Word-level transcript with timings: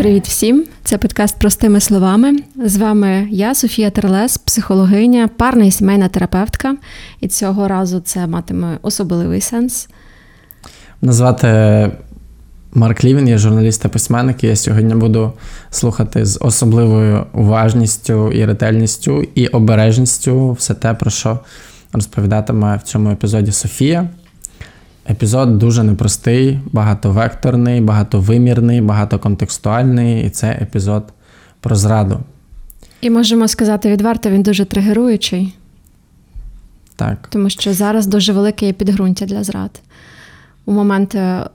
Привіт 0.00 0.28
всім! 0.28 0.64
Це 0.84 0.98
подкаст 0.98 1.38
простими 1.38 1.80
словами. 1.80 2.36
З 2.64 2.76
вами 2.76 3.28
я, 3.30 3.54
Софія 3.54 3.90
Терлес, 3.90 4.38
психологиня, 4.38 5.28
парна 5.28 5.64
і 5.64 5.70
сімейна 5.70 6.08
терапевтка. 6.08 6.76
І 7.20 7.28
цього 7.28 7.68
разу 7.68 8.00
це 8.00 8.26
матиме 8.26 8.78
особливий 8.82 9.40
сенс. 9.40 9.88
Назвати 11.02 11.48
Марк 12.74 13.04
Лівін, 13.04 13.28
я 13.28 13.38
журналіст 13.38 13.82
та 13.82 13.88
письменник. 13.88 14.44
і 14.44 14.46
Я 14.46 14.56
сьогодні 14.56 14.94
буду 14.94 15.32
слухати 15.70 16.24
з 16.24 16.38
особливою 16.40 17.26
уважністю 17.34 18.32
і 18.32 18.44
ретельністю 18.44 19.24
і 19.34 19.46
обережністю 19.46 20.52
все 20.52 20.74
те, 20.74 20.94
про 20.94 21.10
що 21.10 21.38
розповідатиме 21.92 22.76
в 22.76 22.82
цьому 22.82 23.10
епізоді 23.10 23.52
Софія. 23.52 24.08
Епізод 25.10 25.58
дуже 25.58 25.82
непростий, 25.82 26.58
багатовекторний, 26.72 27.80
багатовимірний, 27.80 28.80
багатоконтекстуальний, 28.80 30.26
і 30.26 30.30
це 30.30 30.58
епізод 30.62 31.12
про 31.60 31.76
зраду. 31.76 32.20
І 33.00 33.10
можемо 33.10 33.48
сказати 33.48 33.90
відверто, 33.90 34.30
він 34.30 34.42
дуже 34.42 34.64
тригеруючий. 34.64 35.54
Так. 36.96 37.28
Тому 37.30 37.50
що 37.50 37.72
зараз 37.72 38.06
дуже 38.06 38.32
велике 38.32 38.66
є 38.66 38.72
підґрунтя 38.72 39.26
для 39.26 39.44
зрад. 39.44 39.80
У 40.64 40.72
момент 40.72 41.14
е, 41.14 41.46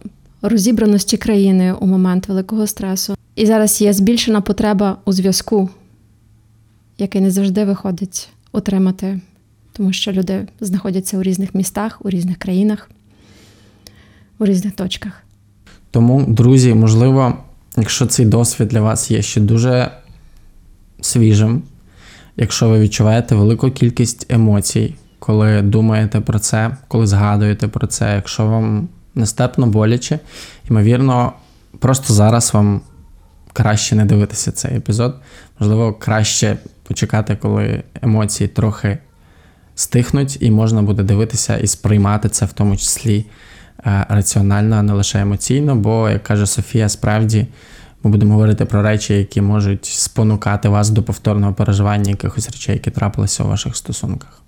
розібраності 0.42 1.18
країни, 1.18 1.74
у 1.74 1.88
момент 1.88 2.28
великого 2.28 2.68
стресу. 2.68 3.16
І 3.36 3.46
зараз 3.46 3.82
є 3.82 3.94
збільшена 3.94 4.42
потреба 4.42 4.98
у 5.06 5.14
зв'язку, 5.14 5.70
який 6.98 7.22
не 7.22 7.32
завжди 7.32 7.66
виходить 7.66 8.30
отримати, 8.52 9.20
тому 9.74 9.94
що 9.94 10.12
люди 10.12 10.48
знаходяться 10.62 11.18
у 11.18 11.24
різних 11.24 11.56
містах, 11.56 12.06
у 12.06 12.10
різних 12.10 12.38
країнах 12.38 12.90
у 14.40 14.46
різних 14.46 14.74
точках. 14.76 15.14
Тому, 15.92 16.26
друзі, 16.28 16.74
можливо, 16.74 17.34
якщо 17.78 18.06
цей 18.06 18.26
досвід 18.26 18.68
для 18.68 18.82
вас 18.82 19.12
є 19.12 19.22
ще 19.22 19.42
дуже 19.42 19.92
свіжим, 21.02 21.64
якщо 22.38 22.70
ви 22.70 22.80
відчуваєте 22.80 23.36
велику 23.36 23.72
кількість 23.72 24.32
емоцій, 24.32 24.96
коли 25.20 25.62
думаєте 25.62 26.20
про 26.20 26.40
це, 26.40 26.78
коли 26.88 27.08
згадуєте 27.08 27.68
про 27.68 27.88
це, 27.88 28.16
якщо 28.16 28.46
вам 28.46 28.88
нестепно 29.16 29.68
боляче, 29.68 30.20
ймовірно, 30.70 31.34
просто 31.80 32.14
зараз 32.14 32.54
вам 32.54 32.82
краще 33.54 33.96
не 33.96 34.06
дивитися 34.06 34.52
цей 34.52 34.78
епізод. 34.78 35.16
Можливо, 35.60 35.94
краще 35.94 36.58
почекати, 36.88 37.36
коли 37.42 37.84
емоції 38.02 38.48
трохи 38.48 38.98
стихнуть, 39.76 40.38
і 40.40 40.52
можна 40.52 40.82
буде 40.82 41.04
дивитися 41.04 41.58
і 41.58 41.68
сприймати 41.68 42.30
це 42.30 42.46
в 42.46 42.54
тому 42.54 42.78
числі 42.78 43.26
раціонально, 43.84 44.76
а 44.76 44.82
не 44.82 44.94
лише 44.94 45.22
емоційно, 45.22 45.76
бо, 45.76 46.10
як 46.10 46.24
каже 46.24 46.46
Софія, 46.46 46.90
справді 46.90 47.48
ми 48.04 48.12
будемо 48.12 48.34
говорити 48.34 48.66
про 48.66 48.82
речі, 48.82 49.14
які 49.14 49.42
можуть 49.42 49.86
спонукати 49.86 50.70
вас 50.70 50.90
до 50.90 51.04
повторного 51.04 51.54
переживання 51.54 52.10
якихось 52.10 52.50
речей, 52.50 52.76
які 52.76 52.92
трапилися 52.92 53.44
у 53.44 53.48
ваших 53.48 53.76
стосунках. 53.76 54.42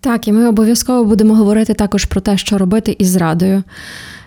Так, 0.00 0.28
і 0.28 0.32
ми 0.32 0.48
обов'язково 0.48 1.04
будемо 1.04 1.34
говорити 1.34 1.74
також 1.74 2.04
про 2.04 2.20
те, 2.20 2.38
що 2.38 2.58
робити 2.58 2.96
із 2.98 3.08
зрадою. 3.10 3.62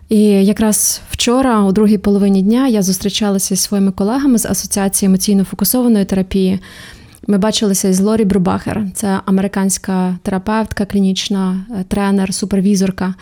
І 0.09 0.23
якраз 0.23 1.01
вчора, 1.11 1.63
у 1.63 1.71
другій 1.71 1.97
половині 1.97 2.41
дня, 2.41 2.67
я 2.67 2.81
зустрічалася 2.81 3.55
зі 3.55 3.61
своїми 3.61 3.91
колегами 3.91 4.37
з 4.37 4.45
Асоціації 4.45 5.07
емоційно 5.07 5.43
фокусованої 5.43 6.05
терапії. 6.05 6.59
Ми 7.27 7.37
бачилися 7.37 7.87
із 7.87 7.99
Лорі 7.99 8.25
Брубахер, 8.25 8.83
це 8.93 9.19
американська 9.25 10.17
терапевтка, 10.23 10.85
клінічна 10.85 11.65
е, 11.79 11.83
тренер, 11.87 12.33
супервізорка, 12.33 13.13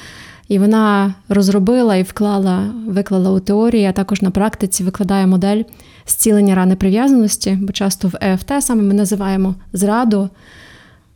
і 0.49 0.59
вона 0.59 1.13
розробила 1.29 1.95
і 1.95 2.03
вклала, 2.03 2.73
виклала 2.87 3.31
у 3.31 3.39
теорії, 3.39 3.85
а 3.85 3.91
також 3.91 4.21
на 4.21 4.31
практиці 4.31 4.83
викладає 4.83 5.27
модель 5.27 5.63
зцілення 6.07 6.55
рани 6.55 6.75
прив'язаності, 6.75 7.57
бо 7.61 7.71
часто 7.71 8.07
в 8.07 8.15
ЕФТ 8.21 8.51
саме 8.59 8.83
ми 8.83 8.93
називаємо 8.93 9.55
зраду 9.73 10.29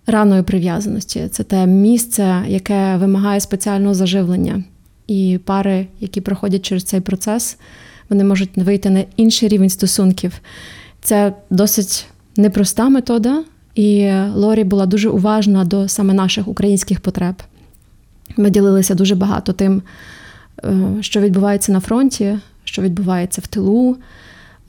раною 0.07 0.43
прив'язаності. 0.43 1.27
Це 1.31 1.43
те 1.43 1.65
місце, 1.65 2.43
яке 2.47 2.97
вимагає 2.97 3.39
спеціального 3.39 3.93
заживлення. 3.93 4.63
І 5.07 5.39
пари, 5.45 5.87
які 5.99 6.21
проходять 6.21 6.65
через 6.65 6.83
цей 6.83 7.01
процес, 7.01 7.57
вони 8.09 8.23
можуть 8.23 8.57
вийти 8.57 8.89
на 8.89 9.03
інший 9.17 9.49
рівень 9.49 9.69
стосунків. 9.69 10.33
Це 11.01 11.33
досить 11.49 12.05
непроста 12.37 12.89
метода, 12.89 13.43
і 13.75 14.11
Лорі 14.33 14.63
була 14.63 14.85
дуже 14.85 15.09
уважна 15.09 15.65
до 15.65 15.87
саме 15.87 16.13
наших 16.13 16.47
українських 16.47 16.99
потреб. 16.99 17.35
Ми 18.37 18.49
ділилися 18.49 18.95
дуже 18.95 19.15
багато 19.15 19.53
тим, 19.53 19.81
е, 20.63 20.97
що 21.01 21.19
відбувається 21.21 21.71
на 21.71 21.79
фронті, 21.79 22.39
що 22.63 22.81
відбувається 22.81 23.41
в 23.41 23.47
тилу, 23.47 23.97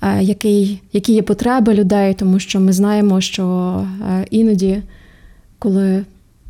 е, 0.02 0.22
який, 0.22 0.82
які 0.92 1.12
є 1.12 1.22
потреби 1.22 1.74
людей, 1.74 2.14
тому 2.14 2.38
що 2.38 2.60
ми 2.60 2.72
знаємо, 2.72 3.20
що 3.20 3.86
е, 4.10 4.26
іноді, 4.30 4.82
коли 5.58 6.04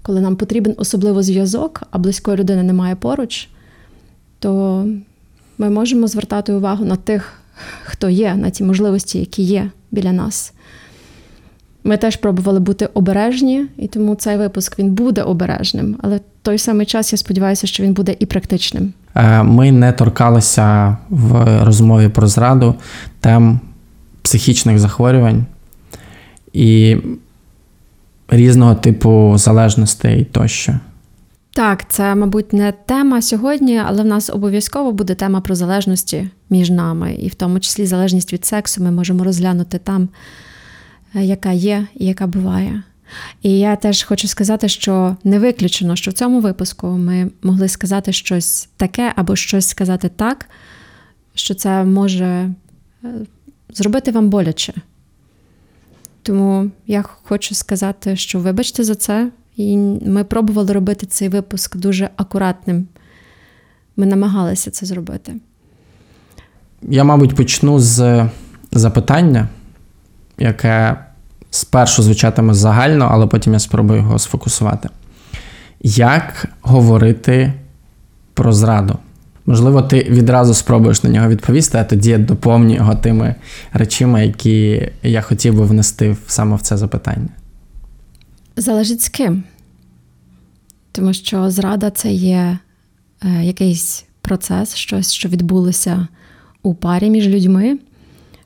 коли 0.05 0.21
нам 0.21 0.37
потрібен 0.37 0.75
особливо 0.77 1.23
зв'язок, 1.23 1.83
а 1.91 1.99
близької 1.99 2.37
людини 2.37 2.63
немає 2.63 2.97
поруч, 2.97 3.49
то 4.39 4.85
ми 5.59 5.71
можемо 5.71 6.07
звертати 6.07 6.53
увагу 6.53 6.85
на 6.85 6.97
тих, 6.97 7.33
хто 7.85 8.09
є, 8.09 8.35
на 8.35 8.51
ті 8.51 8.65
можливості, 8.65 9.19
які 9.19 9.43
є 9.43 9.71
біля 9.91 10.13
нас. 10.13 10.53
Ми 11.85 11.97
теж 11.97 12.17
пробували 12.17 12.61
бути 12.61 12.89
обережні, 12.95 13.67
і 13.77 13.89
тому 13.89 14.15
цей 14.15 14.37
випуск 14.37 14.79
він 14.79 14.95
буде 14.95 15.23
обережним. 15.23 15.97
Але 16.03 16.17
в 16.17 16.21
той 16.43 16.59
самий 16.59 16.87
час 16.87 17.13
я 17.13 17.19
сподіваюся, 17.19 17.67
що 17.67 17.83
він 17.83 17.93
буде 17.93 18.17
і 18.19 18.27
практичним. 18.27 18.93
Е, 19.15 19.43
ми 19.43 19.73
не 19.73 19.93
торкалися 19.93 20.97
в 21.11 21.65
розмові 21.65 22.09
про 22.09 22.27
зраду 22.27 22.75
тем 23.21 23.61
психічних 24.23 24.79
захворювань 24.79 25.45
і 26.53 26.97
різного 28.29 28.75
типу 28.75 29.35
залежностей 29.37 30.25
тощо. 30.25 30.75
Так, 31.51 31.89
це, 31.89 32.15
мабуть, 32.15 32.53
не 32.53 32.73
тема 32.87 33.23
сьогодні, 33.23 33.83
але 33.87 34.03
в 34.03 34.07
нас 34.07 34.31
обов'язково 34.31 34.93
буде 34.93 35.15
тема 35.15 35.41
про 35.41 35.55
залежності 35.55 36.29
між 36.51 36.71
нами, 36.71 37.15
і 37.15 37.29
в 37.29 37.35
тому 37.35 37.61
числі 37.61 37.87
залежність 37.87 38.33
від 38.33 38.45
сексу 38.45 38.83
ми 38.83 38.91
можемо 38.91 39.25
розглянути 39.25 39.79
там. 39.79 40.09
Е, 41.15 41.25
яка 41.25 41.53
є 41.53 41.87
і 41.95 42.07
яка 42.07 42.27
буває. 42.27 42.83
І 43.43 43.59
я 43.59 43.77
теж 43.77 44.03
хочу 44.03 44.29
сказати, 44.29 44.69
що 44.69 45.17
не 45.25 45.39
виключено, 45.39 45.97
що 45.97 46.11
в 46.11 46.15
цьому 46.15 46.41
випуску 46.41 46.87
ми 46.87 47.31
могли 47.43 47.69
сказати 47.69 48.13
щось 48.13 48.69
таке 48.77 49.13
або 49.17 49.37
щось 49.37 49.69
сказати 49.69 50.11
так, 50.17 50.49
що 51.35 51.55
це 51.55 51.85
може 51.85 52.25
е, 52.25 53.09
зробити 53.71 54.11
вам 54.11 54.31
боляче. 54.31 54.73
Тому 56.23 56.71
я 56.87 57.03
хочу 57.03 57.55
сказати, 57.55 58.17
що 58.17 58.39
вибачте 58.39 58.85
за 58.85 58.95
це, 58.95 59.31
і 59.57 59.77
ми 60.07 60.25
пробували 60.25 60.73
робити 60.73 61.07
цей 61.07 61.29
випуск 61.29 61.77
дуже 61.77 62.11
акуратним. 62.17 62.87
Ми 63.97 64.07
намагалися 64.07 64.71
це 64.71 64.87
зробити. 64.87 65.35
Я, 66.83 67.05
мабуть, 67.05 67.35
почну 67.35 67.79
з 67.79 68.29
запитання 68.73 69.49
яке 70.39 70.97
спершу 71.51 72.03
звучатиме 72.03 72.55
загально, 72.55 73.09
але 73.13 73.27
потім 73.27 73.53
я 73.53 73.59
спробую 73.59 74.01
його 74.01 74.19
сфокусувати. 74.19 74.89
Як 75.83 76.49
говорити 76.63 77.53
про 78.35 78.53
зраду? 78.53 78.99
Можливо, 79.47 79.83
ти 79.83 80.03
відразу 80.03 80.55
спробуєш 80.55 81.03
на 81.03 81.11
нього 81.11 81.29
відповісти, 81.29 81.79
а 81.79 81.85
тоді 81.85 82.11
я 82.11 82.19
доповню 82.19 82.75
його 82.75 82.95
тими 82.95 83.35
речима, 83.73 84.21
які 84.21 84.89
я 85.03 85.21
хотів 85.21 85.55
би 85.55 85.65
внести 85.65 86.17
саме 86.27 86.57
в 86.57 86.61
це 86.61 86.77
запитання. 86.77 87.29
Залежить 88.57 89.03
з 89.03 89.09
ким. 89.09 89.43
Тому 90.93 91.13
що 91.13 91.51
зрада 91.51 91.91
це 91.91 92.13
є 92.13 92.59
е, 93.25 93.45
якийсь 93.45 94.05
процес, 94.21 94.75
щось, 94.75 95.13
що 95.13 95.29
відбулося 95.29 96.09
у 96.63 96.75
парі 96.75 97.11
між 97.11 97.29
людьми 97.29 97.79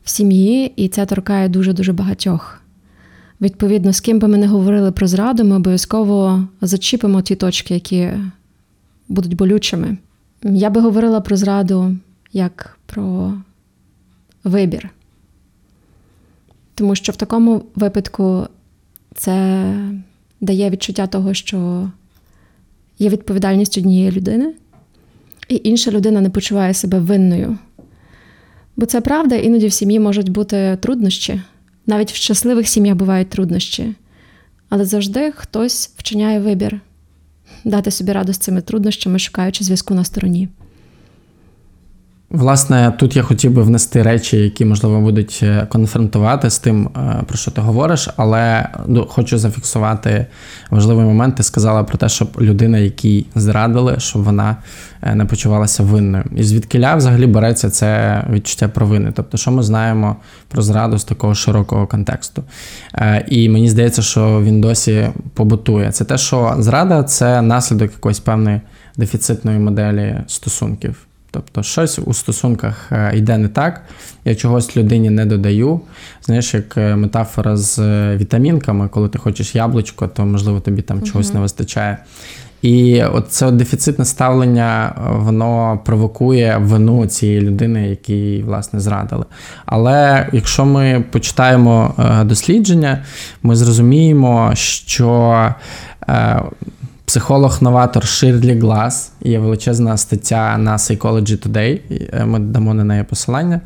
в 0.08 0.10
сім'ї, 0.10 0.72
і 0.76 0.88
це 0.88 1.06
торкає 1.06 1.48
дуже-дуже 1.48 1.92
багатьох. 1.92 2.60
Відповідно, 3.40 3.92
з 3.92 4.00
ким 4.00 4.18
би 4.18 4.28
ми 4.28 4.38
не 4.38 4.46
говорили 4.46 4.92
про 4.92 5.06
зраду, 5.06 5.44
ми 5.44 5.56
обов'язково 5.56 6.44
зачіпимо 6.60 7.22
ті 7.22 7.34
точки, 7.34 7.74
які 7.74 8.10
будуть 9.08 9.36
болючими. 9.36 9.96
Я 10.42 10.70
би 10.70 10.80
говорила 10.80 11.20
про 11.20 11.36
зраду 11.36 11.96
як 12.32 12.78
про 12.86 13.34
вибір. 14.44 14.90
Тому 16.74 16.94
що 16.94 17.12
в 17.12 17.16
такому 17.16 17.64
випадку 17.74 18.46
це 19.14 19.64
дає 20.40 20.70
відчуття 20.70 21.06
того, 21.06 21.34
що 21.34 21.90
є 22.98 23.08
відповідальність 23.08 23.78
однієї 23.78 24.10
людини, 24.12 24.54
і 25.48 25.60
інша 25.64 25.90
людина 25.90 26.20
не 26.20 26.30
почуває 26.30 26.74
себе 26.74 26.98
винною 26.98 27.58
Бо 28.78 28.86
це 28.86 29.00
правда, 29.00 29.34
іноді 29.36 29.66
в 29.66 29.72
сім'ї 29.72 30.00
можуть 30.00 30.28
бути 30.28 30.78
труднощі. 30.80 31.42
Навіть 31.86 32.12
в 32.12 32.14
щасливих 32.14 32.68
сім'ях 32.68 32.96
бувають 32.96 33.28
труднощі. 33.28 33.94
Але 34.68 34.84
завжди 34.84 35.32
хтось 35.36 35.90
вчиняє 35.96 36.40
вибір 36.40 36.80
дати 37.64 37.90
собі 37.90 38.12
раду 38.12 38.32
з 38.32 38.38
цими 38.38 38.60
труднощами, 38.60 39.18
шукаючи 39.18 39.64
зв'язку 39.64 39.94
на 39.94 40.04
стороні. 40.04 40.48
Власне, 42.30 42.92
тут 42.98 43.16
я 43.16 43.22
хотів 43.22 43.52
би 43.52 43.62
внести 43.62 44.02
речі, 44.02 44.36
які 44.36 44.64
можливо 44.64 45.00
будуть 45.00 45.40
е, 45.42 45.66
конфронтувати 45.68 46.50
з 46.50 46.58
тим, 46.58 46.86
е, 46.96 47.22
про 47.26 47.36
що 47.36 47.50
ти 47.50 47.60
говориш, 47.60 48.08
але 48.16 48.68
ну, 48.86 49.06
хочу 49.10 49.38
зафіксувати 49.38 50.26
важливий 50.70 51.04
момент. 51.06 51.36
Ти 51.36 51.42
сказала 51.42 51.84
про 51.84 51.98
те, 51.98 52.08
щоб 52.08 52.28
людина, 52.40 52.78
якій 52.78 53.26
зрадили, 53.34 53.94
щоб 53.98 54.24
вона 54.24 54.56
е, 55.02 55.14
не 55.14 55.24
почувалася 55.24 55.82
винною. 55.82 56.24
І 56.36 56.42
звідкиля 56.42 56.94
взагалі 56.94 57.26
береться 57.26 57.70
це 57.70 58.24
відчуття 58.30 58.68
провини. 58.68 59.12
Тобто, 59.16 59.38
що 59.38 59.50
ми 59.50 59.62
знаємо 59.62 60.16
про 60.48 60.62
зраду 60.62 60.98
з 60.98 61.04
такого 61.04 61.34
широкого 61.34 61.86
контексту. 61.86 62.44
І 63.28 63.48
мені 63.48 63.70
здається, 63.70 64.02
що 64.02 64.42
він 64.42 64.60
досі 64.60 65.08
побутує. 65.34 65.92
Це 65.92 66.04
те, 66.04 66.18
що 66.18 66.54
зрада 66.58 67.02
це 67.02 67.42
наслідок 67.42 67.92
якоїсь 67.92 68.20
певної 68.20 68.60
дефіцитної 68.96 69.58
моделі 69.58 70.16
стосунків. 70.26 71.07
Тобто 71.30 71.62
щось 71.62 71.98
у 71.98 72.14
стосунках 72.14 72.92
е, 72.92 73.16
йде 73.16 73.38
не 73.38 73.48
так, 73.48 73.82
я 74.24 74.34
чогось 74.34 74.76
людині 74.76 75.10
не 75.10 75.26
додаю. 75.26 75.80
Знаєш, 76.22 76.54
як 76.54 76.76
е, 76.76 76.96
метафора 76.96 77.56
з 77.56 77.78
е, 77.78 78.16
вітамінками, 78.16 78.88
коли 78.88 79.08
ти 79.08 79.18
хочеш 79.18 79.54
яблучко, 79.54 80.08
то 80.08 80.26
можливо 80.26 80.60
тобі 80.60 80.82
там 80.82 81.02
чогось 81.02 81.34
не 81.34 81.40
вистачає. 81.40 81.98
І 82.62 83.02
от 83.02 83.28
це 83.28 83.46
от 83.46 83.56
дефіцитне 83.56 84.04
ставлення, 84.04 84.94
воно 85.10 85.80
провокує 85.84 86.56
вину 86.60 87.06
цієї 87.06 87.40
людини, 87.40 87.88
якій 87.88 88.42
власне 88.46 88.80
зрадили. 88.80 89.24
Але 89.66 90.28
якщо 90.32 90.64
ми 90.64 91.04
почитаємо 91.10 91.94
дослідження, 92.24 93.04
ми 93.42 93.56
зрозуміємо, 93.56 94.50
що 94.54 95.54
Психолог-новатор 97.08 98.06
Ширлі 98.06 98.58
Глас, 98.58 99.12
є 99.20 99.38
величезна 99.38 99.96
стаття 99.96 100.58
на 100.58 100.76
Psychology 100.76 101.48
Today, 101.48 101.80
е, 102.12 102.24
ми 102.24 102.38
дамо 102.38 102.74
на 102.74 102.84
неї 102.84 103.04
посилання. 103.04 103.60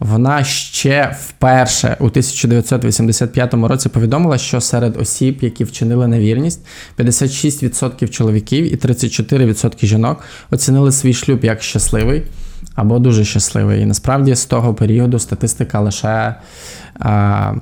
Вона 0.00 0.44
ще 0.44 1.16
вперше 1.20 1.96
у 2.00 2.04
1985 2.04 3.54
році 3.68 3.88
повідомила, 3.88 4.38
що 4.38 4.60
серед 4.60 4.96
осіб, 4.96 5.38
які 5.40 5.64
вчинили 5.64 6.06
невірність, 6.06 6.66
56% 6.96 8.08
чоловіків 8.08 8.72
і 8.72 8.76
34% 8.76 9.86
жінок 9.86 10.20
оцінили 10.50 10.92
свій 10.92 11.14
шлюб 11.14 11.44
як 11.44 11.62
щасливий 11.62 12.22
або 12.74 12.98
дуже 12.98 13.24
щасливий. 13.24 13.82
І 13.82 13.86
насправді 13.86 14.34
з 14.34 14.46
того 14.46 14.74
періоду 14.74 15.18
статистика 15.18 15.80
лише. 15.80 16.34
А, 17.00 17.52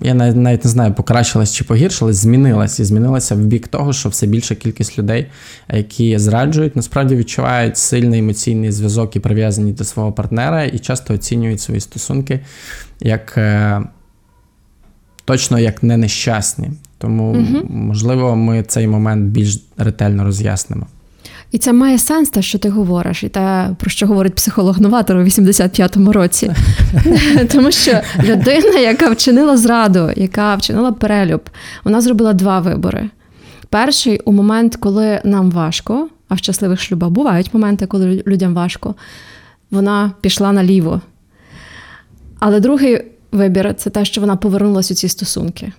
я 0.00 0.14
навіть 0.14 0.64
не 0.64 0.70
знаю, 0.70 0.94
покращилась 0.94 1.54
чи 1.54 1.64
погіршилась, 1.64 2.16
змінилась 2.16 2.80
і 2.80 2.84
змінилася 2.84 3.34
в 3.34 3.38
бік 3.38 3.68
того, 3.68 3.92
що 3.92 4.08
все 4.08 4.26
більша 4.26 4.54
кількість 4.54 4.98
людей, 4.98 5.26
які 5.72 6.18
зраджують, 6.18 6.76
насправді 6.76 7.16
відчувають 7.16 7.76
сильний 7.76 8.20
емоційний 8.20 8.72
зв'язок 8.72 9.16
і 9.16 9.20
прив'язаність 9.20 9.78
до 9.78 9.84
свого 9.84 10.12
партнера, 10.12 10.64
і 10.64 10.78
часто 10.78 11.14
оцінюють 11.14 11.60
свої 11.60 11.80
стосунки 11.80 12.40
як 13.00 13.38
е, 13.38 13.82
точно 15.24 15.58
як 15.58 15.82
не 15.82 15.96
нещасні. 15.96 16.70
Тому, 16.98 17.30
угу. 17.30 17.66
можливо, 17.68 18.36
ми 18.36 18.62
цей 18.62 18.86
момент 18.86 19.24
більш 19.24 19.62
ретельно 19.76 20.24
роз'яснимо. 20.24 20.86
І 21.50 21.58
це 21.58 21.72
має 21.72 21.98
сенс, 21.98 22.30
те, 22.30 22.42
що 22.42 22.58
ти 22.58 22.68
говориш, 22.68 23.24
і 23.24 23.28
те, 23.28 23.70
про 23.78 23.90
що 23.90 24.06
говорить 24.06 24.34
психолог-новатор 24.34 25.16
у 25.16 25.20
85-му 25.20 26.12
році. 26.12 26.52
Тому 27.52 27.70
що 27.70 28.00
людина, 28.22 28.78
яка 28.78 29.10
вчинила 29.10 29.56
зраду, 29.56 30.10
яка 30.16 30.54
вчинила 30.54 30.92
перелюб, 30.92 31.50
вона 31.84 32.00
зробила 32.00 32.32
два 32.32 32.60
вибори. 32.60 33.10
Перший 33.68 34.18
у 34.18 34.32
момент, 34.32 34.76
коли 34.76 35.20
нам 35.24 35.50
важко, 35.50 36.08
а 36.28 36.34
в 36.34 36.38
щасливих 36.38 36.80
шлюбах 36.80 37.10
бувають 37.10 37.54
моменти, 37.54 37.86
коли 37.86 38.22
людям 38.26 38.54
важко, 38.54 38.94
вона 39.70 40.12
пішла 40.20 40.52
наліво. 40.52 41.00
Але 42.38 42.60
другий 42.60 43.04
вибір 43.32 43.74
це 43.74 43.90
те, 43.90 44.04
що 44.04 44.20
вона 44.20 44.36
повернулася 44.36 44.94
у 44.94 44.96
ці 44.96 45.08
стосунки. 45.08 45.72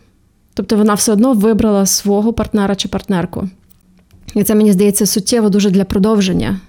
Тобто 0.53 0.77
вона 0.77 0.93
все 0.93 1.11
одно 1.11 1.33
вибрала 1.33 1.85
свого 1.85 2.33
партнера 2.33 2.75
чи 2.75 2.87
партнерку. 2.87 3.49
І 4.35 4.43
це 4.43 4.55
мені 4.55 4.71
здається 4.71 5.05
суттєво 5.05 5.49
дуже 5.49 5.69
для 5.69 5.83
продовження. 5.83 6.59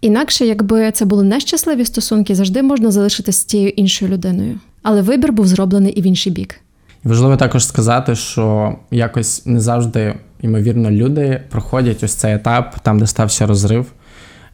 Інакше, 0.00 0.46
якби 0.46 0.90
це 0.90 1.04
були 1.04 1.24
нещасливі 1.24 1.84
стосунки, 1.84 2.34
завжди 2.34 2.62
можна 2.62 2.90
залишитися 2.90 3.38
з 3.38 3.44
тією 3.44 3.68
іншою 3.68 4.12
людиною. 4.12 4.60
Але 4.82 5.02
вибір 5.02 5.32
був 5.32 5.46
зроблений 5.46 5.92
і 5.92 6.02
в 6.02 6.06
інший 6.06 6.32
бік. 6.32 6.60
Важливо 7.04 7.36
також 7.36 7.66
сказати, 7.66 8.14
що 8.14 8.76
якось 8.90 9.46
не 9.46 9.60
завжди, 9.60 10.14
ймовірно, 10.42 10.90
люди 10.90 11.40
проходять 11.50 12.02
ось 12.02 12.14
цей 12.14 12.34
етап, 12.34 12.76
там, 12.82 12.98
де 12.98 13.06
стався 13.06 13.46
розрив, 13.46 13.86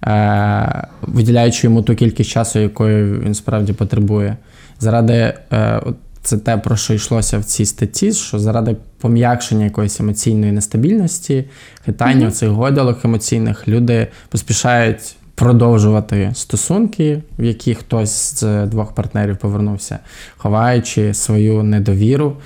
е, 0.05 0.89
виділяючи 1.03 1.67
йому 1.67 1.83
ту 1.83 1.95
кількість 1.95 2.31
часу, 2.31 2.59
якої 2.59 3.19
він 3.19 3.35
справді 3.35 3.73
потребує. 3.73 4.37
Заради 4.81 5.35
е, 5.53 5.83
це 6.29 6.39
те, 6.39 6.57
про 6.57 6.77
що 6.77 6.95
йшлося 6.95 7.39
в 7.39 7.45
цій 7.45 7.67
статті, 7.67 8.13
що 8.13 8.39
заради 8.39 8.77
пом'якшення 9.01 9.65
якоїсь 9.65 10.01
емоційної 10.01 10.53
нестабільності, 10.53 11.45
хитання 11.85 12.27
mm-hmm. 12.27 12.31
цих 12.31 12.49
годілок 12.49 13.05
емоційних, 13.05 13.69
люди 13.69 14.07
поспішають 14.29 15.17
продовжувати 15.35 16.31
стосунки, 16.35 17.23
в 17.39 17.45
які 17.45 17.75
хтось 17.75 18.41
з 18.41 18.67
двох 18.67 18.93
партнерів 18.93 19.37
повернувся, 19.37 19.99
ховаючи 20.37 21.15
свою 21.15 21.63
недовіру, 21.63 22.37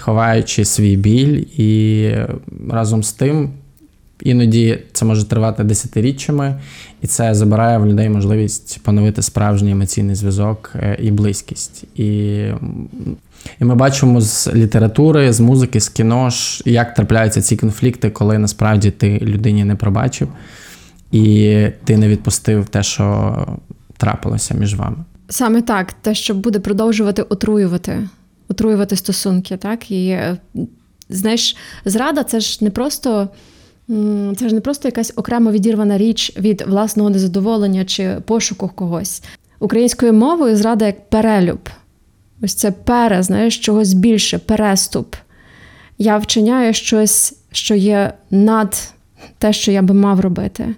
ховаючи 0.00 0.64
свій 0.64 0.96
біль, 0.96 1.44
і 1.56 2.10
разом 2.70 3.02
з 3.02 3.12
тим. 3.12 3.50
Іноді 4.22 4.78
це 4.92 5.04
може 5.04 5.24
тривати 5.24 5.64
десятиріччями, 5.64 6.60
і 7.02 7.06
це 7.06 7.34
забирає 7.34 7.78
в 7.78 7.86
людей 7.86 8.08
можливість 8.08 8.80
поновити 8.82 9.22
справжній 9.22 9.70
емоційний 9.70 10.14
зв'язок 10.14 10.72
е, 10.74 10.98
і 11.02 11.10
близькість. 11.10 11.84
І 11.96 12.40
і 13.60 13.64
ми 13.64 13.74
бачимо 13.74 14.20
з 14.20 14.54
літератури, 14.54 15.32
з 15.32 15.40
музики, 15.40 15.80
з 15.80 15.88
кіно, 15.88 16.28
як 16.64 16.94
трапляються 16.94 17.42
ці 17.42 17.56
конфлікти, 17.56 18.10
коли 18.10 18.38
насправді 18.38 18.90
ти 18.90 19.18
людині 19.22 19.64
не 19.64 19.74
пробачив, 19.74 20.28
і 21.12 21.66
ти 21.84 21.96
не 21.96 22.08
відпустив 22.08 22.68
те, 22.68 22.82
що 22.82 23.36
трапилося 23.96 24.54
між 24.54 24.74
вами. 24.74 24.96
Саме 25.28 25.62
так, 25.62 25.92
те, 25.92 26.14
що 26.14 26.34
буде 26.34 26.58
продовжувати 26.58 27.22
отруювати, 27.22 28.08
отруювати 28.48 28.96
стосунки, 28.96 29.56
так 29.56 29.90
і 29.90 30.08
е, 30.08 30.36
знаєш, 31.08 31.56
зрада 31.84 32.22
це 32.22 32.40
ж 32.40 32.64
не 32.64 32.70
просто. 32.70 33.28
Це 34.36 34.48
ж 34.48 34.54
не 34.54 34.60
просто 34.60 34.88
якась 34.88 35.12
окремо 35.16 35.50
відірвана 35.50 35.98
річ 35.98 36.32
від 36.38 36.64
власного 36.66 37.10
незадоволення 37.10 37.84
чи 37.84 38.16
пошуку 38.26 38.68
когось. 38.74 39.22
Українською 39.60 40.12
мовою 40.12 40.56
зрада 40.56 40.86
як 40.86 41.10
перелюб. 41.10 41.68
Ось 42.42 42.54
це 42.54 42.70
пере, 42.70 43.22
знаєш, 43.22 43.58
чогось 43.58 43.92
більше, 43.92 44.38
переступ. 44.38 45.14
Я 45.98 46.18
вчиняю 46.18 46.74
щось, 46.74 47.34
що 47.52 47.74
є 47.74 48.12
над 48.30 48.92
те, 49.38 49.52
що 49.52 49.72
я 49.72 49.82
би 49.82 49.94
мав 49.94 50.20
робити. 50.20 50.74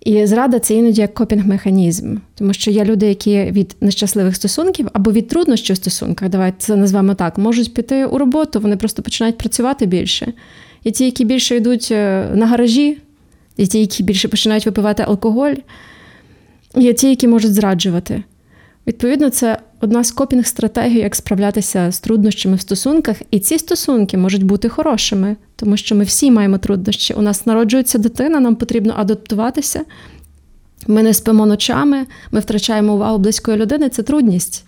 І 0.00 0.26
зрада 0.26 0.58
це 0.58 0.74
іноді 0.74 1.00
як 1.00 1.20
копінг-механізм, 1.20 2.16
тому 2.34 2.52
що 2.52 2.70
є 2.70 2.84
люди, 2.84 3.06
які 3.06 3.44
від 3.44 3.76
нещасливих 3.80 4.36
стосунків 4.36 4.88
або 4.92 5.12
від 5.12 5.28
труднощів 5.28 5.74
в 5.74 5.76
стосунках, 5.76 6.28
давайте 6.28 6.56
це 6.58 6.76
назвемо 6.76 7.14
так, 7.14 7.38
можуть 7.38 7.74
піти 7.74 8.04
у 8.04 8.18
роботу, 8.18 8.60
вони 8.60 8.76
просто 8.76 9.02
починають 9.02 9.38
працювати 9.38 9.86
більше. 9.86 10.32
Є 10.84 10.92
ті, 10.92 11.04
які 11.04 11.24
більше 11.24 11.56
йдуть 11.56 11.88
е, 11.90 12.28
на 12.34 12.46
гаражі, 12.46 12.98
є 13.56 13.66
ті, 13.66 13.80
які 13.80 14.02
більше 14.02 14.28
починають 14.28 14.66
випивати 14.66 15.02
алкоголь, 15.02 15.54
є 16.76 16.92
ті, 16.92 17.08
які 17.10 17.28
можуть 17.28 17.54
зраджувати. 17.54 18.22
Відповідно, 18.86 19.30
це 19.30 19.58
одна 19.80 20.04
з 20.04 20.10
копінг 20.10 20.46
стратегій, 20.46 20.98
як 20.98 21.16
справлятися 21.16 21.92
з 21.92 22.00
труднощами 22.00 22.56
в 22.56 22.60
стосунках, 22.60 23.16
і 23.30 23.38
ці 23.38 23.58
стосунки 23.58 24.16
можуть 24.16 24.42
бути 24.42 24.68
хорошими, 24.68 25.36
тому 25.56 25.76
що 25.76 25.94
ми 25.94 26.04
всі 26.04 26.30
маємо 26.30 26.58
труднощі. 26.58 27.14
У 27.14 27.22
нас 27.22 27.46
народжується 27.46 27.98
дитина, 27.98 28.40
нам 28.40 28.56
потрібно 28.56 28.94
адаптуватися. 28.96 29.84
Ми 30.86 31.02
не 31.02 31.14
спимо 31.14 31.46
ночами, 31.46 32.06
ми 32.30 32.40
втрачаємо 32.40 32.94
увагу 32.94 33.18
близької 33.18 33.56
людини 33.56 33.88
це 33.88 34.02
трудність. 34.02 34.64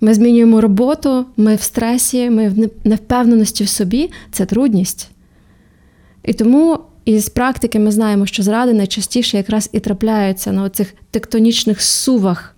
Ми 0.00 0.14
змінюємо 0.14 0.60
роботу, 0.60 1.26
ми 1.36 1.54
в 1.54 1.62
стресі, 1.62 2.30
ми 2.30 2.48
в 2.48 2.70
невпевненості 2.84 3.64
в 3.64 3.68
собі 3.68 4.10
це 4.32 4.46
трудність. 4.46 5.10
І 6.24 6.32
тому 6.32 6.78
із 7.04 7.28
практики 7.28 7.78
ми 7.78 7.90
знаємо, 7.90 8.26
що 8.26 8.42
зради 8.42 8.72
найчастіше 8.72 9.36
якраз 9.36 9.70
і 9.72 9.80
трапляються 9.80 10.52
на 10.52 10.62
оцих 10.62 10.94
тектонічних 11.10 11.82
сувах 11.82 12.53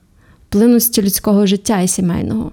плинності 0.48 1.02
людського 1.02 1.46
життя 1.46 1.80
і 1.80 1.88
сімейного. 1.88 2.52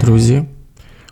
Друзі, 0.00 0.44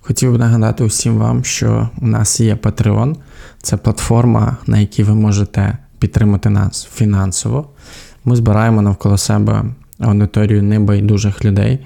хотів 0.01 0.33
би 0.33 0.39
нагадати 0.39 0.85
усім 0.85 1.19
вам, 1.19 1.45
що 1.45 1.89
у 2.03 2.07
нас 2.07 2.41
є 2.41 2.55
Patreon. 2.55 3.17
Це 3.63 3.77
платформа, 3.77 4.57
на 4.67 4.79
якій 4.79 5.03
ви 5.03 5.15
можете 5.15 5.79
підтримати 5.99 6.51
нас 6.51 6.89
фінансово. 6.95 7.71
Ми 8.25 8.37
збираємо 8.37 8.83
навколо 8.83 9.19
себе 9.19 9.65
аудиторію 9.99 10.63
небайдужих 10.63 11.45
людей, 11.45 11.79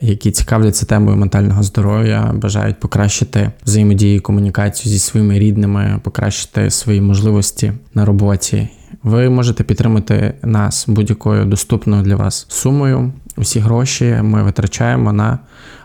які 0.00 0.30
цікавляться 0.30 0.86
темою 0.86 1.16
ментального 1.16 1.62
здоров'я, 1.62 2.32
бажають 2.34 2.80
покращити 2.80 3.50
взаємодію 3.66 4.16
і 4.16 4.20
комунікацію 4.20 4.92
зі 4.92 4.98
своїми 4.98 5.38
рідними, 5.38 6.00
покращити 6.02 6.70
свої 6.70 7.00
можливості 7.00 7.72
на 7.94 8.04
роботі. 8.04 8.68
Ви 9.02 9.30
можете 9.30 9.64
підтримати 9.64 10.34
нас 10.42 10.84
будь-якою 10.88 11.44
доступною 11.44 12.02
для 12.02 12.16
вас 12.16 12.46
сумою. 12.48 13.12
Усі 13.36 13.60
гроші 13.60 14.18
ми 14.22 14.42
витрачаємо 14.42 15.12
на 15.12 15.38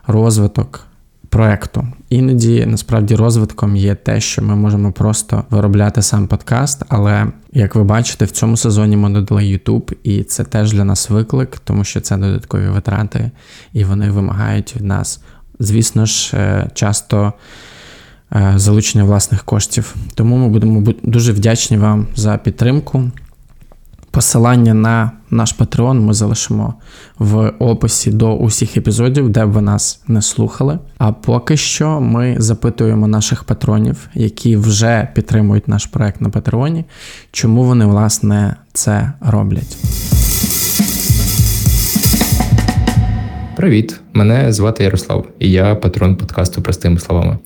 розвиток 0.07 0.87
проекту. 1.33 1.87
Іноді 2.09 2.65
насправді 2.65 3.15
розвитком 3.15 3.75
є 3.75 3.95
те, 3.95 4.19
що 4.19 4.41
ми 4.41 4.55
можемо 4.55 4.91
просто 4.91 5.43
виробляти 5.49 6.01
сам 6.01 6.27
подкаст. 6.27 6.83
Але 6.89 7.27
як 7.53 7.75
ви 7.75 7.83
бачите, 7.83 8.25
в 8.25 8.31
цьому 8.31 8.57
сезоні 8.57 8.97
ми 8.97 9.09
додали 9.09 9.41
YouTube, 9.43 9.93
і 10.03 10.23
це 10.23 10.43
теж 10.43 10.71
для 10.73 10.83
нас 10.83 11.09
виклик, 11.09 11.59
тому 11.63 11.83
що 11.83 12.01
це 12.01 12.17
додаткові 12.17 12.67
витрати, 12.67 13.31
і 13.73 13.83
вони 13.83 14.09
вимагають 14.11 14.75
від 14.75 14.83
нас, 14.83 15.21
звісно 15.59 16.05
ж, 16.05 16.37
е, 16.37 16.69
часто. 16.73 17.33
е, 18.35 18.53
Залучення 18.55 19.03
власних 19.03 19.43
коштів. 19.43 19.95
Тому 20.15 20.37
ми 20.37 20.49
будемо 20.49 20.93
дуже 21.03 21.31
вдячні 21.31 21.77
вам 21.77 22.07
за 22.15 22.37
підтримку. 22.37 23.11
Посилання 24.13 24.73
на 24.73 25.11
наш 25.29 25.55
Patreon 25.59 25.93
ми 25.93 26.13
залишимо 26.13 26.73
в 27.19 27.53
описі 27.59 28.11
до 28.11 28.35
усіх 28.35 28.77
епізодів, 28.77 29.29
де 29.29 29.45
б 29.45 29.51
ви 29.51 29.61
нас 29.61 30.01
не 30.07 30.21
слухали. 30.21 30.79
А 30.97 31.11
поки 31.11 31.57
що 31.57 32.01
ми 32.01 32.35
запитуємо 32.39 33.07
наших 33.07 33.43
патронів, 33.43 34.09
які 34.13 34.57
вже 34.57 35.07
підтримують 35.15 35.67
наш 35.67 35.85
проект 35.85 36.21
на 36.21 36.29
Патреоні, 36.29 36.85
чому 37.31 37.63
вони 37.63 37.85
власне 37.85 38.55
це 38.73 39.13
роблять. 39.21 39.77
Привіт, 43.55 43.99
мене 44.13 44.53
звати 44.53 44.83
Ярослав, 44.83 45.27
і 45.39 45.51
я 45.51 45.75
патрон 45.75 46.15
подкасту 46.15 46.61
простими 46.61 46.99
словами. 46.99 47.37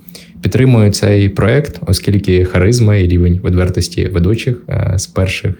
Підтримую 0.41 0.91
цей 0.91 1.29
проект, 1.29 1.79
оскільки 1.87 2.45
харизма 2.45 2.95
і 2.95 3.07
рівень 3.07 3.41
відвертості 3.43 4.05
ведучих 4.05 4.57
е, 4.69 4.93
з 4.97 5.07
перших 5.07 5.55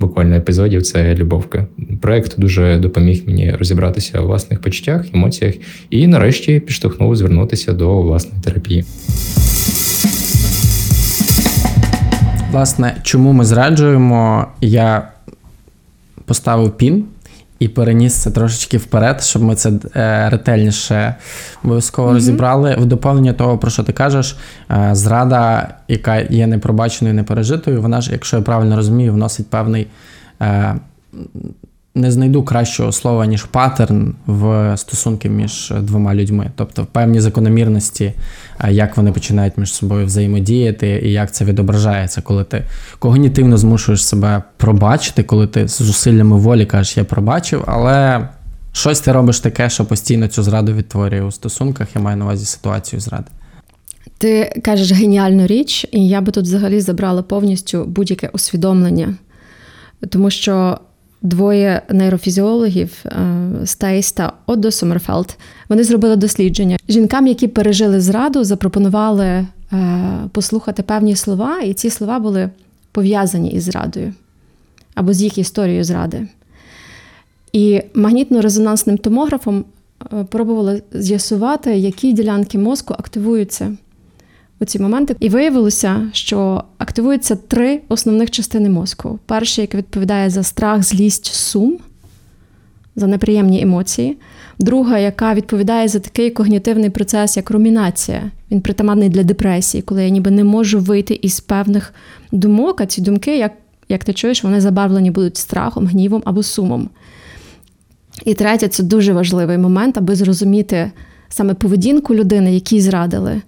буквально 0.00 0.36
епізодів 0.36 0.82
це 0.82 1.14
любовка. 1.14 1.66
Проект 2.00 2.40
дуже 2.40 2.78
допоміг 2.78 3.22
мені 3.26 3.50
розібратися 3.58 4.20
у 4.20 4.26
власних 4.26 4.60
почуттях, 4.60 5.04
емоціях 5.14 5.54
і 5.90 6.06
нарешті 6.06 6.60
підштовхнув 6.60 7.16
звернутися 7.16 7.72
до 7.72 8.02
власної 8.02 8.42
терапії. 8.42 8.84
Власне, 12.52 12.96
чому 13.02 13.32
ми 13.32 13.44
зраджуємо, 13.44 14.46
я 14.60 15.08
поставив 16.24 16.76
пін 16.76 17.04
і 17.58 17.68
переніс 17.68 18.14
це 18.14 18.30
трошечки 18.30 18.78
вперед, 18.78 19.22
щоб 19.22 19.42
ми 19.42 19.54
це 19.54 19.72
е, 19.96 20.28
ретельніше 20.30 21.14
обов'язково 21.64 22.12
розібрали. 22.12 22.76
В 22.78 22.84
доповнення 22.84 23.32
того, 23.32 23.58
про 23.58 23.70
що 23.70 23.82
ти 23.82 23.92
кажеш, 23.92 24.36
е, 24.70 24.90
зрада, 24.92 25.68
яка 25.88 26.16
є 26.16 26.46
непробаченою, 26.46 27.14
непережитою, 27.14 27.82
вона 27.82 28.00
ж, 28.00 28.12
якщо 28.12 28.36
я 28.36 28.42
правильно 28.42 28.76
розумію, 28.76 29.12
вносить 29.12 29.50
певний. 29.50 29.86
Е, 30.42 30.74
не 31.98 32.12
знайду 32.12 32.42
кращого 32.42 32.92
слова, 32.92 33.26
ніж 33.26 33.44
паттерн 33.44 34.14
в 34.26 34.74
стосунки 34.76 35.28
між 35.28 35.72
двома 35.80 36.14
людьми. 36.14 36.50
Тобто 36.56 36.86
певні 36.92 37.20
закономірності, 37.20 38.12
е, 38.60 38.72
як 38.72 38.96
вони 38.96 39.12
починають 39.12 39.58
між 39.58 39.72
собою 39.72 40.06
взаємодіяти, 40.06 41.02
і 41.04 41.12
як 41.12 41.32
це 41.32 41.44
відображається, 41.44 42.20
коли 42.22 42.44
ти 42.44 42.64
когнітивно 42.98 43.56
змушуєш 43.56 44.04
себе 44.04 44.42
пробачити, 44.56 45.22
коли 45.22 45.46
ти 45.46 45.68
з 45.68 45.82
зусиллями 45.82 46.36
волі 46.36 46.66
кажеш, 46.66 46.96
я 46.96 47.04
пробачив, 47.04 47.64
але 47.66 48.28
щось 48.72 49.00
ти 49.00 49.12
робиш 49.12 49.40
таке, 49.40 49.70
що 49.70 49.84
постійно 49.84 50.28
цю 50.28 50.42
зраду 50.42 50.72
відтворює 50.72 51.22
у 51.22 51.30
стосунках. 51.30 51.88
Я 51.94 52.00
маю 52.00 52.16
на 52.16 52.24
увазі 52.24 52.44
ситуацію 52.44 53.00
зради. 53.00 53.26
Ти 54.18 54.60
кажеш 54.64 54.92
геніальну 54.92 55.46
річ, 55.46 55.86
і 55.92 56.08
я 56.08 56.20
би 56.20 56.32
тут 56.32 56.44
взагалі 56.44 56.80
забрала 56.80 57.22
повністю 57.22 57.84
будь-яке 57.84 58.28
усвідомлення, 58.28 59.14
тому 60.10 60.30
що 60.30 60.78
двоє 61.22 61.82
нейрофізіологів 61.88 63.04
е, 63.06 63.16
Стейс 63.64 64.12
та 64.12 64.32
Одо 64.46 64.70
Сомерфелд 64.70 65.36
вони 65.68 65.84
зробили 65.84 66.16
дослідження. 66.16 66.76
Жінкам, 66.88 67.26
які 67.26 67.48
пережили 67.48 68.00
зраду, 68.00 68.44
запропонували 68.44 69.26
е, 69.26 69.46
послухати 70.32 70.82
певні 70.82 71.16
слова, 71.16 71.60
і 71.60 71.74
ці 71.74 71.90
слова 71.90 72.18
були 72.18 72.50
пов'язані 72.92 73.50
із 73.50 73.62
зрадою 73.62 74.14
або 74.94 75.12
з 75.12 75.22
їх 75.22 75.38
історією 75.38 75.84
зради. 75.84 76.26
І 77.52 77.82
магнітно-резонансним 77.94 78.98
томографом 78.98 79.64
е, 80.12 80.24
пробували 80.24 80.82
з'ясувати, 80.92 81.76
які 81.76 82.12
ділянки 82.12 82.58
мозку 82.58 82.94
активуються 82.98 83.76
у 84.60 84.64
ці 84.64 84.78
моменти. 84.78 85.16
І 85.20 85.28
виявилося, 85.28 86.08
що 86.12 86.64
активуються 86.78 87.36
три 87.36 87.80
основних 87.88 88.30
частини 88.30 88.68
мозку: 88.68 89.18
перша, 89.26 89.62
яка 89.62 89.78
відповідає 89.78 90.30
за 90.30 90.42
страх, 90.42 90.82
злість, 90.82 91.26
сум, 91.26 91.78
за 92.96 93.06
неприємні 93.06 93.62
емоції. 93.62 94.16
Друга, 94.58 94.98
яка 94.98 95.34
відповідає 95.34 95.88
за 95.88 95.98
такий 95.98 96.30
когнітивний 96.30 96.90
процес, 96.90 97.36
як 97.36 97.50
румінація. 97.50 98.30
Він 98.50 98.60
притаманний 98.60 99.08
для 99.08 99.22
депресії, 99.22 99.82
коли 99.82 100.04
я 100.04 100.08
ніби 100.08 100.30
не 100.30 100.44
можу 100.44 100.80
вийти 100.80 101.18
із 101.22 101.40
певних 101.40 101.94
думок, 102.32 102.80
а 102.80 102.86
ці 102.86 103.00
думки, 103.00 103.38
як, 103.38 103.52
як 103.88 104.04
ти 104.04 104.12
чуєш, 104.12 104.44
вони 104.44 104.60
забарвлені 104.60 105.10
будуть 105.10 105.36
страхом, 105.36 105.86
гнівом 105.86 106.22
або 106.24 106.42
сумом. 106.42 106.90
І 108.24 108.34
третє, 108.34 108.68
це 108.68 108.82
дуже 108.82 109.12
важливий 109.12 109.58
момент, 109.58 109.98
аби 109.98 110.14
зрозуміти 110.14 110.90
саме 111.28 111.54
поведінку 111.54 112.14
людини, 112.14 112.54
якій 112.54 112.80
зрадили. 112.80 113.42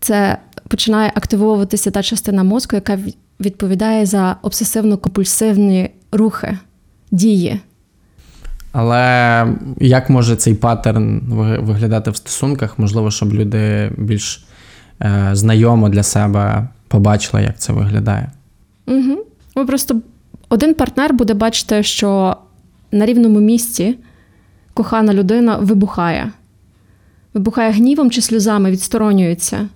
Це 0.00 0.38
починає 0.68 1.12
активовуватися 1.14 1.90
та 1.90 2.02
частина 2.02 2.42
мозку, 2.42 2.76
яка 2.76 2.98
відповідає 3.40 4.06
за 4.06 4.36
обсесивно-компульсивні 4.42 5.90
рухи, 6.12 6.58
дії. 7.10 7.60
Але 8.72 9.46
як 9.80 10.10
може 10.10 10.36
цей 10.36 10.54
паттерн 10.54 11.20
виглядати 11.60 12.10
в 12.10 12.16
стосунках? 12.16 12.78
Можливо, 12.78 13.10
щоб 13.10 13.34
люди 13.34 13.92
більш 13.96 14.46
е, 15.02 15.30
знайомо 15.32 15.88
для 15.88 16.02
себе 16.02 16.68
побачили, 16.88 17.42
як 17.42 17.58
це 17.58 17.72
виглядає. 17.72 18.30
Угу. 18.86 19.24
Ви 19.54 19.66
просто 19.66 20.00
один 20.48 20.74
партнер 20.74 21.14
буде 21.14 21.34
бачити, 21.34 21.82
що 21.82 22.36
на 22.92 23.06
рівному 23.06 23.40
місці 23.40 23.98
кохана 24.74 25.14
людина 25.14 25.56
вибухає. 25.56 26.32
Вибухає 27.34 27.72
гнівом 27.72 28.10
чи 28.10 28.22
сльозами, 28.22 28.70
відсторонюється, 28.70 29.68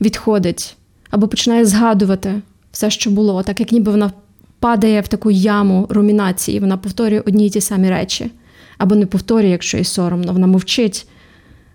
відходить 0.00 0.76
або 1.10 1.28
починає 1.28 1.64
згадувати 1.64 2.42
все, 2.72 2.90
що 2.90 3.10
було, 3.10 3.42
так 3.42 3.60
як 3.60 3.72
ніби 3.72 3.92
вона 3.92 4.12
падає 4.60 5.00
в 5.00 5.08
таку 5.08 5.30
яму 5.30 5.86
румінації, 5.90 6.60
вона 6.60 6.76
повторює 6.76 7.22
одні 7.26 7.46
й 7.46 7.50
ті 7.50 7.60
самі 7.60 7.90
речі. 7.90 8.30
Або 8.78 8.94
не 8.94 9.06
повторює, 9.06 9.50
якщо 9.50 9.78
їй 9.78 9.84
соромно, 9.84 10.32
вона 10.32 10.46
мовчить. 10.46 11.06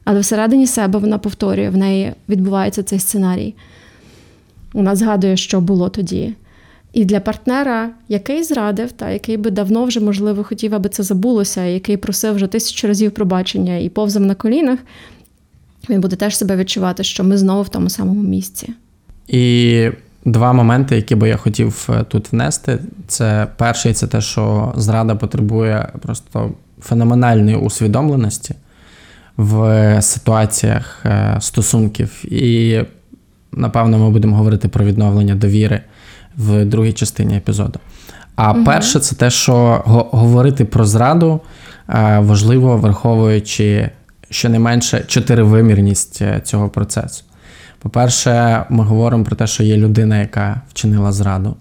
Але 0.04 0.20
всередині 0.20 0.68
себе 0.68 1.00
вона 1.00 1.18
повторює, 1.18 1.70
в 1.70 1.78
неї 1.78 2.14
відбувається 2.30 2.84
цей 2.84 3.00
сценарій. 3.00 3.56
Вона 4.74 4.96
згадує, 4.96 5.38
що 5.38 5.62
було 5.62 5.90
тоді. 5.90 6.34
І 6.94 7.06
для 7.06 7.20
партнера, 7.20 7.90
який 8.10 8.44
зрадив, 8.44 8.92
та 8.92 9.10
який 9.10 9.38
би 9.38 9.52
давно 9.52 9.86
вже, 9.86 10.00
можливо, 10.00 10.44
хотів, 10.44 10.76
аби 10.76 10.90
це 10.90 11.04
забулося, 11.04 11.64
який 11.64 11.98
просив 11.98 12.36
вже 12.36 12.48
тисячу 12.48 12.88
разів 12.88 13.12
пробачення 13.12 13.78
і 13.78 13.90
повзав 13.90 14.22
на 14.22 14.36
колінах, 14.36 14.80
він 15.90 16.02
буде 16.02 16.16
теж 16.16 16.38
себе 16.38 16.56
відчувати, 16.56 17.04
що 17.04 17.24
ми 17.24 17.38
знову 17.38 17.62
в 17.62 17.70
тому 17.70 17.90
самому 17.90 18.24
місці. 18.24 18.70
І 19.28 19.90
два 20.26 20.54
моменти, 20.54 20.96
які 20.96 21.16
би 21.16 21.30
я 21.30 21.38
хотів 21.38 21.88
е, 21.90 22.04
тут 22.04 22.32
внести, 22.32 22.80
це 23.08 23.48
перший 23.58 23.94
це 23.94 24.08
те, 24.08 24.22
що 24.22 24.74
зрада 24.78 25.16
потребує 25.16 25.90
просто 26.02 26.52
феноменальної 26.82 27.56
усвідомленості 27.58 28.56
в 29.38 29.98
ситуаціях 30.02 31.02
е, 31.06 31.38
стосунків. 31.40 32.34
І, 32.34 32.82
напевно, 33.52 34.00
ми 34.00 34.10
будемо 34.10 34.36
говорити 34.36 34.68
про 34.68 34.86
відновлення 34.86 35.36
довіри 35.36 35.82
в 36.38 36.66
другій 36.66 36.94
частині 36.94 37.38
епізоду. 37.38 37.80
А 38.36 38.54
Мгм. 38.54 38.66
перше, 38.66 39.00
це 39.00 39.16
те, 39.16 39.30
що 39.30 39.84
говорити 40.12 40.66
про 40.66 40.86
зраду 40.86 41.40
е, 41.90 42.20
важливо, 42.20 42.78
враховуючи 42.78 43.90
щонайменше 44.34 45.04
чотиривимірність 45.08 46.22
е, 46.22 46.42
цього 46.44 46.70
процесу. 46.70 47.24
По-перше, 47.80 48.64
ми 48.70 48.84
говоримо 48.84 49.24
про 49.24 49.36
те, 49.36 49.48
що 49.48 49.64
є 49.64 49.78
людина, 49.78 50.20
яка 50.20 50.62
вчинила 50.70 51.12
зраду. 51.12 51.56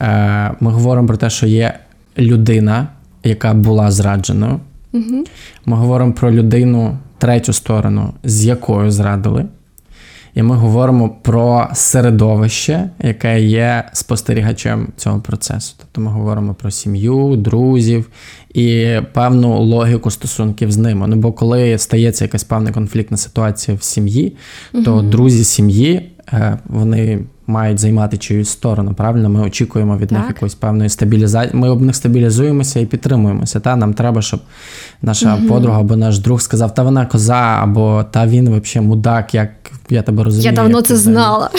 Е, 0.00 0.52
Ми 0.60 0.70
говоримо 0.70 1.08
про 1.08 1.16
те, 1.16 1.30
що 1.30 1.46
є 1.46 1.78
людина, 2.18 2.88
яка 3.24 3.54
була 3.54 3.90
зрадженою. 3.90 4.60
Угу. 4.92 5.24
Ми 5.66 5.76
говоримо 5.76 6.12
про 6.12 6.32
людину 6.32 6.98
третю 7.18 7.52
сторону, 7.52 8.12
з 8.24 8.44
якою 8.44 8.90
зрадили. 8.90 9.44
І 10.36 10.42
ми 10.42 10.56
говоримо 10.56 11.10
про 11.22 11.68
середовище, 11.72 12.90
яке 13.02 13.42
є 13.42 13.84
спостерігачем 13.92 14.88
цього 14.96 15.20
процесу. 15.20 15.74
Тобто 15.78 16.00
ми 16.00 16.10
говоримо 16.10 16.54
про 16.54 16.70
сім'ю, 16.70 17.36
друзів 17.36 18.10
і 18.54 18.96
певну 19.12 19.62
логіку 19.62 20.10
стосунків 20.10 20.72
з 20.72 20.76
ними. 20.76 21.06
Ну 21.06 21.16
бо 21.16 21.32
коли 21.32 21.78
стається 21.78 22.24
якась 22.24 22.44
певна 22.44 22.72
конфліктна 22.72 23.16
ситуація 23.16 23.76
в 23.76 23.82
сім'ї, 23.82 24.36
то 24.84 25.02
друзі 25.02 25.44
сім'ї 25.44 26.15
вони 26.64 27.18
мають 27.46 27.78
займати 27.78 28.16
чиюсь 28.18 28.48
сторону. 28.48 28.94
Правильно, 28.94 29.28
ми 29.28 29.40
очікуємо 29.40 29.96
від 29.96 30.12
них 30.12 30.22
якоїсь 30.28 30.54
певної 30.54 30.90
стабілізації. 30.90 31.60
Ми 31.60 31.70
об 31.70 31.82
них 31.82 31.96
стабілізуємося 31.96 32.80
і 32.80 32.86
підтримуємося. 32.86 33.60
Та 33.60 33.76
нам 33.76 33.94
треба, 33.94 34.22
щоб 34.22 34.40
наша 35.02 35.38
подруга 35.48 35.80
або 35.80 35.96
наш 35.96 36.18
друг 36.18 36.40
сказав, 36.40 36.74
та 36.74 36.82
вона 36.82 37.06
коза, 37.06 37.58
або 37.62 38.04
та 38.10 38.26
він 38.26 38.60
взагалі 38.60 38.88
мудак, 38.88 39.34
як 39.34 39.50
я 39.90 40.02
тебе 40.02 40.24
розумію. 40.24 40.50
Я 40.50 40.56
давно 40.56 40.82
це 40.82 40.96
знала. 40.96 41.50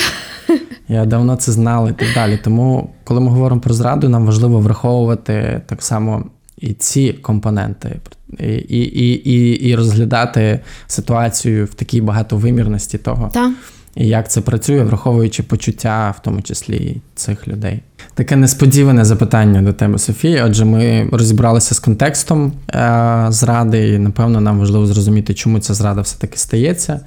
Я 0.89 1.05
давно 1.05 1.35
це 1.35 1.51
знала 1.51 1.89
і 1.89 1.93
так 1.93 2.07
далі. 2.15 2.39
Тому, 2.43 2.89
коли 3.03 3.19
ми 3.19 3.29
говоримо 3.29 3.61
про 3.61 3.73
зраду, 3.73 4.09
нам 4.09 4.25
важливо 4.25 4.59
враховувати 4.59 5.61
так 5.65 5.83
само 5.83 6.25
і 6.57 6.73
ці 6.73 7.13
компоненти, 7.13 7.99
і, 8.39 8.53
і, 8.55 9.29
і, 9.31 9.49
і 9.69 9.75
розглядати 9.75 10.59
ситуацію 10.87 11.65
в 11.65 11.73
такій 11.73 12.01
багатовимірності 12.01 12.97
того, 12.97 13.29
Так. 13.33 13.51
І 13.97 14.07
як 14.07 14.31
це 14.31 14.41
працює, 14.41 14.83
враховуючи 14.83 15.43
почуття, 15.43 16.15
в 16.17 16.21
тому 16.21 16.41
числі 16.41 17.01
цих 17.15 17.47
людей. 17.47 17.79
Таке 18.13 18.35
несподіване 18.35 19.05
запитання 19.05 19.61
до 19.61 19.73
тебе, 19.73 19.99
Софія. 19.99 20.45
Отже, 20.45 20.65
ми 20.65 21.09
розібралися 21.11 21.75
з 21.75 21.79
контекстом 21.79 22.53
е- 22.69 23.25
зради, 23.29 23.89
і 23.89 23.99
напевно 23.99 24.41
нам 24.41 24.59
важливо 24.59 24.85
зрозуміти, 24.85 25.33
чому 25.33 25.59
ця 25.59 25.73
зрада 25.73 26.01
все-таки 26.01 26.37
стається. 26.37 26.99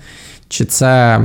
Чи 0.48 0.64
це 0.64 1.20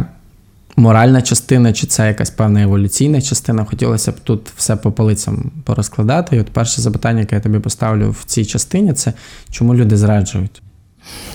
моральна 0.76 1.22
частина, 1.22 1.74
чи 1.74 1.88
це 1.88 2.08
якась 2.08 2.30
певна 2.30 2.62
еволюційна 2.64 3.22
частина. 3.22 3.66
Хотілося 3.66 4.12
б 4.12 4.16
тут 4.24 4.50
все 4.56 4.76
по 4.76 4.92
полицям 4.92 5.52
порозкладати. 5.64 6.36
І 6.36 6.40
от 6.40 6.48
перше 6.48 6.82
запитання, 6.82 7.20
яке 7.20 7.36
я 7.36 7.42
тобі 7.42 7.60
поставлю 7.60 8.16
в 8.20 8.24
цій 8.26 8.46
частині, 8.46 8.94
це 8.94 9.14
чому 9.52 9.76
люди 9.76 9.98
зраджують? 9.98 10.62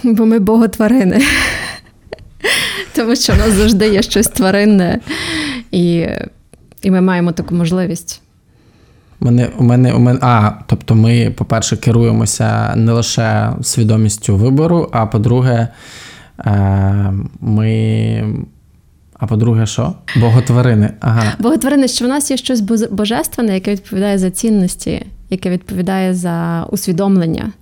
Бо 0.02 0.26
ми 0.26 0.38
боготварини. 0.38 1.22
Тому 3.00 3.16
що 3.16 3.32
в 3.32 3.38
нас 3.38 3.52
завжди 3.52 3.88
є 3.88 4.02
щось 4.02 4.28
тваринне, 4.28 5.00
і, 5.70 6.06
і 6.82 6.90
ми 6.90 7.00
маємо 7.00 7.32
таку 7.32 7.54
можливість. 7.54 8.22
У 9.20 9.24
мене, 9.24 9.48
у 9.58 9.64
мене, 9.64 9.92
у 9.92 9.98
мене, 9.98 10.18
а, 10.22 10.52
тобто 10.66 10.94
ми, 10.94 11.34
по-перше, 11.36 11.76
керуємося 11.76 12.74
не 12.76 12.92
лише 12.92 13.52
свідомістю 13.62 14.36
вибору, 14.36 14.88
а 14.92 15.06
по-друге, 15.06 15.68
е, 16.38 17.12
ми. 17.40 18.34
А 19.18 19.26
по-друге, 19.26 19.66
що? 19.66 19.94
Боготварини. 20.16 20.90
Ага. 21.00 21.32
Боготварини, 21.38 21.88
що 21.88 22.04
в 22.04 22.08
нас 22.08 22.30
є 22.30 22.36
щось 22.36 22.60
божественне, 22.90 23.54
яке 23.54 23.72
відповідає 23.72 24.18
за 24.18 24.30
цінності, 24.30 25.06
яке 25.30 25.50
відповідає 25.50 26.14
за 26.14 26.66
усвідомлення. 26.70 27.52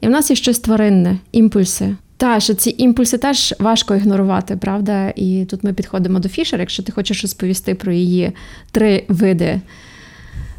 І 0.00 0.06
в 0.06 0.10
нас 0.10 0.30
є 0.30 0.36
щось 0.36 0.58
тваринне, 0.58 1.18
імпульси. 1.32 1.96
Та, 2.16 2.40
що 2.40 2.54
ці 2.54 2.74
імпульси 2.78 3.18
теж 3.18 3.54
важко 3.58 3.94
ігнорувати, 3.94 4.56
правда? 4.56 5.12
І 5.16 5.46
тут 5.50 5.64
ми 5.64 5.72
підходимо 5.72 6.18
до 6.18 6.28
Фішер, 6.28 6.60
якщо 6.60 6.82
ти 6.82 6.92
хочеш 6.92 7.22
розповісти 7.22 7.74
про 7.74 7.92
її 7.92 8.32
три 8.72 9.04
види 9.08 9.60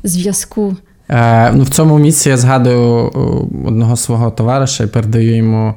зв'язку. 0.03 0.75
Е, 1.09 1.51
ну, 1.51 1.63
в 1.63 1.69
цьому 1.69 1.97
місці 1.97 2.29
я 2.29 2.37
згадую 2.37 3.11
одного 3.65 3.95
свого 3.95 4.31
товариша 4.31 4.83
і 4.83 4.87
передаю 4.87 5.35
йому 5.35 5.73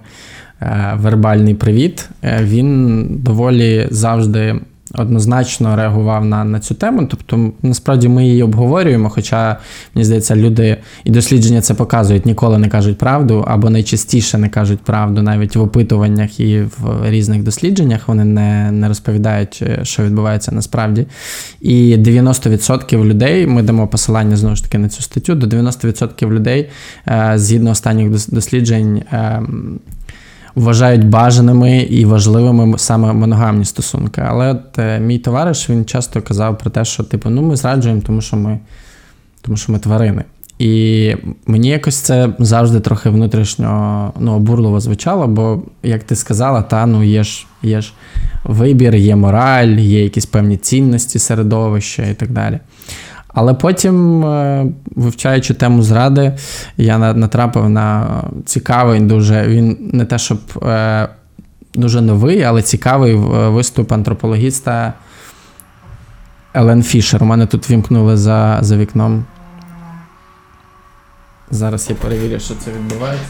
е, 0.62 0.92
вербальний 0.96 1.54
привіт. 1.54 2.08
Е, 2.22 2.38
він 2.42 3.06
доволі 3.10 3.88
завжди 3.90 4.60
однозначно 4.98 5.76
реагував 5.76 6.24
на, 6.24 6.44
на 6.44 6.60
цю 6.60 6.74
тему. 6.74 7.06
Тобто, 7.10 7.52
насправді 7.62 8.08
ми 8.08 8.26
її 8.26 8.42
обговорюємо, 8.42 9.10
хоча, 9.10 9.56
мені 9.94 10.04
здається, 10.04 10.36
люди 10.36 10.76
і 11.04 11.10
дослідження 11.10 11.60
це 11.60 11.74
показують, 11.74 12.26
ніколи 12.26 12.58
не 12.58 12.68
кажуть 12.68 12.98
правду, 12.98 13.44
або 13.48 13.70
найчастіше 13.70 14.38
не 14.38 14.48
кажуть 14.48 14.80
правду, 14.80 15.22
навіть 15.22 15.56
в 15.56 15.62
опитуваннях 15.62 16.40
і 16.40 16.60
в 16.60 17.10
різних 17.10 17.42
дослідженнях 17.42 18.08
вони 18.08 18.24
не, 18.24 18.72
не 18.72 18.88
розповідають, 18.88 19.58
е, 19.62 19.80
що 19.82 20.02
відбувається 20.02 20.52
насправді. 20.52 21.06
І 21.60 21.96
90% 21.96 23.04
людей, 23.04 23.46
ми 23.46 23.62
дамо 23.62 23.88
посилання 23.88 24.36
знову 24.36 24.56
ж 24.56 24.62
таки 24.64 24.78
на 24.78 24.88
цю 24.88 25.02
статтю, 25.02 25.34
до 25.34 25.46
90% 25.46 26.30
людей, 26.30 26.68
е, 27.08 27.32
згідно 27.36 27.70
останніх 27.70 28.08
дос- 28.08 28.34
досліджень, 28.34 28.96
е, 29.12 29.42
вважають 30.58 31.08
бажаними 31.08 31.78
і 31.78 32.04
важливими 32.04 32.78
саме 32.78 33.12
моногамні 33.12 33.64
стосунки. 33.64 34.22
Але 34.26 34.50
от, 34.50 34.78
е, 34.78 35.00
мій 35.00 35.18
товариш 35.18 35.70
він 35.70 35.84
часто 35.84 36.22
казав 36.22 36.58
про 36.58 36.70
те, 36.70 36.84
що 36.84 37.02
типу, 37.02 37.30
ну 37.30 37.42
ми 37.42 37.56
зраджуємо, 37.56 38.02
тому 38.06 38.20
що 38.20 38.36
ми, 38.36 38.58
тому 39.42 39.56
що 39.56 39.72
ми 39.72 39.78
тварини. 39.78 40.24
І 40.58 41.14
мені 41.46 41.68
якось 41.68 41.96
це 41.96 42.28
завжди 42.38 42.80
трохи 42.80 43.10
внутрішньо 43.10 44.12
ну, 44.20 44.32
обурливо 44.32 44.80
звучало, 44.80 45.26
бо, 45.26 45.62
як 45.82 46.04
ти 46.04 46.16
сказала, 46.16 46.62
та 46.62 46.86
ну 46.86 47.02
є 47.02 47.24
ж, 47.24 47.46
є 47.62 47.80
ж 47.80 47.92
вибір, 48.44 48.94
є 48.94 49.16
мораль, 49.16 49.68
є 49.68 50.02
якісь 50.02 50.26
певні 50.26 50.56
цінності 50.56 51.18
середовища 51.18 52.06
і 52.06 52.14
так 52.14 52.30
далі. 52.30 52.58
Але 53.38 53.54
потім, 53.54 54.24
е, 54.24 54.66
вивчаючи 54.96 55.54
тему 55.54 55.82
зради, 55.82 56.36
я 56.76 56.98
натрапив 56.98 57.68
на 57.68 58.06
цікавий 58.44 59.00
дуже. 59.00 59.46
Він 59.46 59.90
не 59.92 60.04
те, 60.04 60.18
щоб 60.18 60.38
е, 60.62 61.08
дуже 61.74 62.00
новий, 62.00 62.42
але 62.42 62.62
цікавий 62.62 63.14
е, 63.14 63.18
виступ 63.48 63.92
антропологіста 63.92 64.92
Елен 66.54 66.82
Фішер. 66.82 67.22
У 67.22 67.26
мене 67.26 67.46
тут 67.46 67.70
вімкнули 67.70 68.16
за, 68.16 68.58
за 68.60 68.76
вікном. 68.76 69.24
Зараз 71.50 71.90
я 71.90 71.96
перевірю, 71.96 72.40
що 72.40 72.54
це 72.54 72.70
відбувається. 72.70 73.26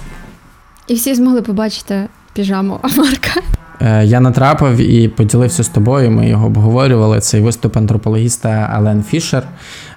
І 0.87 0.95
всі 0.95 1.15
змогли 1.15 1.43
побачити 1.43 2.09
піжаму 2.33 2.81
Марка. 2.97 3.41
Е, 3.81 4.05
Я 4.05 4.21
натрапив 4.21 4.77
і 4.77 5.09
поділився 5.09 5.63
з 5.63 5.69
тобою. 5.69 6.11
Ми 6.11 6.29
його 6.29 6.47
обговорювали. 6.47 7.21
Цей 7.21 7.41
виступ 7.41 7.77
антропологіста 7.77 8.49
Ален 8.49 9.03
Фішер. 9.03 9.43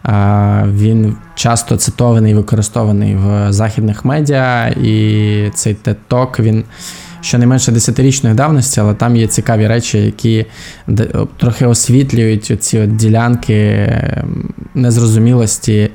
Е, 0.06 0.64
Він 0.68 1.16
часто 1.36 1.78
цитований 1.78 2.32
і 2.32 2.36
використований 2.36 3.16
в 3.16 3.54
західних 3.54 4.06
медіа, 4.06 4.68
і 4.68 5.52
цей 5.54 5.78
TED-Talk, 5.86 6.42
він 6.42 6.64
щонайменше 7.22 7.72
десятирічної 7.72 8.36
давності, 8.36 8.80
але 8.80 8.94
там 8.94 9.16
є 9.16 9.28
цікаві 9.28 9.68
речі, 9.68 9.98
які 9.98 10.46
трохи 11.38 11.66
освітлюють 11.66 12.64
ці 12.64 12.88
ділянки 12.88 13.88
ем, 13.90 14.54
незрозумілості 14.76 15.90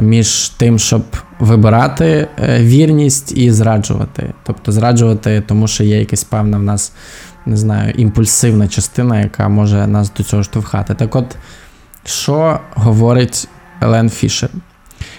між 0.00 0.48
тим, 0.48 0.78
щоб 0.78 1.02
вибирати 1.38 2.28
е, 2.38 2.62
вірність 2.62 3.38
і 3.38 3.50
зраджувати. 3.50 4.34
Тобто 4.46 4.72
зраджувати, 4.72 5.42
тому 5.46 5.68
що 5.68 5.84
є 5.84 5.98
якась 5.98 6.24
певна 6.24 6.58
в 6.58 6.62
нас, 6.62 6.92
не 7.48 7.56
знаю, 7.56 7.94
імпульсивна 7.96 8.68
частина, 8.68 9.20
яка 9.20 9.48
може 9.48 9.86
нас 9.86 10.12
до 10.16 10.22
цього 10.22 10.42
штовхати. 10.42 10.94
Так 10.94 11.16
от, 11.16 11.36
що 12.04 12.60
говорить 12.74 13.48
Елен 13.80 14.10
Фішер? 14.10 14.50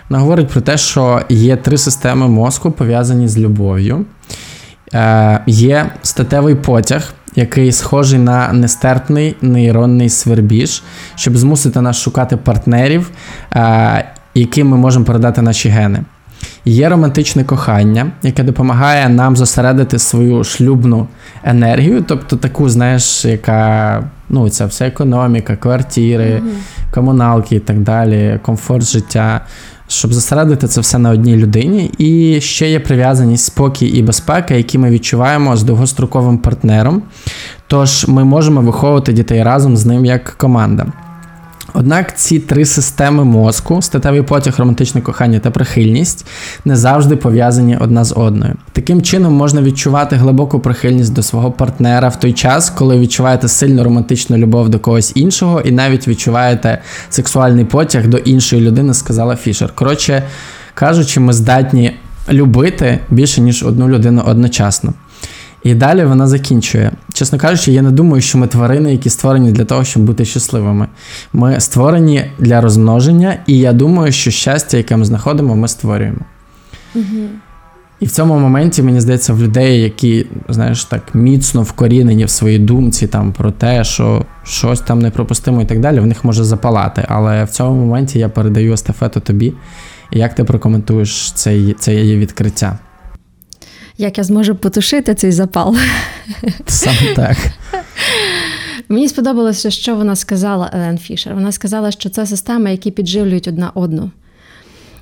Вона 0.09 0.21
говорить 0.21 0.47
про 0.47 0.61
те, 0.61 0.77
що 0.77 1.21
є 1.29 1.57
три 1.57 1.77
системи 1.77 2.27
мозку, 2.27 2.71
пов'язані 2.71 3.27
з 3.27 3.37
любов'ю. 3.37 4.05
Е, 4.93 5.39
є 5.47 5.91
статевий 6.01 6.55
потяг, 6.55 7.13
який 7.35 7.71
схожий 7.71 8.19
на 8.19 8.53
нестерпний 8.53 9.35
нейронний 9.41 10.09
свербіж, 10.09 10.83
щоб 11.15 11.37
змусити 11.37 11.81
нас 11.81 12.01
шукати 12.01 12.37
партнерів, 12.37 13.11
е, 13.55 14.11
яким 14.35 14.67
ми 14.67 14.77
можемо 14.77 15.05
передати 15.05 15.41
наші 15.41 15.69
гени. 15.69 16.03
Є 16.65 16.89
романтичне 16.89 17.43
кохання, 17.43 18.12
яке 18.24 18.43
допомагає 18.43 19.10
нам 19.10 19.36
зосередити 19.36 20.00
свою 20.00 20.43
шлюбну 20.43 21.08
енергію, 21.43 22.04
тобто 22.08 22.36
таку, 22.36 22.69
знаєш, 22.69 23.26
яка 23.26 24.04
ну, 24.30 24.50
це 24.50 24.65
все 24.65 24.88
економіка, 24.88 25.56
квартири, 25.56 26.41
комуналки 26.91 27.56
і 27.56 27.60
так 27.60 27.80
далі, 27.80 28.39
комфорт 28.41 28.84
життя, 28.84 29.41
щоб 29.88 30.13
зосередити 30.13 30.67
це 30.67 30.82
все 30.82 30.98
на 30.98 31.10
одній 31.10 31.36
людині. 31.36 31.91
І 31.98 32.41
ще 32.41 32.69
є 32.69 32.80
прив'язаність, 32.80 33.45
спокій 33.45 33.88
і 33.88 34.04
безпека, 34.04 34.54
які 34.54 34.78
ми 34.78 34.89
відчуваємо 34.89 35.58
з 35.58 35.63
довгостроковим 35.63 36.38
партнером. 36.38 37.02
Тож 37.67 38.08
ми 38.08 38.24
можемо 38.24 38.62
виховувати 38.62 39.13
дітей 39.13 39.43
разом 39.43 39.78
з 39.78 39.86
ним 39.86 40.06
як 40.06 40.24
команда. 40.24 40.86
Однак 41.73 42.17
ці 42.17 42.39
три 42.39 42.65
системи 42.65 43.23
мозку, 43.23 43.82
статевий 43.82 44.21
потяг, 44.21 44.55
романтичне 44.58 45.01
кохання 45.01 45.39
та 45.39 45.51
прихильність, 45.51 46.25
не 46.65 46.75
завжди 46.75 47.15
пов'язані 47.15 47.77
одна 47.77 48.03
з 48.03 48.13
одною. 48.17 48.53
Таким 48.71 49.01
чином 49.01 49.34
можна 49.34 49.62
відчувати 49.62 50.15
глибоку 50.15 50.60
прихильність 50.60 51.13
до 51.13 51.23
свого 51.23 51.51
партнера 51.51 52.08
в 52.08 52.19
той 52.19 52.34
час, 52.34 52.69
коли 52.69 52.99
відчуваєте 52.99 53.47
сильну 53.47 53.84
романтичну 53.84 54.38
любов 54.38 54.69
до 54.69 54.79
когось 54.79 55.12
іншого, 55.15 55.62
і 55.62 55.71
навіть 55.71 56.08
відчуваєте 56.08 56.82
сексуальний 57.10 57.65
потяг 57.65 58.08
до 58.08 58.17
іншої 58.17 58.62
людини, 58.62 58.93
сказала 58.93 59.36
Фішер. 59.36 59.75
Коротше 59.75 60.23
кажучи, 60.73 61.19
ми 61.19 61.34
здатні 61.34 61.93
любити 62.32 62.99
більше 63.10 63.41
ніж 63.41 63.63
одну 63.63 63.89
людину 63.89 64.23
одночасно. 64.25 64.93
І 65.63 65.76
далі 65.76 66.06
вона 66.06 66.28
закінчує. 66.28 66.91
Чесно 67.13 67.38
кажучи, 67.38 67.72
я 67.72 67.82
не 67.82 67.91
думаю, 67.91 68.22
що 68.22 68.38
ми 68.38 68.48
тварини, 68.48 68.91
які 68.91 69.10
створені 69.10 69.52
для 69.52 69.65
того, 69.65 69.84
щоб 69.84 70.04
бути 70.04 70.26
щасливими. 70.26 70.88
Ми 71.34 71.60
створені 71.60 72.26
для 72.39 72.62
розмноження, 72.62 73.38
і 73.48 73.58
я 73.58 73.74
думаю, 73.74 74.12
що 74.12 74.32
щастя, 74.32 74.78
яке 74.78 74.98
ми 74.98 75.06
знаходимо, 75.06 75.56
ми 75.56 75.67
створюємо. 75.67 76.19
І 78.00 78.06
в 78.06 78.12
цьому 78.12 78.39
моменті, 78.39 78.84
мені 78.84 79.02
здається, 79.02 79.34
в 79.34 79.41
людей, 79.41 79.82
які, 79.82 80.26
знаєш, 80.50 80.86
так 80.86 81.15
міцно 81.15 81.62
вкорінені 81.62 82.26
в 82.26 82.30
своїй 82.30 82.60
думці 82.60 83.08
там 83.08 83.34
про 83.34 83.52
те, 83.52 83.84
що 83.84 84.26
щось 84.43 84.80
там 84.80 85.00
непропустимо 85.00 85.62
і 85.62 85.65
так 85.65 85.80
далі, 85.80 86.00
в 86.00 86.06
них 86.06 86.26
може 86.26 86.43
запалати. 86.43 87.06
Але 87.08 87.43
в 87.43 87.50
цьому 87.50 87.86
моменті 87.86 88.19
я 88.19 88.30
передаю 88.30 88.74
естафету 88.74 89.19
тобі. 89.19 89.54
Як 90.12 90.36
ти 90.36 90.43
прокоментуєш 90.43 91.32
це, 91.32 91.74
це 91.80 91.95
її 91.95 92.17
відкриття? 92.17 92.78
Як 94.01 94.17
я 94.17 94.23
зможу 94.23 94.55
потушити 94.55 95.15
цей 95.15 95.31
запал? 95.31 95.75
Саме 96.65 97.13
так. 97.15 97.38
Мені 98.89 99.09
сподобалося, 99.09 99.69
що 99.69 99.95
вона 99.95 100.15
сказала 100.15 100.69
Елен 100.73 100.97
Фішер. 100.97 101.33
Вона 101.33 101.51
сказала, 101.51 101.91
що 101.91 102.09
це 102.09 102.25
системи, 102.25 102.71
які 102.71 102.91
підживлюють 102.91 103.47
одна 103.47 103.71
одну. 103.73 104.12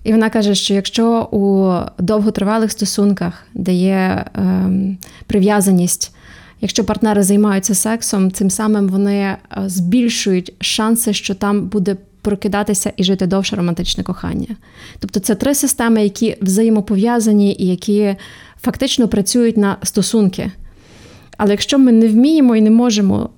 І 0.03 0.11
вона 0.11 0.29
каже, 0.29 0.55
що 0.55 0.73
якщо 0.73 1.21
у 1.31 1.73
довготривалих 2.03 2.71
стосунках, 2.71 3.43
де 3.53 3.73
є 3.73 4.25
ем, 4.35 4.97
прив'язаність, 5.27 6.15
якщо 6.61 6.83
партнери 6.83 7.23
займаються 7.23 7.75
сексом, 7.75 8.31
цим 8.31 8.49
самим 8.49 8.87
вони 8.87 9.17
е, 9.17 9.37
збільшують 9.65 10.53
шанси, 10.61 11.13
що 11.13 11.35
там 11.35 11.67
буде 11.67 11.97
прокидатися 12.21 12.93
і 12.97 13.03
жити 13.03 13.27
довше 13.27 13.55
романтичне 13.55 14.03
кохання. 14.03 14.55
Тобто 14.99 15.19
це 15.19 15.35
три 15.35 15.55
системи, 15.55 16.03
які 16.03 16.37
взаємопов'язані 16.41 17.55
і 17.59 17.67
які 17.67 18.15
фактично 18.67 19.07
працюють 19.07 19.57
на 19.57 19.77
стосунки. 19.83 20.51
Але 21.37 21.51
якщо 21.51 21.79
ми 21.79 21.91
не 21.91 22.07
вміємо 22.07 22.55
і 22.55 22.61
не 22.61 22.69
можемо 22.69 23.29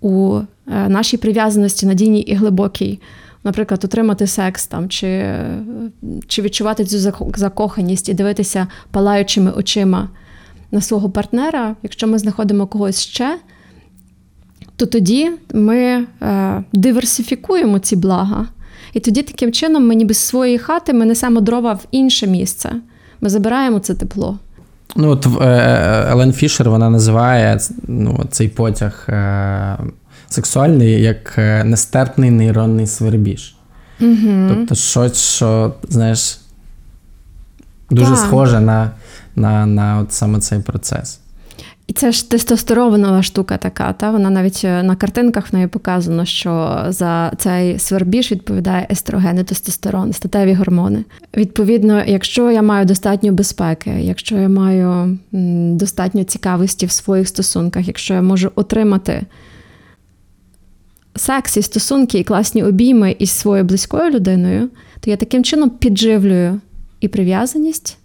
у 0.00 0.38
е, 0.38 0.88
нашій 0.88 1.16
прив'язаності 1.16 1.86
надійній 1.86 2.20
і 2.20 2.34
глибокій, 2.34 3.00
наприклад, 3.44 3.84
отримати 3.84 4.26
секс 4.26 4.66
там, 4.66 4.88
чи, 4.88 5.34
чи 6.26 6.42
відчувати 6.42 6.84
цю 6.84 7.12
закоханість 7.36 8.08
і 8.08 8.14
дивитися 8.14 8.66
палаючими 8.90 9.50
очима 9.50 10.08
на 10.70 10.80
свого 10.80 11.10
партнера, 11.10 11.76
якщо 11.82 12.06
ми 12.06 12.18
знаходимо 12.18 12.66
когось 12.66 13.00
ще, 13.00 13.38
то 14.76 14.86
тоді 14.86 15.30
ми 15.54 16.06
е, 16.22 16.64
диверсифікуємо 16.72 17.78
ці 17.78 17.96
блага. 17.96 18.48
І 18.92 19.00
тоді 19.00 19.22
таким 19.22 19.52
чином 19.52 19.86
ми 19.86 19.94
ніби 19.94 20.14
з 20.14 20.18
своєї 20.18 20.58
хати 20.58 20.92
ми 20.92 21.04
несемо 21.04 21.40
дрова 21.40 21.72
в 21.72 21.86
інше 21.90 22.26
місце. 22.26 22.72
Ми 23.20 23.28
забираємо 23.28 23.78
це 23.78 23.94
тепло. 23.94 24.38
Ну, 24.96 25.10
от 25.10 25.26
е, 25.40 25.46
Елен 26.10 26.32
Фішер 26.32 26.70
вона 26.70 26.90
називає 26.90 27.60
ну, 27.88 28.26
цей 28.30 28.48
потяг 28.48 29.06
е, 29.08 29.78
сексуальний 30.28 31.02
як 31.02 31.34
е, 31.38 31.64
нестерпний 31.64 32.30
нейронний 32.30 32.86
свербіж. 32.86 33.54
Угу. 34.00 34.48
Тобто 34.48 34.74
щось, 34.74 35.16
що, 35.16 35.74
знаєш, 35.88 36.40
дуже 37.90 38.10
Так. 38.10 38.18
схоже 38.18 38.60
на, 38.60 38.90
на, 39.36 39.66
на 39.66 39.98
от 39.98 40.12
саме 40.12 40.40
цей 40.40 40.58
процес. 40.58 41.20
І 41.88 41.92
це 41.92 42.12
ж 42.12 42.30
тестостеронова 42.30 43.22
штука 43.22 43.56
така. 43.56 43.92
Та? 43.92 44.10
Вона 44.10 44.30
навіть 44.30 44.60
е, 44.64 44.82
на 44.82 44.96
картинках 44.96 45.52
в 45.52 45.54
неї 45.54 45.66
показано, 45.66 46.24
що 46.24 46.84
за 46.88 47.32
цей 47.38 47.78
свербіж 47.78 48.32
відповідає 48.32 48.86
естроген 48.90 49.38
і 49.38 49.44
тестостерон, 49.44 50.12
статеві 50.12 50.54
гормони. 50.54 51.04
Відповідно, 51.36 52.02
якщо 52.06 52.50
я 52.50 52.62
маю 52.62 52.86
достатньо 52.86 53.32
безпеки, 53.32 53.90
якщо 54.00 54.36
я 54.36 54.48
маю 54.48 55.18
достатньо 55.76 56.24
цікавості 56.24 56.86
в 56.86 56.90
своїх 56.90 57.28
стосунках, 57.28 57.86
якщо 57.86 58.14
я 58.14 58.22
можу 58.22 58.50
отримати 58.54 59.22
секс 61.16 61.56
і 61.56 61.62
стосунки 61.62 62.18
і 62.18 62.24
класні 62.24 62.62
обійми 62.62 63.16
із 63.18 63.30
своєю 63.30 63.64
близькою 63.64 64.10
людиною, 64.10 64.68
то 65.00 65.10
я 65.10 65.16
таким 65.16 65.44
чином 65.44 65.70
підживлюю 65.70 66.60
і 67.00 67.08
прив'язаність, 67.08 67.98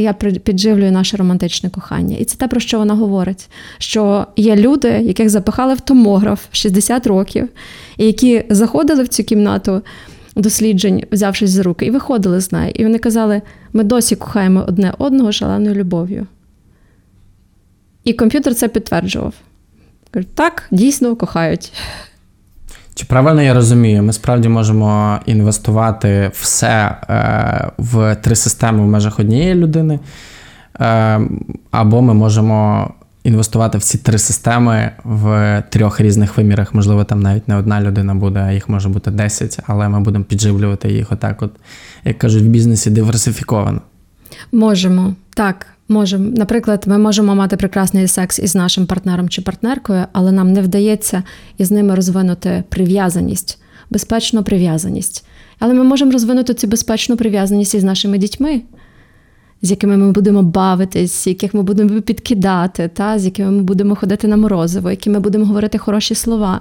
я 0.00 0.12
підживлюю 0.12 0.92
наше 0.92 1.16
романтичне 1.16 1.70
кохання. 1.70 2.16
І 2.16 2.24
це 2.24 2.38
те, 2.38 2.48
про 2.48 2.60
що 2.60 2.78
вона 2.78 2.94
говорить: 2.94 3.48
що 3.78 4.26
є 4.36 4.56
люди, 4.56 4.88
яких 4.88 5.30
запихали 5.30 5.74
в 5.74 5.80
томограф 5.80 6.44
60 6.50 7.06
років, 7.06 7.48
і 7.96 8.06
які 8.06 8.44
заходили 8.50 9.02
в 9.02 9.08
цю 9.08 9.24
кімнату 9.24 9.82
досліджень, 10.36 11.04
взявшись 11.12 11.50
за 11.50 11.62
руки, 11.62 11.86
і 11.86 11.90
виходили 11.90 12.40
з 12.40 12.52
неї. 12.52 12.80
І 12.80 12.84
вони 12.84 12.98
казали: 12.98 13.42
ми 13.72 13.84
досі 13.84 14.16
кохаємо 14.16 14.64
одне 14.68 14.92
одного 14.98 15.32
шаленою 15.32 15.74
любов'ю. 15.74 16.26
І 18.04 18.12
комп'ютер 18.12 18.54
це 18.54 18.68
підтверджував. 18.68 19.34
Так, 20.34 20.62
дійсно 20.70 21.16
кохають. 21.16 21.72
Чи 22.96 23.04
правильно 23.04 23.42
я 23.42 23.54
розумію, 23.54 24.02
ми 24.02 24.12
справді 24.12 24.48
можемо 24.48 25.18
інвестувати 25.26 26.30
все 26.34 26.96
е, 27.08 27.70
в 27.78 28.16
три 28.22 28.36
системи 28.36 28.82
в 28.82 28.86
межах 28.86 29.18
однієї 29.18 29.54
людини, 29.54 29.98
е, 30.80 31.20
або 31.70 32.02
ми 32.02 32.14
можемо 32.14 32.90
інвестувати 33.24 33.78
в 33.78 33.82
ці 33.82 33.98
три 33.98 34.18
системи 34.18 34.90
в 35.04 35.62
трьох 35.70 36.00
різних 36.00 36.36
вимірах. 36.36 36.74
Можливо, 36.74 37.04
там 37.04 37.20
навіть 37.20 37.48
не 37.48 37.56
одна 37.56 37.80
людина 37.80 38.14
буде, 38.14 38.40
а 38.40 38.52
їх 38.52 38.68
може 38.68 38.88
бути 38.88 39.10
10, 39.10 39.58
але 39.66 39.88
ми 39.88 40.00
будемо 40.00 40.24
підживлювати 40.24 40.92
їх 40.92 41.12
отак, 41.12 41.42
от, 41.42 41.52
як 42.04 42.18
кажуть, 42.18 42.42
в 42.42 42.46
бізнесі 42.46 42.90
диверсифіковано. 42.90 43.80
Можемо, 44.52 45.14
так, 45.34 45.66
можемо. 45.88 46.30
Наприклад, 46.36 46.84
ми 46.86 46.98
можемо 46.98 47.34
мати 47.34 47.56
прекрасний 47.56 48.08
секс 48.08 48.38
із 48.38 48.54
нашим 48.54 48.86
партнером 48.86 49.28
чи 49.28 49.42
партнеркою, 49.42 50.04
але 50.12 50.32
нам 50.32 50.52
не 50.52 50.62
вдається 50.62 51.22
із 51.58 51.70
ними 51.70 51.94
розвинути 51.94 52.64
прив'язаність, 52.68 53.58
безпечну 53.90 54.42
прив'язаність. 54.42 55.26
Але 55.58 55.74
ми 55.74 55.84
можемо 55.84 56.12
розвинути 56.12 56.54
цю 56.54 56.66
безпечну 56.66 57.16
прив'язаність 57.16 57.74
із 57.74 57.84
нашими 57.84 58.18
дітьми, 58.18 58.62
з 59.62 59.70
якими 59.70 59.96
ми 59.96 60.12
будемо 60.12 60.42
бавитись, 60.42 61.26
яких 61.26 61.54
ми 61.54 61.62
будемо 61.62 62.00
підкидати, 62.00 62.90
та, 62.94 63.18
з 63.18 63.24
якими 63.24 63.50
ми 63.50 63.62
будемо 63.62 63.96
ходити 63.96 64.28
на 64.28 64.36
морозиво, 64.36 64.90
які 64.90 65.10
ми 65.10 65.20
будемо 65.20 65.44
говорити 65.44 65.78
хороші 65.78 66.14
слова. 66.14 66.60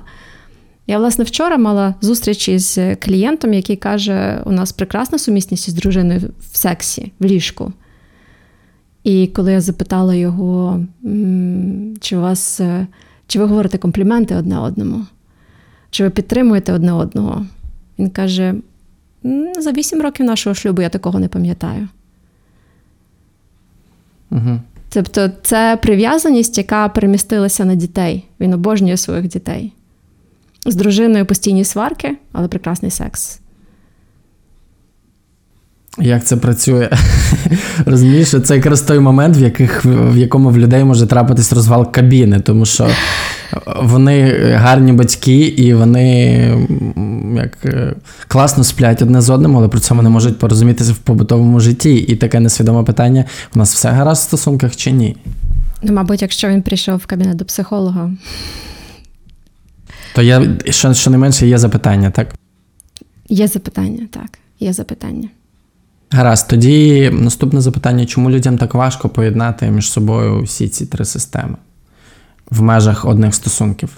Я, 0.88 0.98
власне, 0.98 1.24
вчора 1.24 1.58
мала 1.58 1.96
зустріч 2.02 2.50
із 2.50 2.80
клієнтом, 3.00 3.54
який 3.54 3.76
каже: 3.76 4.42
у 4.46 4.52
нас 4.52 4.72
прекрасна 4.72 5.20
сумісність 5.20 5.68
із 5.68 5.74
дружиною 5.74 6.22
в 6.52 6.58
сексі, 6.58 7.12
в 7.20 7.26
ліжку. 7.26 7.74
І 9.06 9.28
коли 9.28 9.52
я 9.52 9.62
запитала 9.62 10.16
його, 10.16 10.84
чи 12.00 12.18
у 12.18 12.22
вас, 12.22 12.60
е, 12.60 12.88
чи 13.28 13.40
ви 13.40 13.46
говорите 13.46 13.78
компліменти 13.78 14.36
одне 14.36 14.60
одному, 14.60 15.06
чи 15.90 16.04
ви 16.04 16.10
підтримуєте 16.10 16.74
одне 16.74 16.94
одного, 16.94 17.46
він 18.00 18.10
каже: 18.10 18.56
за 19.60 19.72
вісім 19.72 20.02
років 20.02 20.26
нашого 20.26 20.54
шлюбу 20.54 20.82
я 20.82 20.90
такого 20.90 21.20
не 21.20 21.28
пам'ятаю. 21.28 21.88
Угу. 24.32 24.60
Тобто, 24.90 25.32
це 25.42 25.80
прив'язаність, 25.82 26.58
яка 26.58 26.90
перемістилася 26.90 27.66
на 27.66 27.76
дітей. 27.76 28.26
Він 28.40 28.54
обожнює 28.54 28.98
своїх 28.98 29.28
дітей. 29.28 29.74
З 30.66 30.76
дружиною 30.76 31.26
постійні 31.26 31.64
сварки, 31.64 32.18
але 32.32 32.48
прекрасний 32.48 32.92
секс. 32.92 33.40
Як 36.00 36.26
це 36.26 36.38
працює? 36.38 36.90
Розумієш, 37.86 38.28
що 38.28 38.40
це 38.40 38.56
якраз 38.56 38.82
той 38.82 39.00
момент, 39.00 39.38
в, 39.38 39.42
яких, 39.42 39.86
в 39.86 40.18
якому 40.18 40.50
в 40.50 40.58
людей 40.58 40.84
може 40.84 41.08
трапитись 41.08 41.54
розвал 41.54 41.92
кабіни, 41.92 42.40
тому 42.40 42.66
що 42.66 42.88
вони 43.82 44.34
гарні 44.54 44.94
батьки 44.94 45.40
і 45.40 45.74
вони 45.74 46.08
як, 47.36 47.58
е, 47.66 47.94
класно 48.28 48.64
сплять 48.64 49.02
одне 49.02 49.22
з 49.22 49.30
одним, 49.30 49.58
але 49.58 49.68
при 49.68 49.80
цьому 49.80 50.02
не 50.02 50.10
можуть 50.10 50.40
порозумітися 50.40 50.92
в 50.94 50.98
побутовому 50.98 51.60
житті. 51.60 51.96
І 51.96 52.16
таке 52.16 52.40
несвідоме 52.40 52.84
питання: 52.84 53.26
у 53.56 53.60
нас 53.60 53.74
все 53.74 53.90
гаразд 53.90 54.22
в 54.22 54.24
стосунках 54.24 54.76
чи 54.76 54.92
ні? 54.92 55.18
Ну, 55.84 55.94
мабуть, 55.94 56.22
якщо 56.22 56.50
він 56.50 56.62
прийшов 56.62 56.98
в 56.98 57.06
кабінет 57.06 57.38
до 57.38 57.46
психолога, 57.46 58.12
То 60.16 60.22
я 60.22 60.48
що, 60.70 60.94
що 60.94 61.10
не 61.10 61.18
менше 61.18 61.48
є 61.48 61.58
запитання, 61.58 62.10
так? 62.10 62.28
є 63.30 63.48
запитання, 63.48 64.08
так, 64.12 64.40
є 64.60 64.74
запитання. 64.74 65.30
Гаразд, 66.12 66.48
тоді 66.48 67.10
наступне 67.14 67.62
запитання: 67.62 68.06
чому 68.06 68.32
людям 68.32 68.58
так 68.58 68.74
важко 68.74 69.10
поєднати 69.10 69.72
між 69.72 69.92
собою 69.92 70.42
всі 70.44 70.70
ці 70.70 70.86
три 70.86 71.06
системи 71.06 71.56
в 72.50 72.62
межах 72.62 73.06
одних 73.06 73.36
стосунків? 73.36 73.98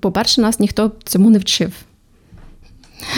По-перше, 0.00 0.40
нас 0.40 0.60
ніхто 0.60 0.92
цьому 1.04 1.30
не 1.30 1.38
вчив. 1.38 1.72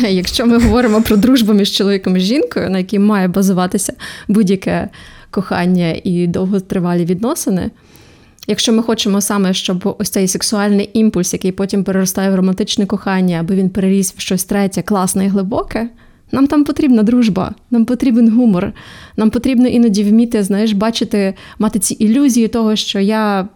Якщо 0.08 0.46
ми 0.46 0.58
говоримо 0.58 1.02
про 1.02 1.16
дружбу 1.16 1.52
між 1.52 1.70
чоловіком 1.70 2.16
і 2.16 2.20
жінкою, 2.20 2.70
на 2.70 2.78
якій 2.78 2.98
має 2.98 3.28
базуватися 3.28 3.92
будь-яке 4.28 4.88
кохання 5.30 6.00
і 6.04 6.26
довготривалі 6.26 7.04
відносини. 7.04 7.70
Якщо 8.46 8.72
ми 8.72 8.82
хочемо 8.82 9.20
саме, 9.20 9.54
щоб 9.54 9.96
ось 9.98 10.10
цей 10.10 10.28
сексуальний 10.28 10.90
імпульс, 10.92 11.32
який 11.32 11.52
потім 11.52 11.84
переростає 11.84 12.30
в 12.30 12.34
романтичне 12.34 12.86
кохання, 12.86 13.40
аби 13.40 13.54
він 13.54 13.70
переріс 13.70 14.14
в 14.16 14.20
щось 14.20 14.44
третє, 14.44 14.82
класне 14.82 15.24
і 15.24 15.28
глибоке, 15.28 15.88
Нам 16.32 16.46
там 16.46 16.64
потрібна 16.64 17.02
дружба, 17.02 17.54
нам 17.70 17.84
потрібен 17.84 18.32
гумор. 18.32 18.72
Нам 19.16 19.30
потрібно 19.30 19.68
іноді 19.68 20.04
вміти, 20.04 20.42
знаєш, 20.42 20.72
бачити, 20.72 21.34
мати 21.58 21.78
ці 21.78 21.94
ілюзії 21.94 22.48
того, 22.48 22.76
що 22.76 23.00
я, 23.00 23.48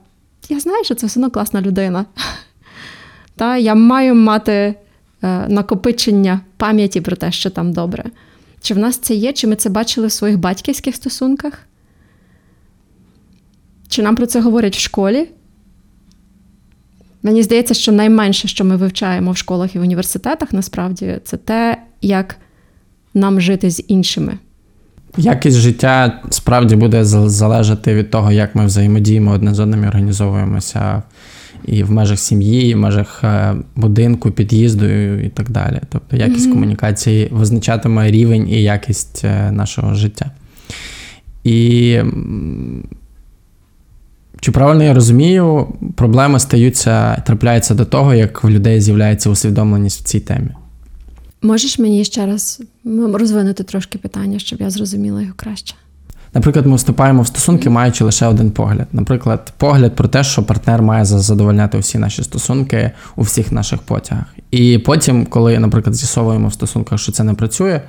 я 0.48 0.60
знаю, 0.60 0.84
що 0.84 0.94
це 0.94 1.06
все 1.06 1.20
одно 1.20 1.30
класна 1.30 1.62
людина. 1.62 2.04
Та 3.36 3.56
я 3.56 3.74
маю 3.74 4.14
мати 4.14 4.52
е, 4.52 4.74
накопичення 5.48 6.40
пам'яті 6.56 7.00
про 7.00 7.16
те, 7.16 7.32
що 7.32 7.50
там 7.50 7.72
добре. 7.72 8.04
Чи 8.60 8.74
в 8.74 8.78
нас 8.78 8.96
це 8.96 9.14
є, 9.14 9.32
чи 9.32 9.46
ми 9.46 9.56
це 9.56 9.70
бачили 9.70 10.06
в 10.06 10.12
своїх 10.12 10.38
батьківських 10.38 10.96
стосунках? 10.96 11.52
Чи 13.88 14.02
нам 14.02 14.16
про 14.16 14.26
це 14.26 14.40
говорять 14.40 14.76
в 14.76 14.80
школі? 14.80 15.28
Мені 17.22 17.42
здається, 17.42 17.74
що 17.74 17.92
найменше, 17.92 18.48
що 18.48 18.64
ми 18.64 18.76
вивчаємо 18.76 19.30
в 19.30 19.36
школах 19.36 19.74
і 19.74 19.78
в 19.78 19.82
університетах, 19.82 20.52
насправді, 20.52 21.18
це 21.24 21.36
те, 21.36 21.82
як 22.02 22.36
нам 23.16 23.40
жити 23.40 23.70
з 23.70 23.84
іншими. 23.88 24.38
Якість 25.16 25.56
життя 25.56 26.22
справді 26.30 26.76
буде 26.76 27.04
залежати 27.04 27.94
від 27.94 28.10
того, 28.10 28.32
як 28.32 28.54
ми 28.54 28.66
взаємодіємо 28.66 29.30
одне 29.30 29.54
з 29.54 29.60
одним 29.60 29.84
і 29.84 29.88
організовуємося 29.88 31.02
і 31.64 31.82
в 31.82 31.90
межах 31.90 32.18
сім'ї, 32.18 32.70
і 32.70 32.74
в 32.74 32.78
межах 32.78 33.20
е, 33.24 33.54
будинку, 33.76 34.30
під'їзду 34.30 34.86
і 35.14 35.28
так 35.28 35.50
далі. 35.50 35.80
Тобто 35.88 36.16
якість 36.16 36.50
комунікації 36.50 37.28
визначатиме 37.32 38.10
рівень 38.10 38.48
і 38.48 38.62
якість 38.62 39.24
е, 39.24 39.52
нашого 39.52 39.94
життя. 39.94 40.30
І 41.44 41.98
чи 44.40 44.52
правильно 44.52 44.84
я 44.84 44.94
розумію, 44.94 45.66
проблеми 45.94 46.40
стаються, 46.40 47.22
трапляються 47.26 47.74
до 47.74 47.84
того, 47.84 48.14
як 48.14 48.44
в 48.44 48.50
людей 48.50 48.80
з'являється 48.80 49.30
усвідомленість 49.30 50.00
в 50.00 50.04
цій 50.04 50.20
темі. 50.20 50.50
Можеш 51.42 51.78
мені 51.78 52.04
ще 52.04 52.26
раз 52.26 52.60
розвинути 53.14 53.62
трошки 53.62 53.98
питання, 53.98 54.38
щоб 54.38 54.60
я 54.60 54.70
зрозуміла 54.70 55.20
його 55.22 55.32
краще? 55.36 55.74
Наприклад, 56.34 56.66
ми 56.66 56.76
вступаємо 56.76 57.22
в 57.22 57.26
стосунки, 57.26 57.70
маючи 57.70 58.04
лише 58.04 58.26
один 58.26 58.50
погляд. 58.50 58.86
Наприклад, 58.92 59.52
погляд 59.56 59.96
про 59.96 60.08
те, 60.08 60.24
що 60.24 60.42
партнер 60.42 60.82
має 60.82 61.04
за- 61.04 61.18
задовольняти 61.18 61.78
всі 61.78 61.98
наші 61.98 62.22
стосунки 62.24 62.90
у 63.16 63.22
всіх 63.22 63.52
наших 63.52 63.82
потягах. 63.82 64.24
І 64.50 64.78
потім, 64.78 65.26
коли, 65.26 65.58
наприклад, 65.58 65.94
з'ясовуємо 65.96 66.48
в 66.48 66.52
стосунках, 66.52 66.98
що 66.98 67.12
це 67.12 67.24
не 67.24 67.34
працює, 67.34 67.80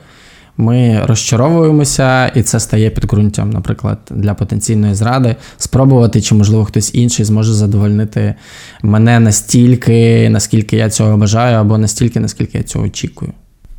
ми 0.57 1.01
розчаровуємося, 1.05 2.27
і 2.27 2.43
це 2.43 2.59
стає 2.59 2.89
підґрунтям, 2.89 3.49
наприклад, 3.49 3.99
для 4.09 4.33
потенційної 4.33 4.93
зради, 4.93 5.35
спробувати, 5.57 6.21
чи 6.21 6.35
можливо 6.35 6.65
хтось 6.65 6.95
інший 6.95 7.25
зможе 7.25 7.53
задовольнити 7.53 8.35
мене 8.81 9.19
настільки, 9.19 10.29
наскільки 10.29 10.77
я 10.77 10.89
цього 10.89 11.17
бажаю, 11.17 11.57
або 11.57 11.77
настільки, 11.77 12.19
наскільки 12.19 12.57
я 12.57 12.63
цього 12.63 12.85
очікую. 12.85 13.33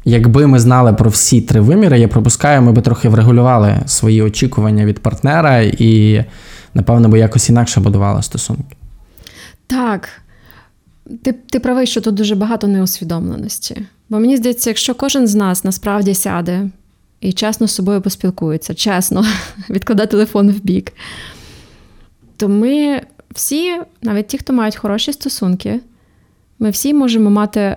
Якби 0.05 0.47
ми 0.47 0.61
знали 0.61 0.93
про 0.93 1.11
всі 1.11 1.41
три 1.41 1.61
виміри, 1.61 2.01
я 2.01 2.09
припускаю, 2.09 2.63
ми 2.63 2.73
би 2.73 2.83
трохи 2.83 3.09
врегулювали 3.09 3.81
свої 3.87 4.23
очікування 4.23 4.85
від 4.85 4.99
партнера 4.99 5.61
і, 5.61 6.25
напевно, 6.75 7.09
би 7.09 7.19
якось 7.19 7.49
інакше 7.49 7.81
будували 7.81 8.23
стосунки. 8.23 8.77
Так. 9.67 10.09
Ти, 11.23 11.33
ти 11.33 11.61
правий, 11.61 11.87
що 11.87 12.01
тут 12.01 12.15
дуже 12.15 12.35
багато 12.35 12.67
неусвідомленості. 12.67 13.83
Бо 14.09 14.19
мені 14.19 14.37
здається, 14.37 14.71
якщо 14.71 14.95
кожен 14.95 15.27
з 15.27 15.35
нас 15.35 15.65
насправді 15.65 16.15
сяде 16.15 16.71
і 17.21 17.33
чесно 17.33 17.67
з 17.67 17.75
собою 17.75 18.03
поспілкується, 18.03 18.75
чесно, 18.75 19.27
відкладе 19.71 20.07
телефон 20.07 20.51
в 20.51 20.61
бік, 20.61 20.93
то 22.37 22.49
ми 22.49 23.03
всі, 23.31 23.81
навіть 24.03 24.27
ті, 24.27 24.39
хто 24.39 24.53
мають 24.53 24.77
хороші 24.77 25.13
стосунки, 25.13 25.81
ми 26.59 26.71
всі 26.71 26.95
можемо 26.95 27.31
мати 27.31 27.77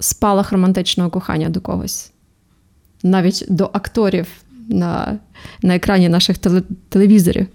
спалах 0.00 0.52
романтичного 0.52 1.10
кохання 1.10 1.48
до 1.48 1.60
когось. 1.60 2.12
Навіть 3.02 3.44
до 3.48 3.70
акторів 3.72 4.26
на, 4.68 5.18
на 5.62 5.76
екрані 5.76 6.08
наших 6.08 6.38
теле, 6.38 6.62
телевізорів. 6.88 7.46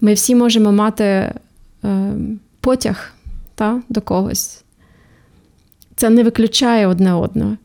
Ми 0.00 0.14
всі 0.14 0.34
можемо 0.34 0.72
мати 0.72 1.04
е, 1.04 2.12
потяг 2.60 3.12
та, 3.54 3.82
до 3.88 4.00
когось. 4.00 4.64
Це 6.00 6.10
не 6.10 6.22
виключає 6.22 6.86
одне 6.86 7.14
одного. 7.14 7.56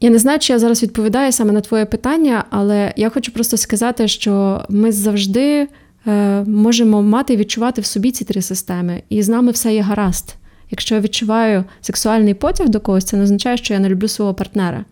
Я 0.00 0.10
не 0.10 0.18
знаю, 0.18 0.38
чи 0.38 0.52
я 0.52 0.58
зараз 0.58 0.82
відповідаю 0.82 1.32
саме 1.32 1.52
на 1.52 1.60
твоє 1.60 1.84
питання, 1.84 2.44
але 2.50 2.92
я 2.96 3.10
хочу 3.10 3.32
просто 3.32 3.56
сказати, 3.56 4.08
що 4.08 4.64
ми 4.68 4.92
завжди 4.92 5.68
е, 6.06 6.44
можемо 6.44 7.02
мати 7.02 7.34
і 7.34 7.36
відчувати 7.36 7.80
в 7.80 7.86
собі 7.86 8.10
ці 8.10 8.24
три 8.24 8.42
системи, 8.42 9.02
і 9.08 9.22
з 9.22 9.28
нами 9.28 9.52
все 9.52 9.74
є 9.74 9.80
гаразд. 9.80 10.34
Якщо 10.70 10.94
я 10.94 11.00
відчуваю 11.00 11.64
сексуальний 11.80 12.34
потяг 12.34 12.68
до 12.68 12.80
когось, 12.80 13.04
це 13.04 13.16
не 13.16 13.22
означає, 13.22 13.56
що 13.56 13.74
я 13.74 13.80
не 13.80 13.88
люблю 13.88 14.08
свого 14.08 14.34
партнера. 14.34 14.84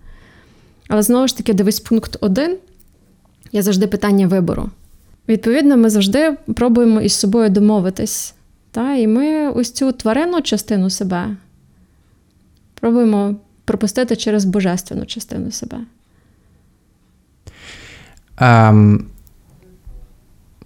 Але 0.88 1.02
знову 1.02 1.28
ж 1.28 1.37
таки, 1.37 1.52
дивись 1.52 1.81
пункт 1.81 2.16
один 2.20 2.57
є 3.52 3.62
завжди 3.62 3.87
питання 3.87 4.26
вибору. 4.26 4.70
Відповідно, 5.28 5.76
ми 5.76 5.90
завжди 5.90 6.37
пробуємо 6.54 7.00
із 7.00 7.12
собою 7.12 7.50
домовитись. 7.50 8.35
Та? 8.78 8.94
І 8.94 9.06
ми 9.06 9.50
ось 9.50 9.72
цю 9.72 9.92
тваринну 9.92 10.40
частину 10.40 10.90
себе 10.90 11.36
пробуємо 12.74 13.34
пропустити 13.64 14.16
через 14.16 14.44
божественну 14.44 15.06
частину 15.06 15.50
себе. 15.50 15.78
Ем, 18.36 19.06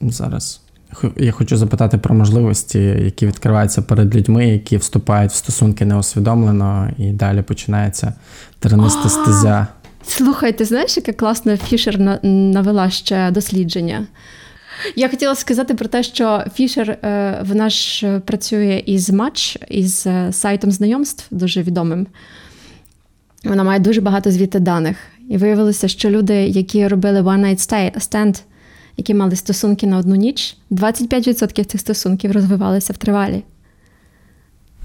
зараз. 0.00 0.60
Я 1.16 1.32
хочу 1.32 1.56
запитати 1.56 1.98
про 1.98 2.14
можливості, 2.14 2.78
які 2.78 3.26
відкриваються 3.26 3.82
перед 3.82 4.14
людьми, 4.14 4.48
які 4.48 4.76
вступають 4.76 5.32
в 5.32 5.34
стосунки 5.34 5.84
неусвідомлено, 5.84 6.90
і 6.98 7.10
далі 7.10 7.42
починається 7.42 8.14
терниста 8.58 9.08
стезя. 9.08 9.66
Слухай, 10.02 10.52
ти 10.52 10.64
знаєш, 10.64 10.96
яке 10.96 11.12
класне 11.12 11.56
Фішер 11.56 12.22
навела 12.22 12.90
ще 12.90 13.30
дослідження? 13.30 14.06
Я 14.96 15.08
хотіла 15.08 15.34
сказати 15.34 15.74
про 15.74 15.88
те, 15.88 16.02
що 16.02 16.44
Фішер 16.54 16.90
е, 16.90 17.38
вона 17.48 17.70
ж 17.70 18.06
е, 18.06 18.20
працює 18.20 18.82
із 18.86 19.10
матч, 19.10 19.58
із 19.68 20.06
е, 20.06 20.32
сайтом 20.32 20.70
знайомств, 20.70 21.24
дуже 21.30 21.62
відомим. 21.62 22.06
Вона 23.44 23.64
має 23.64 23.80
дуже 23.80 24.00
багато 24.00 24.30
звідти 24.30 24.60
даних. 24.60 24.96
І 25.30 25.36
виявилося, 25.36 25.88
що 25.88 26.10
люди, 26.10 26.34
які 26.34 26.88
робили 26.88 27.20
One 27.20 27.40
Night 27.40 27.98
Stand, 28.08 28.42
які 28.96 29.14
мали 29.14 29.36
стосунки 29.36 29.86
на 29.86 29.98
одну 29.98 30.14
ніч, 30.14 30.56
25% 30.70 31.64
цих 31.64 31.80
стосунків 31.80 32.32
розвивалися 32.32 32.92
в 32.92 32.96
тривалі. 32.96 33.42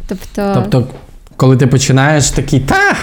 Тобто, 0.08 0.52
Тобто, 0.54 0.88
коли 1.36 1.58
ти 1.58 1.68
починаєш 1.68 2.30
такий 2.30 2.60
та, 2.60 2.96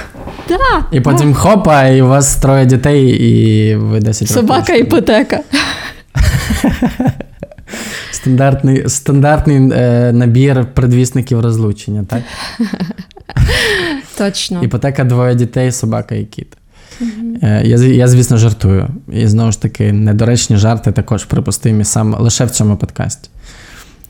да, 0.49 0.87
і 0.93 1.01
потім 1.01 1.35
хопа, 1.35 1.85
і 1.85 2.03
у 2.03 2.09
вас 2.09 2.37
троє 2.37 2.67
дітей, 2.67 3.09
і 3.09 3.77
ви 3.77 4.01
10 4.01 4.23
років. 4.23 4.35
собака 4.35 4.75
іпотека. 4.75 5.41
Стандартний, 8.11 8.89
стандартний 8.89 9.71
е, 9.73 10.13
набір 10.13 10.67
предвісників 10.75 11.41
розлучення, 11.41 12.05
так? 12.05 12.23
Точно. 14.19 14.63
Іпотека 14.63 15.05
двоє 15.05 15.35
дітей, 15.35 15.73
собака 15.73 16.15
і 16.15 16.25
кіт. 16.25 16.57
Е, 17.43 17.63
Я, 17.65 17.77
я, 17.77 18.09
звісно, 18.09 18.37
жартую. 18.37 18.89
І 19.13 19.27
знову 19.27 19.53
ж 19.53 19.63
таки, 19.63 19.93
недоречні 19.93 20.57
жарти 20.57 20.93
також 20.93 21.25
припустимі 21.25 21.85
сам 21.85 22.15
лише 22.19 22.45
в 22.45 22.51
цьому 22.51 22.77
подкасті. 22.77 23.31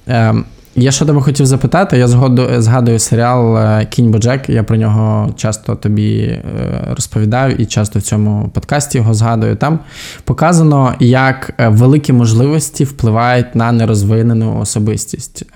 Е, 0.08 0.34
Я 0.76 0.90
що 0.90 1.06
тебе 1.06 1.20
хотів 1.20 1.46
запитати, 1.46 1.98
я 1.98 2.08
згоду, 2.08 2.48
згадую 2.58 2.98
серіал 2.98 3.58
е, 3.58 3.86
Кінь 3.90 4.10
Боджек. 4.10 4.48
Я 4.48 4.62
про 4.62 4.76
нього 4.76 5.32
часто 5.36 5.74
тобі 5.76 6.18
е, 6.20 6.42
розповідав 6.88 7.60
і 7.60 7.66
часто 7.66 7.98
в 7.98 8.02
цьому 8.02 8.50
подкасті 8.54 8.98
його 8.98 9.14
згадую. 9.14 9.56
Там 9.56 9.78
показано, 10.24 10.94
як 11.00 11.54
е, 11.58 11.68
великі 11.68 12.12
можливості 12.12 12.84
впливають 12.84 13.54
на 13.54 13.72
нерозвинену 13.72 14.60
особистість. 14.60 15.46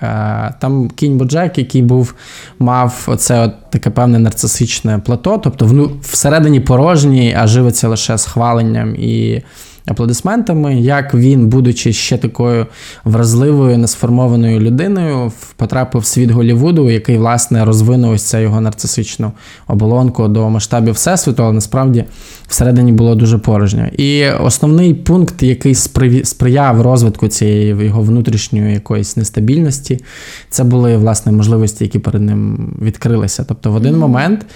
Там 0.61 0.91
кінь 0.97 1.19
Боджек, 1.19 1.59
який 1.59 1.83
був, 1.83 2.15
мав 2.59 3.05
оце 3.07 3.41
от 3.41 3.71
таке 3.71 3.91
певне 3.91 4.19
нарцисичне 4.19 4.99
плато, 4.99 5.41
тобто 5.45 5.67
вну, 5.67 5.91
всередині 6.03 6.61
порожній, 6.61 7.37
а 7.39 7.47
живиться 7.47 7.89
лише 7.89 8.19
схваленням 8.19 8.95
і 8.97 9.43
аплодисментами, 9.89 10.81
як 10.81 11.15
він, 11.15 11.49
будучи 11.49 11.93
ще 11.93 12.19
такою 12.19 12.67
вразливою, 13.05 13.79
несформованою 13.79 14.61
людиною, 14.61 15.33
потрапив 15.57 16.03
в 16.03 16.07
світ 16.07 16.31
Голлівуду, 16.31 16.91
який, 16.91 17.19
власне, 17.19 17.65
розвинув 17.65 18.13
ось 18.13 18.23
цю 18.23 18.39
його 18.39 18.61
нарцисичну 18.61 19.33
оболонку 19.67 20.29
до 20.29 20.51
масштабів 20.51 20.95
Всесвіту, 20.95 21.43
але 21.43 21.53
насправді 21.53 22.05
всередині 22.49 22.93
було 22.93 23.15
дуже 23.15 23.39
порожньо. 23.39 23.87
І 23.87 24.31
основний 24.31 24.95
пункт, 24.95 25.43
який 25.43 25.73
спри- 25.73 26.25
сприяв 26.25 26.81
розвитку 26.81 27.29
цієї 27.29 27.67
його 27.85 28.03
внутрішньої 28.03 28.73
якоїсь 28.75 29.17
нестабільності, 29.17 30.05
це 30.51 30.65
були 30.65 30.97
власне 30.97 31.33
можливості, 31.33 31.85
які 31.85 31.99
перед 31.99 32.23
ним 32.23 32.73
відкрилися. 32.83 33.45
Тобто, 33.49 33.73
в 33.73 33.75
один 33.75 33.99
момент 33.99 34.47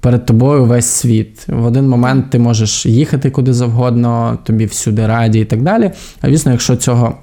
перед 0.00 0.26
тобою 0.26 0.64
весь 0.64 0.86
світ. 0.86 1.48
В 1.48 1.64
один 1.66 1.88
момент 1.88 2.30
ти 2.30 2.38
можеш 2.38 2.86
їхати 2.86 3.30
куди 3.30 3.52
завгодно, 3.52 4.38
тобі 4.44 4.66
всюди 4.66 5.06
раді 5.06 5.40
і 5.40 5.44
так 5.44 5.62
далі. 5.62 5.90
А 6.20 6.28
звісно, 6.28 6.52
якщо 6.52 6.76
цього 6.76 7.14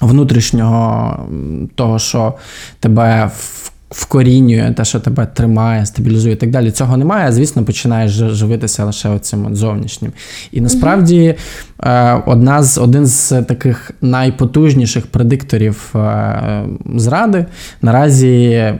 внутрішнього 0.00 1.18
того, 1.74 1.98
що 1.98 2.34
тебе 2.80 3.30
в 3.36 3.70
вкорінює 3.90 4.74
те, 4.76 4.84
що 4.84 5.00
тебе 5.00 5.26
тримає, 5.26 5.86
стабілізує 5.86 6.34
і 6.34 6.36
так 6.36 6.50
далі. 6.50 6.70
Цього 6.70 6.96
немає, 6.96 7.32
звісно, 7.32 7.64
починаєш 7.64 8.12
живитися 8.12 8.84
лише 8.84 9.08
оцим 9.08 9.46
от 9.46 9.56
зовнішнім. 9.56 10.12
І 10.52 10.60
насправді 10.60 11.34
е, 11.82 12.14
одна 12.26 12.62
з, 12.62 12.78
один 12.78 13.06
з 13.06 13.42
таких 13.42 13.90
найпотужніших 14.00 15.06
предикторів 15.06 15.92
е, 15.94 16.64
зради 16.96 17.46
наразі 17.82 18.74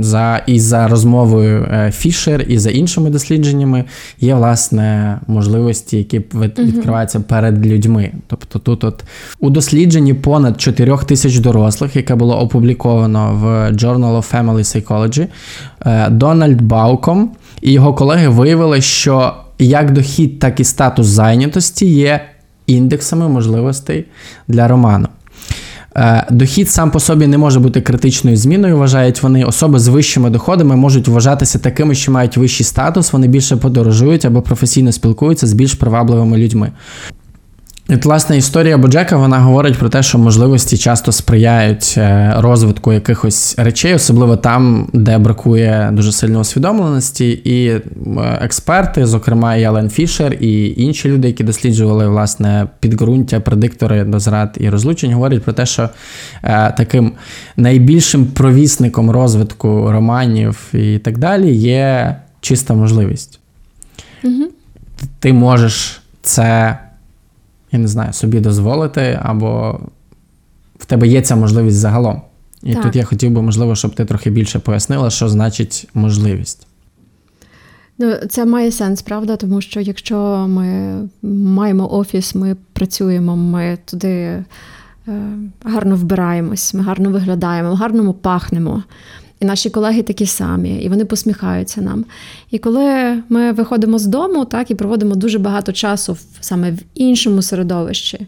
за, 0.00 0.42
і 0.46 0.60
за 0.60 0.88
розмовою 0.88 1.66
Фішер, 1.92 2.44
і 2.48 2.58
за 2.58 2.70
іншими 2.70 3.10
дослідженнями 3.10 3.84
є 4.20 4.34
власне 4.34 5.18
можливості, 5.26 5.96
які 5.98 6.18
від- 6.18 6.58
відкриваються 6.58 7.20
перед 7.20 7.66
людьми. 7.66 8.10
Тобто 8.26 8.58
тут, 8.58 8.84
от 8.84 9.04
у 9.40 9.50
дослідженні 9.50 10.14
понад 10.14 10.60
4 10.60 10.96
тисяч 11.06 11.38
дорослих, 11.38 11.96
яке 11.96 12.14
було 12.14 12.40
опубліковано 12.40 13.32
в 13.42 13.44
Journal 13.72 14.16
of 14.22 14.32
Family 14.34 14.58
Psychology, 14.86 15.26
е, 15.86 16.10
Дональд 16.10 16.62
Бауком 16.62 17.30
і 17.62 17.72
його 17.72 17.94
колеги 17.94 18.28
виявили, 18.28 18.80
що 18.80 19.34
як 19.58 19.92
дохід, 19.92 20.38
так 20.38 20.60
і 20.60 20.64
статус 20.64 21.06
зайнятості 21.06 21.86
є 21.86 22.20
індексами 22.66 23.28
можливостей 23.28 24.04
для 24.48 24.68
роману. 24.68 25.08
Е, 25.96 26.26
Дохід 26.30 26.70
сам 26.70 26.90
по 26.90 27.00
собі 27.00 27.26
не 27.26 27.38
може 27.38 27.60
бути 27.60 27.80
критичною 27.80 28.36
зміною, 28.36 28.78
вважають 28.78 29.22
вони. 29.22 29.44
Особи 29.44 29.78
з 29.78 29.88
вищими 29.88 30.30
доходами 30.30 30.76
можуть 30.76 31.08
вважатися 31.08 31.58
такими, 31.58 31.94
що 31.94 32.12
мають 32.12 32.36
вищий 32.36 32.66
статус, 32.66 33.12
вони 33.12 33.28
більше 33.28 33.56
подорожують 33.56 34.24
або 34.24 34.42
професійно 34.42 34.92
спілкуються 34.92 35.46
з 35.46 35.52
більш 35.52 35.74
привабливими 35.74 36.38
людьми. 36.38 36.72
От, 37.94 38.04
власне, 38.04 38.36
історія 38.36 38.78
Боджека 38.78 39.16
вона 39.16 39.38
говорить 39.38 39.78
про 39.78 39.88
те, 39.88 40.02
що 40.02 40.18
можливості 40.18 40.78
часто 40.78 41.12
сприяють 41.12 41.94
е, 41.96 42.34
розвитку 42.36 42.92
якихось 42.92 43.54
речей, 43.58 43.94
особливо 43.94 44.36
там, 44.36 44.90
де 44.92 45.18
бракує 45.18 45.90
дуже 45.92 46.12
сильно 46.12 46.40
усвідомленості. 46.40 47.30
І 47.30 47.66
е, 47.66 47.82
експерти, 48.42 49.06
зокрема 49.06 49.56
і 49.56 49.64
Ален 49.64 49.90
Фішер, 49.90 50.32
і 50.40 50.74
інші 50.76 51.08
люди, 51.08 51.28
які 51.28 51.44
досліджували 51.44 52.08
власне 52.08 52.66
підґрунтя, 52.80 53.40
предиктори 53.40 54.04
до 54.04 54.20
зрад 54.20 54.56
і 54.60 54.68
розлучень, 54.68 55.12
говорять 55.12 55.42
про 55.42 55.52
те, 55.52 55.66
що 55.66 55.88
е, 56.42 56.74
таким 56.76 57.12
найбільшим 57.56 58.26
провісником 58.26 59.10
розвитку 59.10 59.92
романів 59.92 60.58
і 60.74 60.98
так 60.98 61.18
далі 61.18 61.54
є 61.56 62.16
чиста 62.40 62.74
можливість. 62.74 63.40
Угу. 64.24 64.44
Ти 65.18 65.32
можеш 65.32 66.02
це 66.22 66.78
я 67.72 67.78
не 67.78 67.88
знаю, 67.88 68.12
собі 68.12 68.40
дозволити, 68.40 69.20
або 69.22 69.80
в 70.78 70.84
тебе 70.84 71.08
є 71.08 71.22
ця 71.22 71.36
можливість 71.36 71.76
загалом. 71.76 72.22
І 72.62 72.74
Так. 72.74 72.82
тут 72.82 72.96
я 72.96 73.04
хотів 73.04 73.30
би, 73.30 73.42
можливо, 73.42 73.74
щоб 73.74 73.94
ти 73.94 74.04
трохи 74.04 74.30
більше 74.30 74.58
пояснила, 74.58 75.10
що 75.10 75.28
значить 75.28 75.88
можливість. 75.94 76.66
Ну, 77.98 78.14
це 78.28 78.44
має 78.44 78.72
сенс, 78.72 79.02
правда? 79.02 79.36
Тому 79.36 79.60
що 79.60 79.80
якщо 79.80 80.46
ми 80.48 80.98
маємо 81.32 81.92
офіс, 81.92 82.34
ми 82.34 82.56
працюємо, 82.72 83.36
ми 83.36 83.78
туди 83.84 84.08
е, 84.08 84.44
гарно 85.64 85.96
вбираємось, 85.96 86.74
ми 86.74 86.82
гарно 86.82 87.10
виглядаємо, 87.10 87.74
гарно 87.74 88.14
пахнемо. 88.14 88.82
І 89.42 89.44
наші 89.44 89.70
колеги 89.70 90.02
такі 90.02 90.26
самі, 90.26 90.70
і 90.70 90.88
вони 90.88 91.04
посміхаються 91.04 91.80
нам. 91.80 92.04
І 92.50 92.58
коли 92.58 93.18
ми 93.28 93.52
виходимо 93.52 93.98
з 93.98 94.06
дому, 94.06 94.44
так 94.44 94.70
і 94.70 94.74
проводимо 94.74 95.14
дуже 95.14 95.38
багато 95.38 95.72
часу 95.72 96.16
саме 96.40 96.70
в 96.70 96.78
іншому 96.94 97.42
середовищі. 97.42 98.26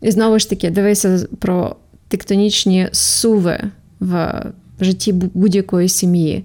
І 0.00 0.10
знову 0.10 0.38
ж 0.38 0.50
таки, 0.50 0.70
дивися 0.70 1.26
про 1.38 1.76
тектонічні 2.08 2.88
суви 2.92 3.60
в 4.00 4.42
житті 4.80 5.12
будь-якої 5.12 5.88
сім'ї. 5.88 6.44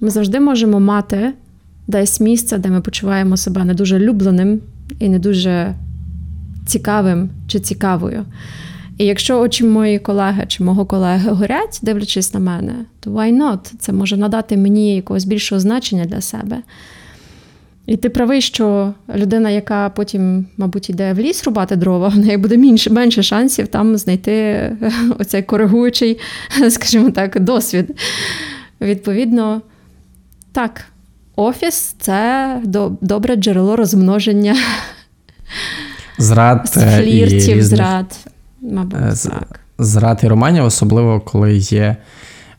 Ми 0.00 0.10
завжди 0.10 0.40
можемо 0.40 0.80
мати 0.80 1.32
десь 1.86 2.20
місце, 2.20 2.58
де 2.58 2.68
ми 2.68 2.80
почуваємо 2.80 3.36
себе 3.36 3.64
не 3.64 3.74
дуже 3.74 3.98
любленим 3.98 4.60
і 4.98 5.08
не 5.08 5.18
дуже 5.18 5.74
цікавим 6.66 7.30
чи 7.46 7.60
цікавою. 7.60 8.24
І 8.98 9.04
якщо 9.04 9.40
очі 9.40 9.64
моєї 9.64 9.98
колеги 9.98 10.44
чи 10.48 10.62
мого 10.62 10.86
колеги 10.86 11.30
горять, 11.30 11.78
дивлячись 11.82 12.34
на 12.34 12.40
мене, 12.40 12.72
то 13.00 13.10
why 13.10 13.36
not? 13.36 13.72
Це 13.78 13.92
може 13.92 14.16
надати 14.16 14.56
мені 14.56 14.96
якогось 14.96 15.24
більшого 15.24 15.60
значення 15.60 16.04
для 16.04 16.20
себе. 16.20 16.62
І 17.86 17.96
ти 17.96 18.08
правий, 18.08 18.40
що 18.40 18.92
людина, 19.14 19.50
яка 19.50 19.88
потім, 19.88 20.46
мабуть, 20.56 20.90
йде 20.90 21.12
в 21.12 21.18
ліс 21.18 21.44
рубати 21.44 21.76
дрова, 21.76 22.08
в 22.08 22.18
неї 22.18 22.36
буде 22.36 22.58
менше, 22.58 22.90
менше 22.90 23.22
шансів 23.22 23.68
там 23.68 23.96
знайти 23.96 24.76
оцей 25.18 25.42
коригуючий, 25.42 26.18
скажімо 26.70 27.10
так, 27.10 27.40
досвід. 27.40 28.00
Відповідно, 28.80 29.62
так, 30.52 30.84
офіс 31.36 31.94
це 31.98 32.62
добре 33.00 33.36
джерело 33.36 33.76
розмноження 33.76 34.56
Зрад 36.18 36.74
е, 36.76 36.80
і 36.80 37.02
фліртів, 37.02 37.56
різних 37.56 37.64
зрад. 37.64 38.18
Мабуть, 38.62 39.00
е, 39.08 39.14
з- 39.14 39.22
так. 39.22 39.60
зрад 39.78 40.20
і 40.22 40.28
романів, 40.28 40.64
особливо 40.64 41.20
коли 41.20 41.56
є. 41.56 41.96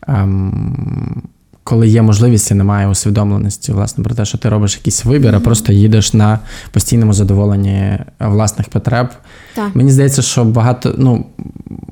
Ем, 0.08 1.22
коли 1.64 1.88
є 1.88 2.02
можливість 2.02 2.50
і 2.50 2.54
немає 2.54 2.88
усвідомленості, 2.88 3.72
власне, 3.72 4.04
про 4.04 4.14
те, 4.14 4.24
що 4.24 4.38
ти 4.38 4.48
робиш 4.48 4.76
якийсь 4.76 5.04
вибір, 5.04 5.34
а 5.34 5.40
просто 5.40 5.72
їдеш 5.72 6.14
на 6.14 6.38
постійному 6.72 7.12
задоволенні 7.12 7.98
власних 8.20 8.68
потреб. 8.68 9.08
Так. 9.54 9.76
Мені 9.76 9.90
здається, 9.92 10.22
що 10.22 10.44
багато, 10.44 10.94
ну, 10.98 11.26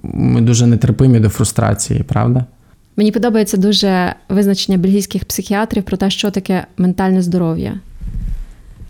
ми 0.02 0.40
дуже 0.40 0.66
нетерпимі 0.66 1.20
до 1.20 1.28
фрустрації, 1.28 2.02
правда? 2.02 2.44
Мені 2.96 3.12
подобається 3.12 3.56
дуже 3.56 4.14
визначення 4.28 4.78
бельгійських 4.78 5.24
психіатрів 5.24 5.82
про 5.82 5.96
те, 5.96 6.10
що 6.10 6.30
таке 6.30 6.66
ментальне 6.78 7.22
здоров'я. 7.22 7.74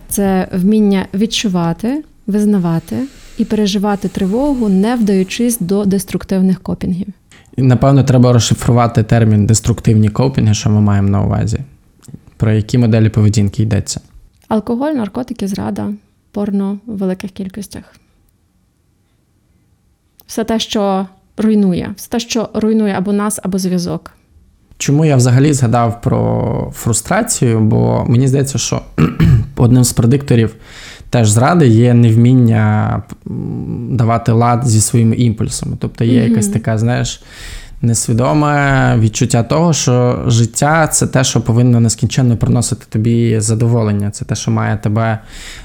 Це 0.08 0.48
вміння 0.52 1.06
відчувати, 1.14 2.04
визнавати 2.26 2.96
і 3.38 3.44
переживати 3.44 4.08
тривогу, 4.08 4.68
не 4.68 4.96
вдаючись 4.96 5.58
до 5.58 5.84
деструктивних 5.84 6.60
копінгів. 6.60 7.06
Напевно, 7.56 8.04
треба 8.04 8.32
розшифрувати 8.32 9.02
термін 9.02 9.46
деструктивні 9.46 10.08
копінги, 10.08 10.54
що 10.54 10.70
ми 10.70 10.80
маємо 10.80 11.08
на 11.08 11.24
увазі. 11.24 11.58
Про 12.36 12.52
які 12.52 12.78
моделі 12.78 13.08
поведінки 13.08 13.62
йдеться. 13.62 14.00
Алкоголь, 14.48 14.92
наркотики, 14.92 15.48
зрада, 15.48 15.92
порно 16.32 16.78
в 16.86 16.96
великих 16.96 17.30
кількостях. 17.30 17.82
Все 20.26 20.44
те, 20.44 20.58
що 20.58 21.06
руйнує, 21.36 21.94
все 21.96 22.08
те, 22.08 22.20
що 22.20 22.48
руйнує 22.54 22.94
або 22.94 23.12
нас, 23.12 23.40
або 23.42 23.58
зв'язок. 23.58 24.12
Чому 24.78 25.04
я 25.04 25.16
взагалі 25.16 25.52
згадав 25.52 26.00
про 26.00 26.72
фрустрацію? 26.74 27.60
Бо 27.60 28.04
мені 28.08 28.28
здається, 28.28 28.58
що 28.58 28.82
одним 29.56 29.84
з 29.84 29.92
предикторів 29.92 30.54
теж 31.10 31.28
зради 31.30 31.66
є 31.68 31.94
невміння 31.94 33.02
давати 33.90 34.32
лад 34.32 34.68
зі 34.68 34.80
своїми 34.80 35.16
імпульсами. 35.16 35.76
Тобто 35.80 36.04
є 36.04 36.20
Мгм. 36.20 36.30
якась 36.30 36.48
така, 36.48 36.78
знаєш, 36.78 37.22
несвідоме 37.82 38.94
відчуття 38.98 39.42
того, 39.42 39.72
що 39.72 40.24
життя 40.26 40.86
це 40.86 41.06
те, 41.06 41.24
що 41.24 41.40
повинно 41.40 41.80
нескінченно 41.80 42.36
приносити 42.36 42.86
тобі 42.88 43.40
задоволення. 43.40 44.10
Це 44.10 44.24
те, 44.24 44.34
що 44.34 44.50
має 44.50 44.76
тебе 44.76 45.18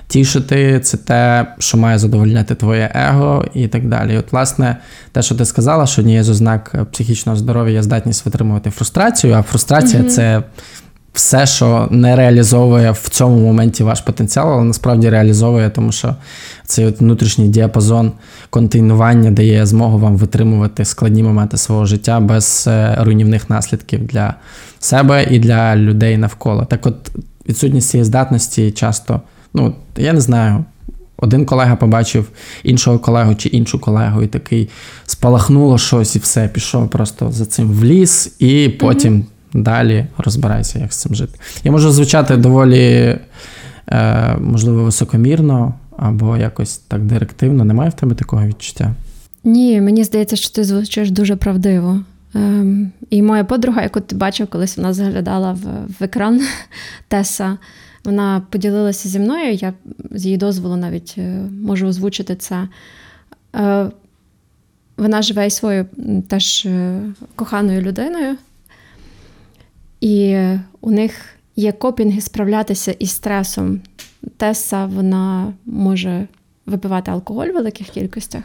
тішити, 0.08 0.79
це 0.79 0.97
те, 0.97 1.47
що 1.60 1.77
має 1.77 1.97
задовольняти 1.97 2.56
твоє 2.56 2.91
его 2.95 3.45
і 3.53 3.67
так 3.67 3.88
далі. 3.89 4.13
І 4.13 4.17
От, 4.17 4.32
власне, 4.32 4.77
те, 5.12 5.21
що 5.21 5.36
ти 5.36 5.45
сказала, 5.45 5.86
що 5.86 6.01
однією 6.01 6.23
з 6.23 6.29
ознак 6.29 6.86
психічного 6.91 7.38
здоров'я 7.38 7.73
є 7.73 7.84
здатність 7.84 8.25
витримувати 8.25 8.69
фрустрацію, 8.69 9.34
а 9.34 9.41
фрустрація 9.41 10.01
Мгм. 10.01 10.12
це 10.12 10.43
все, 11.13 11.45
що 11.45 11.88
не 11.91 12.15
реалізовує 12.15 12.91
в 12.91 13.10
цьому 13.10 13.39
моменті 13.39 13.84
ваш 13.84 14.02
потенціал, 14.02 14.54
але 14.54 14.63
насправді 14.63 15.10
реалізовує, 15.10 15.69
тому 15.69 15.91
що 15.91 16.15
цей 16.65 16.86
от 16.86 17.02
внутрішній 17.02 17.47
діапазон 17.47 18.12
контейнування 18.49 19.32
дає 19.32 19.65
змогу 19.65 19.99
вам 19.99 20.17
витримувати 20.17 20.86
складні 20.86 21.23
моменти 21.23 21.58
свого 21.58 21.86
життя 21.86 22.19
без 22.19 22.65
е, 22.67 22.97
руйнівних 22.99 23.49
наслідків 23.49 24.08
для 24.08 24.34
себе 24.80 25.28
і 25.30 25.39
для 25.39 25.76
людей 25.76 26.17
навколо. 26.17 26.65
Так 26.65 26.86
от 26.86 27.12
відсутність 27.49 27.89
цієї 27.89 28.06
здатності 28.06 28.71
часто, 28.71 29.21
ну 29.54 29.76
я 29.97 30.13
не 30.13 30.21
знаю. 30.21 30.65
Один 31.17 31.45
колега 31.45 31.76
побачив 31.76 32.30
іншого 32.63 32.99
колегу 32.99 33.36
чи 33.36 33.49
іншу 33.49 33.80
колегу, 33.80 34.21
і 34.21 34.28
такий 34.28 34.69
спалахнуло 35.06 35.78
щось, 35.78 36.15
і 36.15 36.19
все, 36.19 36.47
пішов 36.47 36.89
просто 36.89 37.32
за 37.32 37.45
цим 37.45 37.71
в 37.71 37.84
ліс, 37.84 38.36
і 38.39 38.69
потім 38.69 39.26
далі 39.54 40.06
розбирайся, 40.18 40.80
як 40.80 40.94
з 40.94 40.98
цим 40.98 41.16
жити. 41.16 41.39
Я 41.63 41.72
можу 41.72 41.92
звучати 41.92 42.38
доволі, 42.38 43.18
е, 43.88 44.36
можливо, 44.38 44.84
високомірно 44.84 45.74
або 45.98 46.38
якось 46.38 46.78
так 46.78 47.02
директивно. 47.02 47.66
Немає 47.66 47.89
в 47.89 47.94
тебе 47.94 48.16
такого 48.16 48.48
відчуття? 48.48 48.94
Ні, 49.44 49.82
мені 49.82 50.04
здається, 50.04 50.36
що 50.36 50.50
ти 50.50 50.63
звучиш 50.63 51.12
дуже 51.12 51.36
правдиво. 51.36 52.00
Ем, 52.36 52.92
і 53.10 53.21
моя 53.21 53.44
подруга, 53.44 53.82
яку 53.82 54.00
ти 54.00 54.15
бачив, 54.15 54.48
колись 54.48 54.77
вона 54.77 54.94
заглядала 54.94 55.52
в, 55.52 55.62
в 56.00 56.04
екран 56.04 56.42
Теса, 57.08 57.58
вона 58.06 58.42
поділилася 58.50 59.10
зі 59.10 59.19
мною. 59.19 59.54
Я 59.54 59.73
з 60.12 60.25
її 60.25 60.38
дозволу 60.38 60.75
навіть 60.75 61.15
е, 61.17 61.42
можу 61.62 61.88
озвучити 61.88 62.36
це. 62.36 62.67
Е, 63.56 63.90
вона 64.98 65.21
живе 65.21 65.48
із 65.48 65.54
своєю 65.54 65.86
теж 66.27 66.65
е, 66.65 67.02
коханою 67.36 67.82
людиною. 67.82 68.36
І 70.04 70.37
у 70.81 70.91
них 70.91 71.13
є 71.56 71.71
копінги 71.71 72.21
справлятися 72.21 72.91
із 72.91 73.10
стресом. 73.10 73.81
Теса 74.37 74.85
вона 74.85 75.54
може 75.65 76.27
випивати 76.65 77.12
алкоголь 77.12 77.47
в 77.47 77.54
великих 77.54 77.89
кількостях, 77.89 78.43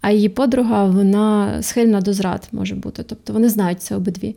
а 0.00 0.10
її 0.10 0.28
подруга 0.28 0.84
вона 0.84 1.62
схильна 1.62 2.00
до 2.00 2.12
зрад 2.12 2.48
може 2.52 2.74
бути. 2.74 3.02
Тобто 3.02 3.32
вони 3.32 3.48
знають 3.48 3.82
це 3.82 3.96
обидві. 3.96 4.36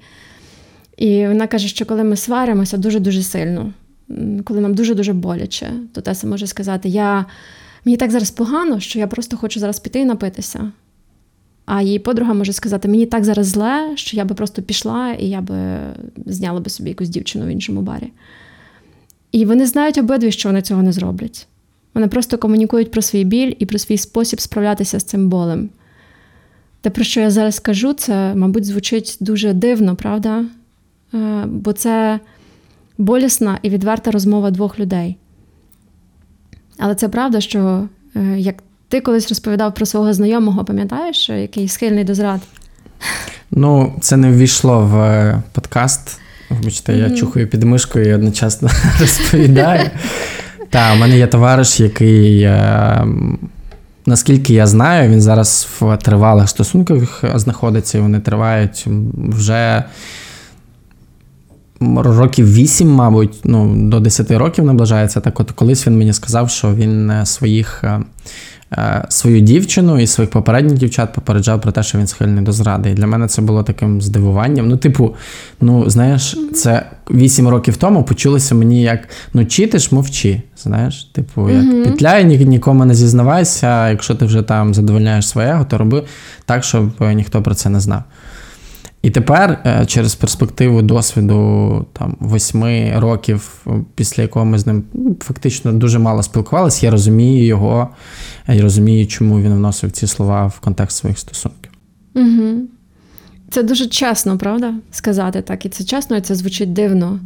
І 0.98 1.28
вона 1.28 1.48
каже, 1.48 1.68
що 1.68 1.86
коли 1.86 2.04
ми 2.04 2.16
сваримося 2.16 2.78
дуже-дуже 2.78 3.24
сильно, 3.24 3.74
коли 4.44 4.62
нам 4.62 4.74
дуже-дуже 4.74 5.14
боляче, 5.14 5.72
то 5.94 6.02
Теса 6.02 6.28
може 6.28 6.48
сказати: 6.48 6.90
я, 6.90 7.26
мені 7.86 7.98
так 7.98 8.12
зараз 8.12 8.32
погано, 8.32 8.80
що 8.80 9.00
я 9.00 9.08
просто 9.08 9.38
хочу 9.38 9.60
зараз 9.60 9.80
піти 9.80 10.00
і 10.00 10.06
напитися. 10.06 10.72
А 11.66 11.82
її 11.82 12.00
подруга 12.00 12.34
може 12.34 12.54
сказати: 12.54 12.88
мені 12.88 13.06
так 13.06 13.24
зараз 13.24 13.48
зле, 13.48 13.92
що 13.96 14.18
я 14.18 14.26
би 14.26 14.36
просто 14.36 14.62
пішла 14.62 15.14
і 15.14 15.26
я 15.26 15.42
би 15.42 15.56
зняла 16.26 16.60
би 16.60 16.70
собі 16.70 16.90
якусь 16.90 17.10
дівчину 17.10 17.46
в 17.46 17.50
іншому 17.50 17.82
барі. 17.82 18.12
І 19.32 19.46
вони 19.46 19.66
знають 19.66 19.98
обидві, 19.98 20.32
що 20.32 20.50
вони 20.50 20.62
цього 20.62 20.84
не 20.84 20.92
зроблять. 20.92 21.48
Вони 21.94 22.08
просто 22.08 22.38
комунікують 22.38 22.92
про 22.92 23.02
свій 23.02 23.24
біль 23.24 23.54
і 23.60 23.66
про 23.66 23.80
свій 23.80 23.98
спосіб 23.98 24.42
справлятися 24.42 25.00
з 25.00 25.04
цим 25.04 25.30
болем. 25.30 25.70
Те, 26.82 26.90
про 26.90 27.04
що 27.04 27.22
я 27.22 27.32
зараз 27.32 27.60
кажу, 27.60 27.94
це, 27.94 28.36
мабуть, 28.36 28.66
звучить 28.66 29.18
дуже 29.20 29.54
дивно, 29.54 29.96
правда? 29.96 30.46
Е, 31.14 31.46
Бо 31.46 31.74
це 31.74 32.20
болісна 32.98 33.60
і 33.62 33.70
відверта 33.70 34.12
розмова 34.12 34.52
двох 34.52 34.80
людей. 34.80 35.18
Але 36.78 36.96
це 36.96 37.10
правда, 37.10 37.42
що 37.42 37.88
е, 38.16 38.40
як 38.40 38.64
ти 38.92 39.02
колись 39.02 39.30
розповідав 39.30 39.74
про 39.74 39.86
свого 39.86 40.14
знайомого, 40.14 40.66
пам'ятаєш, 40.66 41.30
який 41.30 41.68
схильний 41.68 42.04
до 42.04 42.16
зрад? 42.16 42.42
Ну, 43.52 43.94
це 44.02 44.18
не 44.18 44.32
ввійшло 44.32 44.80
в 44.80 44.96
е, 44.98 45.42
подкаст. 45.52 46.20
Вибачте, 46.50 46.98
я 46.98 47.08
Мгм. 47.08 47.16
чухаю 47.16 47.48
під 47.48 47.64
мишкою 47.64 48.10
і 48.10 48.14
одночасно 48.14 48.70
розповідаю. 49.00 49.90
Так, 50.70 50.96
у 50.96 51.00
мене 51.00 51.18
є 51.18 51.28
товариш, 51.28 51.80
який, 51.80 52.42
е, 52.42 53.06
наскільки 54.06 54.54
я 54.54 54.68
знаю, 54.68 55.10
він 55.10 55.22
зараз 55.22 55.68
в 55.80 55.98
тривалих 55.98 56.50
стосунках 56.50 57.24
знаходиться, 57.36 57.98
і 57.98 58.02
вони 58.02 58.20
тривають 58.20 58.88
вже 59.16 59.84
років 61.96 62.54
8, 62.54 62.90
мабуть, 62.90 63.40
ну, 63.44 63.90
до 63.90 64.00
10 64.00 64.32
років 64.32 64.66
наближається. 64.66 65.20
Так 65.20 65.40
от 65.40 65.52
колись 65.52 65.88
він 65.88 65.98
мені 65.98 66.14
сказав, 66.14 66.50
що 66.50 66.74
він 66.74 67.10
е, 67.10 67.26
своїх. 67.26 67.84
Е, 68.74 69.06
Свою 69.10 69.40
дівчину 69.40 70.00
і 70.00 70.08
своїх 70.08 70.32
попередніх 70.32 70.78
дівчат 70.78 71.14
попереджав 71.14 71.62
про 71.62 71.72
те, 71.72 71.84
що 71.84 71.98
він 71.98 72.08
схильний 72.08 72.44
до 72.44 72.52
зради. 72.52 72.90
І 72.90 72.94
для 72.94 73.08
мене 73.08 73.28
це 73.28 73.42
було 73.42 73.64
таким 73.64 74.02
здивуванням. 74.02 74.68
Ну, 74.68 74.78
типу, 74.78 75.16
ну 75.62 75.90
знаєш, 75.90 76.38
це 76.54 76.86
вісім 77.12 77.48
років 77.48 77.78
тому 77.78 78.04
почулося 78.04 78.56
мені 78.56 78.82
як 78.82 79.10
ну 79.34 79.46
читиш, 79.46 79.92
мовчи. 79.92 80.42
Знаєш, 80.58 81.04
типу, 81.04 81.50
як 81.50 81.84
петляй, 81.84 82.26
ні, 82.26 82.38
нікому 82.38 82.86
не 82.86 82.94
зізнавайся. 82.94 83.90
Якщо 83.90 84.16
ти 84.16 84.26
вже 84.26 84.42
там 84.42 84.74
задовольняєш 84.74 85.28
своє 85.28 85.66
то 85.70 85.78
роби 85.78 86.04
так, 86.46 86.64
щоб 86.64 86.92
е, 87.02 87.14
ніхто 87.14 87.42
про 87.42 87.56
це 87.56 87.70
не 87.70 87.80
знав. 87.80 88.04
І 89.02 89.10
тепер, 89.10 89.62
е, 89.66 89.86
через 89.86 90.16
перспективу 90.16 90.82
досвіду 90.82 91.86
там, 91.94 92.16
восьми 92.20 92.94
років, 92.98 93.66
е, 93.68 93.72
після 93.96 94.24
якого 94.24 94.46
ми 94.46 94.58
з 94.58 94.68
ним 94.68 94.84
ну, 94.94 95.16
фактично 95.20 95.74
дуже 95.74 96.00
мало 96.00 96.24
спілкувалися, 96.24 96.86
я 96.86 96.92
розумію 96.92 97.46
його 97.46 97.90
і 98.50 98.62
розумію, 98.62 99.08
чому 99.08 99.42
він 99.42 99.54
вносив 99.54 99.92
ці 99.92 100.08
слова 100.08 100.48
в 100.48 100.60
контекст 100.60 100.98
своїх 100.98 101.20
стосунків. 101.20 101.72
Угу. 102.16 102.62
Це 103.50 103.64
дуже 103.64 103.88
чесно, 103.88 104.38
правда? 104.38 104.74
Сказати 104.92 105.42
так. 105.42 105.66
І 105.66 105.70
це 105.70 105.84
чесно, 105.84 106.18
і 106.18 106.22
це 106.22 106.36
звучить 106.36 106.74
дивно. 106.74 107.20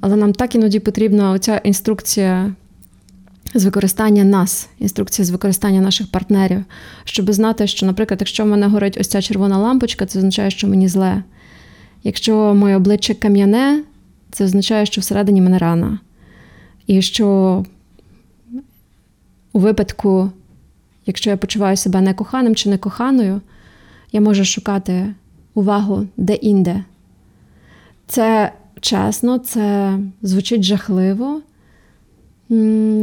Але 0.00 0.16
нам 0.16 0.32
так 0.32 0.54
іноді 0.54 0.78
потрібна 0.78 1.30
оця 1.30 1.56
інструкція 1.56 2.52
з 3.54 3.64
використання 3.64 4.24
нас, 4.24 4.68
інструкція 4.78 5.26
з 5.26 5.30
використання 5.30 5.80
наших 5.80 6.10
партнерів, 6.10 6.64
щоб 7.04 7.32
знати, 7.32 7.66
що, 7.66 7.86
наприклад, 7.86 8.20
якщо 8.20 8.44
в 8.44 8.46
мене 8.46 8.66
горить 8.66 8.98
ось 9.00 9.08
ця 9.08 9.22
червона 9.22 9.58
лампочка, 9.58 10.06
це 10.06 10.18
означає, 10.18 10.50
що 10.50 10.68
мені 10.68 10.88
зле. 10.88 11.22
Якщо 12.02 12.54
моє 12.54 12.76
обличчя 12.76 13.14
кам'яне, 13.14 13.82
це 14.30 14.44
означає, 14.44 14.86
що 14.86 15.00
всередині 15.00 15.40
мене 15.40 15.58
рана. 15.58 15.98
І 16.86 17.02
що 17.02 17.64
у 19.52 19.58
випадку, 19.58 20.30
якщо 21.06 21.30
я 21.30 21.36
почуваю 21.36 21.76
себе 21.76 22.00
некоханим 22.00 22.54
чи 22.54 22.68
некоханою, 22.68 23.40
я 24.12 24.20
можу 24.20 24.44
шукати 24.44 25.14
увагу 25.54 26.06
де-інде. 26.16 26.84
Це 28.06 28.52
чесно, 28.80 29.38
це 29.38 29.98
звучить 30.22 30.62
жахливо. 30.62 31.40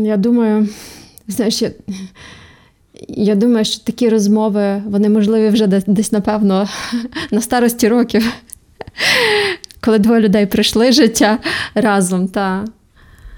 Я 0.06 0.18
думаю, 0.18 0.68
знаєш, 1.28 1.62
я, 1.62 1.72
я 3.08 3.36
думаю, 3.36 3.66
що 3.66 3.84
такі 3.84 4.10
розмови 4.10 4.84
вони 4.86 5.10
можливі 5.10 5.50
вже 5.50 5.68
десь, 5.68 6.12
напевно, 6.12 6.68
на 7.32 7.42
старості 7.42 7.88
років, 7.88 8.34
коли 9.82 10.00
двоє 10.00 10.22
людей 10.22 10.46
пройшли 10.46 10.92
життя 10.92 11.38
разом. 11.76 12.28
Та. 12.28 12.66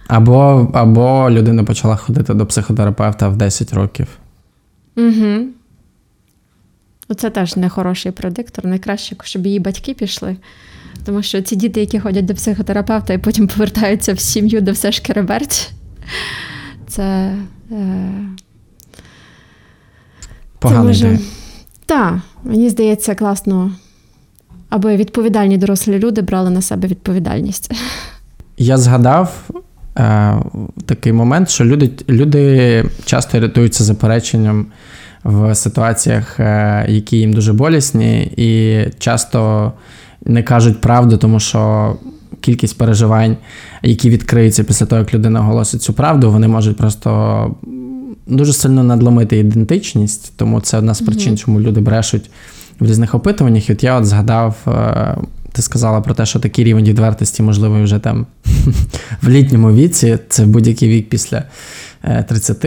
Або, 0.07 0.71
або 0.73 1.29
людина 1.29 1.63
почала 1.63 1.95
ходити 1.95 2.33
до 2.33 2.45
психотерапевта 2.45 3.29
в 3.29 3.37
10 3.37 3.73
років. 3.73 4.07
Угу. 4.97 5.45
Оце 7.07 7.29
теж 7.29 7.55
не 7.55 7.69
хороший 7.69 8.11
предиктор. 8.11 8.65
Найкраще, 8.65 9.15
щоб 9.23 9.45
її 9.45 9.59
батьки 9.59 9.93
пішли. 9.93 10.35
Тому 11.05 11.23
що 11.23 11.41
ці 11.41 11.55
діти, 11.55 11.79
які 11.79 11.99
ходять 11.99 12.25
до 12.25 12.33
психотерапевта 12.33 13.13
і 13.13 13.17
потім 13.17 13.47
повертаються 13.47 14.13
в 14.13 14.19
сім'ю, 14.19 14.61
де 14.61 14.71
все 14.71 14.91
шкереберть, 14.91 15.71
це. 16.87 17.35
Е... 17.71 18.09
Погана 20.59 20.91
ідея. 20.91 21.19
Так, 21.85 22.13
мені 22.43 22.69
здається, 22.69 23.15
класно, 23.15 23.71
аби 24.69 24.95
відповідальні 24.95 25.57
дорослі 25.57 25.99
люди 25.99 26.21
брали 26.21 26.49
на 26.49 26.61
себе 26.61 26.87
відповідальність. 26.87 27.71
Я 28.57 28.77
згадав 28.77 29.49
е, 29.97 30.35
такий 30.85 31.13
момент, 31.13 31.49
що 31.49 31.65
люди, 31.65 31.89
люди 32.09 32.85
часто 33.05 33.39
рятуються 33.39 33.83
запереченням 33.83 34.65
в 35.23 35.55
ситуаціях, 35.55 36.39
е, 36.39 36.85
які 36.89 37.17
їм 37.17 37.33
дуже 37.33 37.53
болісні, 37.53 38.31
і 38.37 38.81
часто 38.99 39.71
не 40.25 40.43
кажуть 40.43 40.81
правду, 40.81 41.17
тому 41.17 41.39
що 41.39 41.95
кількість 42.43 42.77
переживань, 42.77 43.37
які 43.83 44.09
відкриються 44.09 44.63
після 44.63 44.85
того, 44.85 44.99
як 44.99 45.13
людина 45.13 45.39
оголосить 45.39 45.81
цю 45.81 45.93
правду, 45.93 46.31
вони 46.31 46.47
можуть 46.47 46.77
просто 46.77 47.55
дуже 48.27 48.53
сильно 48.53 48.83
надломити 48.83 49.37
ідентичність, 49.37 50.33
тому 50.35 50.61
це 50.61 50.77
одна 50.77 50.93
з 50.93 51.01
причин, 51.01 51.37
чому 51.37 51.59
люди 51.61 51.81
брешуть 51.81 52.29
в 52.79 52.85
різних 52.85 53.15
опитуваннях. 53.15 53.69
І 53.69 53.73
от 53.73 53.83
я 53.83 53.97
от 53.97 54.05
згадав. 54.05 54.55
е, 54.67 55.15
Ти 55.51 55.61
сказала 55.61 56.01
про 56.01 56.13
те, 56.13 56.25
що 56.25 56.39
такий 56.39 56.65
рівень 56.65 56.85
відвертості 56.85 57.43
можливий 57.43 57.83
вже 57.83 57.99
там 57.99 58.25
в 59.21 59.29
літньому 59.29 59.71
віці, 59.71 60.17
це 60.29 60.45
будь-який 60.45 60.89
вік 60.89 61.09
після 61.09 61.43
е, 62.03 62.25
30. 62.29 62.65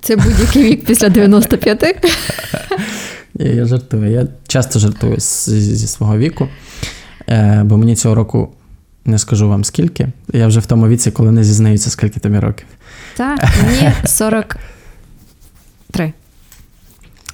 Це 0.00 0.16
будь-який 0.16 0.62
вік 0.64 0.84
після 0.84 1.08
95. 1.18 1.84
Я, 3.38 3.52
я 3.52 3.64
жартую. 3.66 4.10
Я 4.10 4.26
часто 4.48 4.78
жартую 4.78 5.16
зі 5.18 5.86
свого 5.86 6.18
віку, 6.18 6.48
е, 7.28 7.62
бо 7.64 7.76
мені 7.76 7.96
цього 7.96 8.14
року 8.14 8.48
не 9.04 9.18
скажу 9.18 9.48
вам 9.48 9.64
скільки. 9.64 10.08
Я 10.32 10.46
вже 10.46 10.60
в 10.60 10.66
тому 10.66 10.88
віці, 10.88 11.10
коли 11.10 11.30
не 11.32 11.44
зізнаються, 11.44 11.90
скільки 11.90 12.20
тобі 12.20 12.38
років. 12.38 12.66
Так, 13.16 13.44
мені 13.66 13.92
43. 14.04 16.12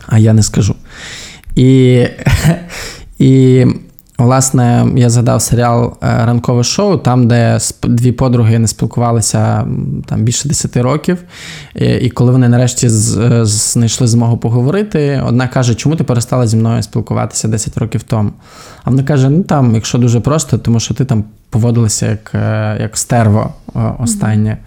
а 0.07 0.19
я 0.19 0.33
не 0.33 0.43
скажу. 0.43 0.75
І, 1.57 2.05
і 3.19 3.64
власне, 4.19 4.87
я 4.97 5.11
згадав 5.11 5.43
серіал 5.43 5.97
е, 6.03 6.07
Ранкове 6.27 6.64
шоу, 6.64 6.97
там, 6.99 7.29
де 7.29 7.59
дві 7.83 8.12
подруги 8.12 8.59
не 8.59 8.69
спілкувалися 8.69 9.66
там 10.07 10.23
більше 10.23 10.49
10 10.49 10.77
років. 10.77 11.19
І, 11.75 11.85
і 11.87 12.11
коли 12.11 12.33
вони 12.33 12.49
нарешті 12.49 12.89
з- 12.89 13.16
е, 13.19 13.45
знайшли 13.45 14.07
змогу 14.07 14.39
поговорити, 14.39 15.23
одна 15.27 15.49
каже, 15.49 15.75
чому 15.75 15.97
ти 15.97 16.05
перестала 16.05 16.47
зі 16.47 16.57
мною 16.57 16.83
спілкуватися 16.83 17.49
10 17.49 17.79
років 17.79 18.03
тому? 18.03 18.31
А 18.85 18.91
вона 18.91 19.03
каже: 19.03 19.31
ну 19.31 19.43
там, 19.43 19.75
якщо 19.75 19.99
дуже 19.99 20.21
просто, 20.21 20.59
тому 20.59 20.81
що 20.81 20.95
ти 20.95 21.05
там 21.05 21.25
поводилася 21.51 22.07
як, 22.11 22.31
е, 22.35 22.77
як 22.81 22.97
стерво 22.97 23.55
е, 23.77 23.81
останнє. 23.99 24.59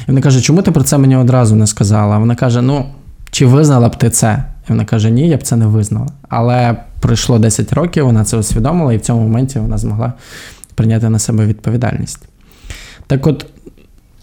І 0.00 0.04
вона 0.06 0.20
каже, 0.20 0.40
чому 0.40 0.62
ти 0.62 0.70
про 0.70 0.82
це 0.82 0.98
мені 0.98 1.16
одразу 1.16 1.56
не 1.56 1.66
сказала? 1.66 2.18
Вона 2.18 2.34
каже: 2.34 2.62
ну. 2.62 2.86
Чи 3.30 3.46
визнала 3.46 3.88
б 3.88 3.96
ти 3.96 4.10
це? 4.10 4.44
І 4.68 4.72
вона 4.72 4.84
каже: 4.84 5.10
Ні, 5.10 5.28
я 5.28 5.36
б 5.36 5.42
це 5.42 5.56
не 5.56 5.66
визнала. 5.66 6.06
Але 6.28 6.76
пройшло 7.00 7.38
10 7.38 7.72
років, 7.72 8.04
вона 8.04 8.24
це 8.24 8.36
усвідомила, 8.36 8.92
і 8.92 8.96
в 8.96 9.00
цьому 9.00 9.22
моменті 9.22 9.58
вона 9.58 9.78
змогла 9.78 10.12
прийняти 10.74 11.08
на 11.08 11.18
себе 11.18 11.46
відповідальність. 11.46 12.28
Так 13.06 13.26
от, 13.26 13.46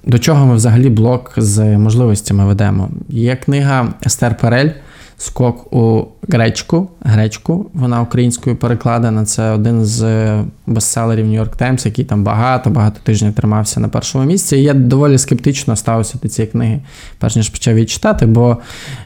до 0.06 0.20
чого 0.20 0.46
ми 0.46 0.56
взагалі 0.56 0.90
блок 0.90 1.34
з 1.38 1.78
можливостями 1.78 2.46
ведемо? 2.46 2.90
Є 3.10 3.36
книга 3.36 3.94
Естер 4.06 4.38
Перель 4.38 4.70
скок 5.18 5.74
у 5.74 6.08
гречку. 6.28 6.90
Гречку, 7.02 7.66
вона 7.74 8.02
українською 8.02 8.56
перекладена. 8.56 9.26
Це 9.26 9.52
один 9.52 9.86
з 9.86 10.34
бестселерів 10.68 11.26
York 11.26 11.58
Times, 11.62 11.86
який 11.86 12.06
там 12.06 12.24
багато-багато 12.24 13.00
тижнів 13.04 13.34
тримався 13.34 13.80
на 13.80 13.90
першому 13.90 14.26
місці. 14.26 14.58
Я 14.58 14.74
доволі 14.74 15.18
скептично 15.18 15.76
ставився 15.76 16.20
до 16.24 16.30
цієї 16.30 16.52
книги, 16.52 16.82
перш 17.20 17.36
ніж 17.36 17.50
почав 17.50 17.74
її 17.74 17.86
читати, 17.86 18.26
бо 18.26 18.58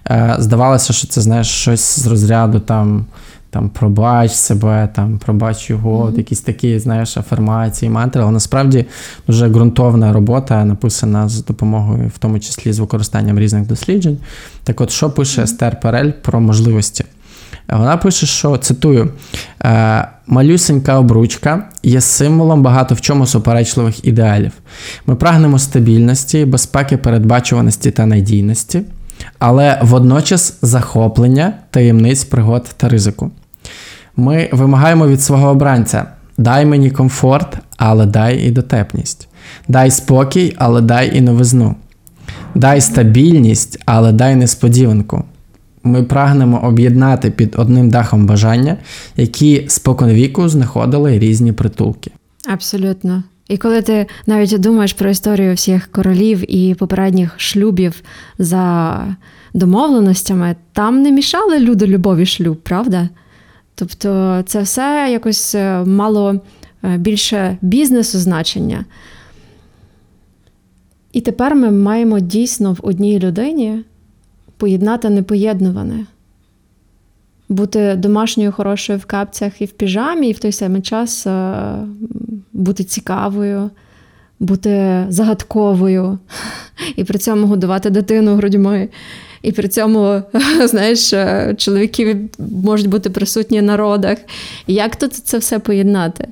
е, 0.09 0.35
здавалося, 0.39 0.93
що 0.93 1.07
це 1.07 1.21
знаєш 1.21 1.47
щось 1.47 1.99
з 1.99 2.07
розряду 2.07 2.59
там. 2.59 3.05
Там 3.51 3.69
пробач 3.69 4.31
себе, 4.31 4.89
там 4.95 5.17
пробач 5.17 5.69
його, 5.69 6.05
mm-hmm. 6.05 6.17
якісь 6.17 6.41
такі, 6.41 6.79
знаєш, 6.79 7.17
афірмації, 7.17 7.91
мантри, 7.91 8.21
але 8.21 8.31
насправді 8.31 8.85
дуже 9.27 9.47
ґрунтовна 9.47 10.13
робота, 10.13 10.65
написана 10.65 11.29
з 11.29 11.45
допомогою, 11.45 12.11
в 12.15 12.17
тому 12.17 12.39
числі 12.39 12.73
з 12.73 12.79
використанням 12.79 13.39
різних 13.39 13.67
досліджень. 13.67 14.17
Так 14.63 14.81
от, 14.81 14.91
що 14.91 15.11
пише 15.11 15.43
Естер 15.43 15.79
Перель 15.79 16.11
про 16.11 16.41
можливості? 16.41 17.05
Вона 17.69 17.97
пише, 17.97 18.25
що 18.25 18.57
цитую: 18.57 19.09
«Е, 19.63 20.07
малюсенька 20.27 20.99
обручка 20.99 21.63
є 21.83 22.01
символом 22.01 22.63
багато 22.63 22.95
в 22.95 23.01
чому 23.01 23.25
суперечливих 23.25 24.05
ідеалів. 24.05 24.51
Ми 25.05 25.15
прагнемо 25.15 25.59
стабільності, 25.59 26.45
безпеки, 26.45 26.97
передбачуваності 26.97 27.91
та 27.91 28.05
надійності 28.05 28.81
але 29.39 29.79
водночас 29.81 30.57
захоплення, 30.61 31.53
таємниць, 31.69 32.23
пригод 32.23 32.69
та 32.77 32.89
ризику. 32.89 33.31
Ми 34.17 34.49
вимагаємо 34.51 35.07
від 35.07 35.21
свого 35.21 35.49
обранця: 35.49 36.05
дай 36.37 36.65
мені 36.65 36.91
комфорт, 36.91 37.57
але 37.77 38.05
дай 38.05 38.47
і 38.47 38.51
дотепність. 38.51 39.27
Дай 39.67 39.91
спокій, 39.91 40.55
але 40.57 40.81
дай 40.81 41.17
і 41.17 41.21
новизну. 41.21 41.75
Дай 42.55 42.81
стабільність, 42.81 43.79
але 43.85 44.11
дай 44.11 44.35
несподіванку. 44.35 45.23
Ми 45.83 46.03
прагнемо 46.03 46.59
об'єднати 46.63 47.31
під 47.31 47.55
одним 47.57 47.89
дахом 47.89 48.25
бажання, 48.25 48.77
які 49.17 49.65
споконвіку 49.67 50.49
знаходили 50.49 51.19
різні 51.19 51.51
притулки. 51.51 52.11
Абсолютно. 52.49 53.23
І 53.47 53.57
коли 53.57 53.81
ти 53.81 54.05
навіть 54.25 54.59
думаєш 54.59 54.93
про 54.93 55.09
історію 55.09 55.53
всіх 55.53 55.87
королів 55.87 56.55
і 56.55 56.75
попередніх 56.75 57.33
шлюбів 57.37 58.01
за 58.39 58.97
домовленостями, 59.53 60.55
там 60.73 61.01
не 61.01 61.11
мішали 61.11 61.59
люди 61.59 61.87
любові 61.87 62.25
шлюб, 62.25 62.57
правда? 62.57 63.09
Тобто 63.81 64.43
це 64.45 64.61
все 64.61 65.09
якось 65.11 65.55
е, 65.55 65.83
мало 65.85 66.41
е, 66.83 66.97
більше 66.97 67.57
бізнесу 67.61 68.19
значення. 68.19 68.85
І 71.13 71.21
тепер 71.21 71.55
ми 71.55 71.71
маємо 71.71 72.19
дійсно 72.19 72.73
в 72.73 72.79
одній 72.83 73.19
людині 73.19 73.83
поєднати 74.57 75.09
непоєднуване 75.09 76.05
бути 77.49 77.95
домашньою 77.95 78.51
хорошою 78.51 78.99
в 78.99 79.05
капцях 79.05 79.61
і 79.61 79.65
в 79.65 79.71
піжамі, 79.71 80.29
і 80.29 80.33
в 80.33 80.39
той 80.39 80.51
самий 80.51 80.81
час 80.81 81.27
е, 81.27 81.53
бути 82.53 82.83
цікавою, 82.83 83.69
бути 84.39 85.05
загадковою, 85.09 86.19
і 86.95 87.03
при 87.03 87.19
цьому 87.19 87.47
годувати 87.47 87.89
дитину 87.89 88.35
грудьми. 88.35 88.89
І 89.41 89.51
при 89.51 89.67
цьому, 89.67 90.21
знаєш, 90.65 91.13
е, 91.13 91.55
чоловіки 91.57 92.17
можуть 92.39 92.87
бути 92.87 93.09
присутні 93.09 93.61
на 93.61 93.77
родах. 93.77 94.17
Як 94.67 94.95
тут 94.95 95.13
це 95.13 95.37
все 95.37 95.59
поєднати? 95.59 96.27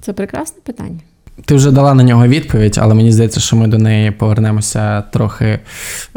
Це 0.00 0.12
прекрасне 0.12 0.58
питання. 0.62 1.00
Ти 1.44 1.54
вже 1.54 1.70
дала 1.70 1.94
на 1.94 2.02
нього 2.02 2.26
відповідь, 2.26 2.78
але 2.82 2.94
мені 2.94 3.12
здається, 3.12 3.40
що 3.40 3.56
ми 3.56 3.66
до 3.66 3.78
неї 3.78 4.10
повернемося 4.10 5.00
трохи 5.00 5.58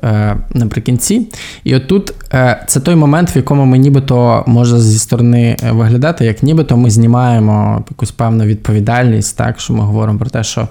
е, 0.04 0.38
наприкінці. 0.54 1.28
І 1.64 1.76
отут 1.76 2.14
е, 2.34 2.66
це 2.68 2.80
той 2.80 2.96
момент, 2.96 3.36
в 3.36 3.38
якому 3.38 3.66
ми 3.66 3.78
нібито 3.78 4.44
може 4.48 4.80
зі 4.80 5.00
сторони 5.00 5.58
е, 5.64 5.72
виглядати, 5.72 6.26
як 6.26 6.44
нібито 6.44 6.78
ми 6.78 6.90
знімаємо 6.90 7.86
якусь 7.90 8.12
певну 8.12 8.44
відповідальність, 8.44 9.38
так 9.38 9.60
що 9.60 9.74
ми 9.74 9.84
говоримо 9.84 10.20
про 10.20 10.30
те, 10.30 10.44
що. 10.44 10.68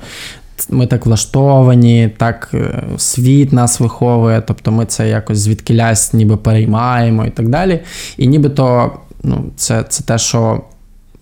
Ми 0.70 0.86
так 0.86 1.06
влаштовані, 1.06 2.10
так 2.16 2.50
е, 2.54 2.82
світ 2.96 3.52
нас 3.52 3.80
виховує, 3.80 4.42
тобто 4.46 4.72
ми 4.72 4.86
це 4.86 5.08
якось 5.08 5.38
звідкилясь 5.38 6.12
ніби 6.12 6.36
переймаємо 6.36 7.24
і 7.24 7.30
так 7.30 7.48
далі. 7.48 7.80
І 8.16 8.26
нібито 8.26 8.92
ну, 9.22 9.44
це 9.56 9.82
це 9.88 10.04
те, 10.04 10.18
що 10.18 10.62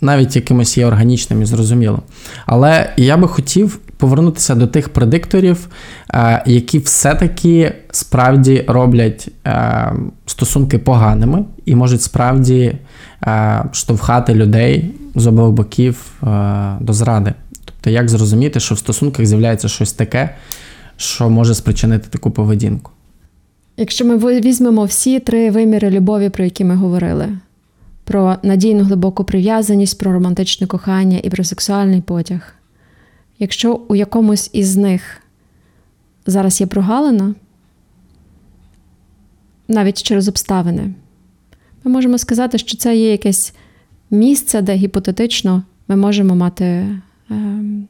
навіть 0.00 0.36
якимось 0.36 0.78
є 0.78 0.86
органічним 0.86 1.42
і 1.42 1.44
зрозумілим. 1.44 2.00
Але 2.46 2.92
я 2.96 3.16
би 3.16 3.28
хотів 3.28 3.78
повернутися 3.96 4.54
до 4.54 4.66
тих 4.66 4.88
предикторів, 4.88 5.68
е, 6.14 6.42
які 6.46 6.78
все-таки 6.78 7.72
справді 7.90 8.64
роблять 8.68 9.28
е, 9.46 9.92
стосунки 10.26 10.78
поганими 10.78 11.44
і 11.64 11.74
можуть 11.74 12.02
справді 12.02 12.72
штовхати 13.72 14.34
людей 14.34 14.90
з 15.14 15.26
обох 15.26 15.50
боків 15.50 16.12
до 16.80 16.92
зради. 16.92 17.34
Тобто, 17.82 17.90
як 17.90 18.08
зрозуміти, 18.08 18.60
що 18.60 18.74
в 18.74 18.78
стосунках 18.78 19.26
з'являється 19.26 19.68
щось 19.68 19.92
таке, 19.92 20.34
що 20.96 21.30
може 21.30 21.54
спричинити 21.54 22.08
таку 22.08 22.30
поведінку? 22.30 22.90
Якщо 23.76 24.04
ми 24.04 24.40
візьмемо 24.40 24.84
всі 24.84 25.20
три 25.20 25.50
виміри 25.50 25.90
любові, 25.90 26.28
про 26.28 26.44
які 26.44 26.64
ми 26.64 26.76
говорили: 26.76 27.28
про 28.04 28.36
надійну 28.42 28.84
глибоку 28.84 29.24
прив'язаність, 29.24 29.98
про 29.98 30.12
романтичне 30.12 30.66
кохання 30.66 31.20
і 31.22 31.30
про 31.30 31.44
сексуальний 31.44 32.00
потяг. 32.00 32.54
Якщо 33.38 33.80
у 33.88 33.94
якомусь 33.94 34.50
із 34.52 34.76
них 34.76 35.02
зараз 36.26 36.60
є 36.60 36.66
прогалина, 36.66 37.34
навіть 39.68 40.02
через 40.02 40.28
обставини, 40.28 40.94
ми 41.84 41.92
можемо 41.92 42.18
сказати, 42.18 42.58
що 42.58 42.76
це 42.76 42.96
є 42.96 43.10
якесь 43.10 43.54
місце, 44.10 44.62
де 44.62 44.74
гіпотетично 44.74 45.62
ми 45.88 45.96
можемо 45.96 46.36
мати. 46.36 46.86
Ем, 47.30 47.88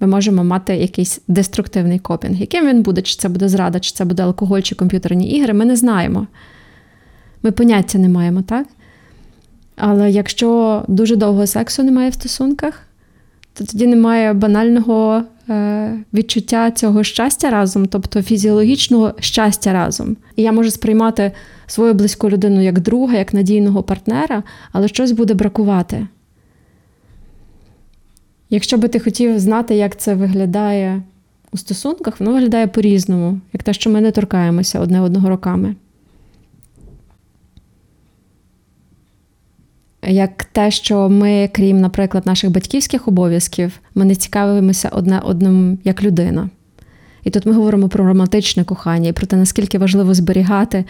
ми 0.00 0.08
можемо 0.08 0.44
мати 0.44 0.76
якийсь 0.76 1.20
деструктивний 1.28 1.98
копінг. 1.98 2.40
Яким 2.40 2.68
він 2.68 2.82
буде, 2.82 3.02
чи 3.02 3.16
це 3.16 3.28
буде 3.28 3.48
зрада, 3.48 3.80
чи 3.80 3.92
це 3.92 4.04
буде 4.04 4.22
алкоголь, 4.22 4.60
чи 4.60 4.74
комп'ютерні 4.74 5.30
ігри, 5.30 5.52
ми 5.54 5.64
не 5.64 5.76
знаємо. 5.76 6.26
Ми 7.42 7.50
поняття 7.50 7.98
не 7.98 8.08
маємо, 8.08 8.42
так? 8.42 8.66
Але 9.76 10.10
якщо 10.10 10.82
дуже 10.88 11.16
довго 11.16 11.46
сексу 11.46 11.82
немає 11.82 12.10
в 12.10 12.14
стосунках, 12.14 12.82
то 13.54 13.64
тоді 13.64 13.86
немає 13.86 14.32
банального 14.32 15.22
е, 15.50 15.98
відчуття 16.14 16.70
цього 16.70 17.04
щастя 17.04 17.50
разом, 17.50 17.86
тобто 17.86 18.22
фізіологічного 18.22 19.14
щастя 19.20 19.72
разом. 19.72 20.16
І 20.36 20.42
я 20.42 20.52
можу 20.52 20.70
сприймати 20.70 21.32
свою 21.66 21.94
близьку 21.94 22.30
людину 22.30 22.60
як 22.60 22.80
друга, 22.80 23.18
як 23.18 23.34
надійного 23.34 23.82
партнера, 23.82 24.42
але 24.72 24.88
щось 24.88 25.12
буде 25.12 25.34
бракувати. 25.34 26.06
Якщо 28.52 28.78
би 28.78 28.88
ти 28.88 29.00
хотів 29.00 29.38
знати, 29.38 29.74
як 29.74 29.96
це 29.96 30.14
виглядає 30.14 31.02
у 31.52 31.56
стосунках, 31.56 32.20
воно 32.20 32.32
виглядає 32.32 32.66
по-різному, 32.66 33.40
як 33.52 33.62
те, 33.62 33.72
що 33.72 33.90
ми 33.90 34.00
не 34.00 34.10
торкаємося 34.10 34.80
одне 34.80 35.00
одного 35.00 35.28
роками. 35.28 35.74
як 40.06 40.44
те, 40.44 40.70
що 40.70 41.08
ми, 41.08 41.50
крім, 41.52 41.80
наприклад, 41.80 42.26
наших 42.26 42.50
батьківських 42.50 43.08
обов'язків, 43.08 43.80
ми 43.94 44.04
не 44.04 44.14
цікавимося 44.14 44.88
одне 44.88 45.20
одним 45.24 45.78
як 45.84 46.02
людина. 46.02 46.50
І 47.24 47.30
тут 47.30 47.46
ми 47.46 47.52
говоримо 47.52 47.88
про 47.88 48.06
романтичне 48.06 48.64
кохання 48.64 49.08
і 49.08 49.12
про 49.12 49.26
те, 49.26 49.36
наскільки 49.36 49.78
важливо 49.78 50.14
зберігати, 50.14 50.84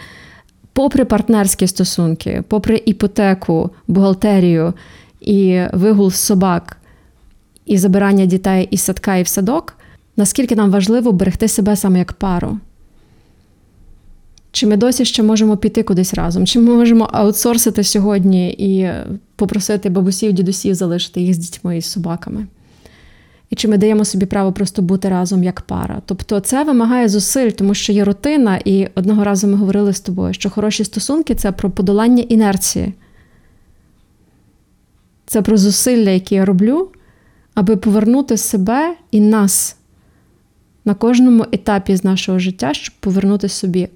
попри 0.73 1.05
партнерські 1.05 1.67
стосунки, 1.67 2.43
попри 2.47 2.81
іпотеку, 2.85 3.69
бухгалтерію 3.87 4.73
і 5.21 5.61
вигул 5.73 6.11
собак, 6.11 6.77
і 7.65 7.77
забирання 7.77 8.25
дітей 8.25 8.67
із 8.71 8.81
садка 8.81 9.15
і 9.15 9.23
в 9.23 9.27
садок, 9.27 9.77
наскільки 10.17 10.55
нам 10.55 10.71
важливо 10.71 11.11
берегти 11.11 11.47
себе 11.47 11.75
саме 11.75 11.99
як 11.99 12.13
пару. 12.13 12.57
Чи 14.51 14.67
ми 14.67 14.77
досі 14.77 15.05
ще 15.05 15.23
можемо 15.23 15.57
піти 15.57 15.83
кудись 15.83 16.13
разом? 16.13 16.47
Чи 16.47 16.59
ми 16.59 16.75
можемо 16.75 17.09
аутсорсити 17.11 17.83
сьогодні 17.83 18.49
і 18.51 18.89
попросити 19.35 19.89
бабусів, 19.89 20.33
дідусів 20.33 20.75
залишити 20.75 21.21
їх 21.21 21.33
з 21.33 21.37
дітьми 21.37 21.77
і 21.77 21.81
з 21.81 21.85
собаками? 21.85 22.47
І 23.49 23.55
чи 23.55 23.67
ми 23.67 23.77
даємо 23.77 24.05
собі 24.05 24.25
право 24.25 24.51
просто 24.51 24.81
бути 24.81 25.09
разом 25.09 25.43
як 25.43 25.61
пара? 25.61 26.01
Тобто 26.05 26.39
це 26.39 26.63
вимагає 26.63 27.09
зусиль, 27.09 27.49
тому 27.49 27.73
що 27.73 27.93
є 27.93 28.03
рутина, 28.03 28.59
і 28.65 28.87
одного 28.95 29.23
разу 29.23 29.47
ми 29.47 29.55
говорили 29.55 29.93
з 29.93 29.99
тобою, 29.99 30.33
що 30.33 30.49
хороші 30.49 30.83
стосунки 30.83 31.35
це 31.35 31.51
про 31.51 31.69
подолання 31.69 32.23
інерції. 32.23 32.93
Це 35.25 35.41
про 35.41 35.57
зусилля, 35.57 36.09
які 36.09 36.35
я 36.35 36.45
роблю, 36.45 36.89
аби 37.53 37.75
повернути 37.75 38.37
себе 38.37 38.95
і 39.11 39.21
нас 39.21 39.75
на 40.85 40.93
кожному 40.93 41.45
етапі 41.51 41.95
з 41.95 42.03
нашого 42.03 42.39
життя, 42.39 42.73
щоб 42.73 42.95
повернути 42.99 43.49
собі 43.49 43.89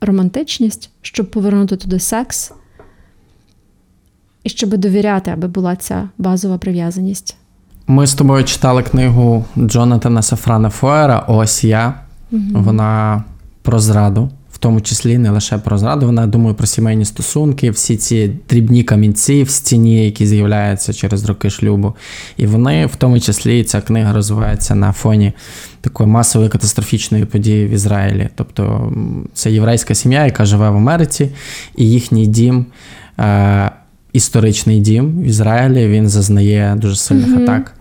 романтичність, 0.00 0.90
щоб 1.02 1.30
повернути 1.30 1.76
туди 1.76 1.98
секс, 1.98 2.52
і 4.42 4.48
щоб 4.48 4.76
довіряти, 4.76 5.30
аби 5.30 5.48
була 5.48 5.76
ця 5.76 6.08
базова 6.18 6.58
прив'язаність. 6.58 7.36
Ми 7.86 8.06
з 8.06 8.14
тобою 8.14 8.44
читали 8.44 8.82
книгу 8.82 9.44
Джонатана 9.58 10.22
Сафрана 10.22 10.70
Фоера 10.70 11.18
Ось 11.28 11.64
я. 11.64 11.94
Угу. 12.32 12.42
Вона 12.52 13.24
про 13.62 13.78
зраду. 13.78 14.30
Тому 14.64 14.80
числі 14.80 15.18
не 15.18 15.30
лише 15.30 15.58
про 15.58 15.78
зраду, 15.78 16.06
вона 16.06 16.26
думає 16.26 16.54
про 16.54 16.66
сімейні 16.66 17.04
стосунки, 17.04 17.70
всі 17.70 17.96
ці 17.96 18.30
дрібні 18.48 18.82
камінці 18.82 19.42
в 19.42 19.50
стіні, 19.50 20.04
які 20.04 20.26
з'являються 20.26 20.92
через 20.92 21.24
роки 21.24 21.50
шлюбу. 21.50 21.94
І 22.36 22.46
вони, 22.46 22.86
в 22.86 22.96
тому 22.96 23.20
числі, 23.20 23.64
ця 23.64 23.80
книга 23.80 24.12
розвивається 24.12 24.74
на 24.74 24.92
фоні 24.92 25.32
такої 25.80 26.08
масової 26.10 26.50
катастрофічної 26.50 27.24
події 27.24 27.66
в 27.66 27.70
Ізраїлі. 27.70 28.28
Тобто 28.34 28.92
це 29.34 29.52
єврейська 29.52 29.94
сім'я, 29.94 30.24
яка 30.24 30.44
живе 30.44 30.70
в 30.70 30.76
Америці, 30.76 31.30
і 31.76 31.90
їхній 31.90 32.26
дім. 32.26 32.66
Е- 33.20 33.70
Історичний 34.12 34.80
дім 34.80 35.20
в 35.20 35.24
Ізраїлі 35.24 35.88
він 35.88 36.08
зазнає 36.08 36.76
дуже 36.78 36.96
сильних 36.96 37.28
Мгм. 37.28 37.42
атак. 37.42 37.74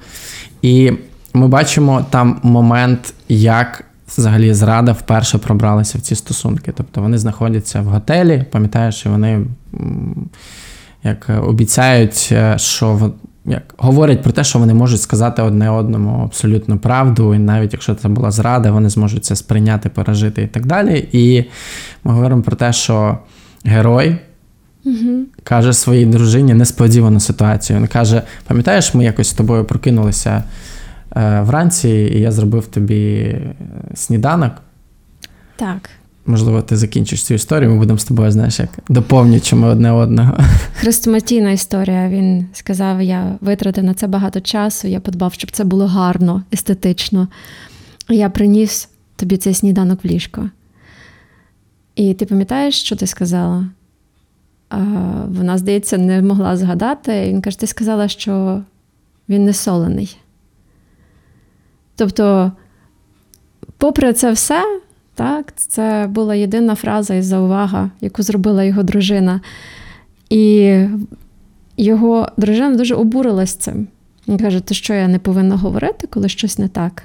І 0.61 0.91
ми 1.33 1.47
бачимо 1.47 2.05
там 2.09 2.39
момент, 2.43 3.13
як 3.29 3.83
взагалі 4.17 4.53
зрада 4.53 4.91
вперше 4.91 5.37
пробралася 5.37 5.97
в 5.97 6.01
ці 6.01 6.15
стосунки. 6.15 6.73
Тобто 6.77 7.01
вони 7.01 7.17
знаходяться 7.17 7.81
в 7.81 7.85
готелі, 7.85 8.45
пам'ятаєш, 8.51 9.05
і 9.05 9.09
вони 9.09 9.45
як 11.03 11.29
обіцяють, 11.43 12.29
е, 12.31 12.57
що 12.57 13.11
як, 13.45 13.73
говорять 13.77 14.23
про 14.23 14.31
те, 14.31 14.43
що 14.43 14.59
вони 14.59 14.73
можуть 14.73 15.01
сказати 15.01 15.41
одне 15.41 15.69
одному 15.69 16.23
абсолютну 16.23 16.77
правду, 16.77 17.35
і 17.35 17.39
навіть 17.39 17.73
якщо 17.73 17.95
це 17.95 18.07
була 18.07 18.31
зрада, 18.31 18.71
вони 18.71 18.89
зможуть 18.89 19.25
це 19.25 19.35
сприйняти, 19.35 19.89
пережити 19.89 20.41
і 20.41 20.47
так 20.47 20.65
далі. 20.65 21.07
І 21.11 21.45
ми 22.03 22.13
говоримо 22.13 22.41
про 22.41 22.55
те, 22.55 22.73
що 22.73 23.17
герой 23.65 24.17
Угу. 24.85 25.19
каже 25.43 25.73
своїй 25.73 26.05
дружині 26.05 26.53
несподівану 26.53 27.19
ситуацію. 27.19 27.79
Він 27.79 27.87
каже: 27.87 28.21
пам'ятаєш, 28.47 28.93
ми 28.93 29.03
якось 29.03 29.27
з 29.29 29.33
тобою 29.33 29.65
прокинулися 29.65 30.43
вранці, 31.15 31.89
і 31.89 32.19
я 32.19 32.31
зробив 32.31 32.67
тобі 32.67 33.13
е, 33.13 33.55
сніданок. 33.93 34.51
Так. 35.55 35.89
Можливо, 36.25 36.61
ти 36.61 36.77
закінчиш 36.77 37.23
цю 37.23 37.33
історію, 37.33 37.69
ми 37.69 37.77
будемо 37.77 37.99
з 37.99 38.03
тобою, 38.03 38.31
знаєш, 38.31 38.59
як 38.59 38.69
доповнюючими 38.89 39.67
одне 39.67 39.91
одного. 39.91 40.37
Хрестоматійна 40.75 41.51
історія. 41.51 42.09
Він 42.09 42.45
сказав: 42.53 43.01
я 43.01 43.35
витратив 43.41 43.83
на 43.83 43.93
це 43.93 44.07
багато 44.07 44.41
часу, 44.41 44.87
я 44.87 44.99
подбав, 44.99 45.33
щоб 45.33 45.51
це 45.51 45.63
було 45.63 45.87
гарно, 45.87 46.43
естетично. 46.53 47.27
Я 48.09 48.29
приніс 48.29 48.89
тобі 49.15 49.37
цей 49.37 49.53
сніданок 49.53 50.03
в 50.03 50.07
ліжко. 50.07 50.49
І 51.95 52.13
ти 52.13 52.25
пам'ятаєш, 52.25 52.79
що 52.79 52.95
ти 52.95 53.07
сказала? 53.07 53.65
А, 54.69 54.77
вона, 55.27 55.57
здається, 55.57 55.97
не 55.97 56.21
могла 56.21 56.57
згадати. 56.57 57.25
Він 57.27 57.41
каже: 57.41 57.59
ти 57.59 57.67
сказала, 57.67 58.07
що 58.07 58.61
він 59.29 59.45
не 59.45 59.53
солений. 59.53 60.17
Тобто, 61.95 62.51
попри 63.77 64.13
це 64.13 64.31
все, 64.31 64.79
так, 65.15 65.53
це 65.55 66.07
була 66.09 66.35
єдина 66.35 66.75
фраза 66.75 67.13
і 67.13 67.21
заувага, 67.21 67.89
яку 68.01 68.23
зробила 68.23 68.63
його 68.63 68.83
дружина. 68.83 69.41
І 70.29 70.77
його 71.77 72.29
дружина 72.37 72.75
дуже 72.75 72.95
обурилась 72.95 73.55
цим. 73.55 73.87
Він 74.27 74.37
каже: 74.37 74.59
ти 74.59 74.73
що, 74.73 74.93
я 74.93 75.07
не 75.07 75.19
повинна 75.19 75.55
говорити, 75.55 76.07
коли 76.07 76.29
щось 76.29 76.57
не 76.57 76.67
так? 76.67 77.03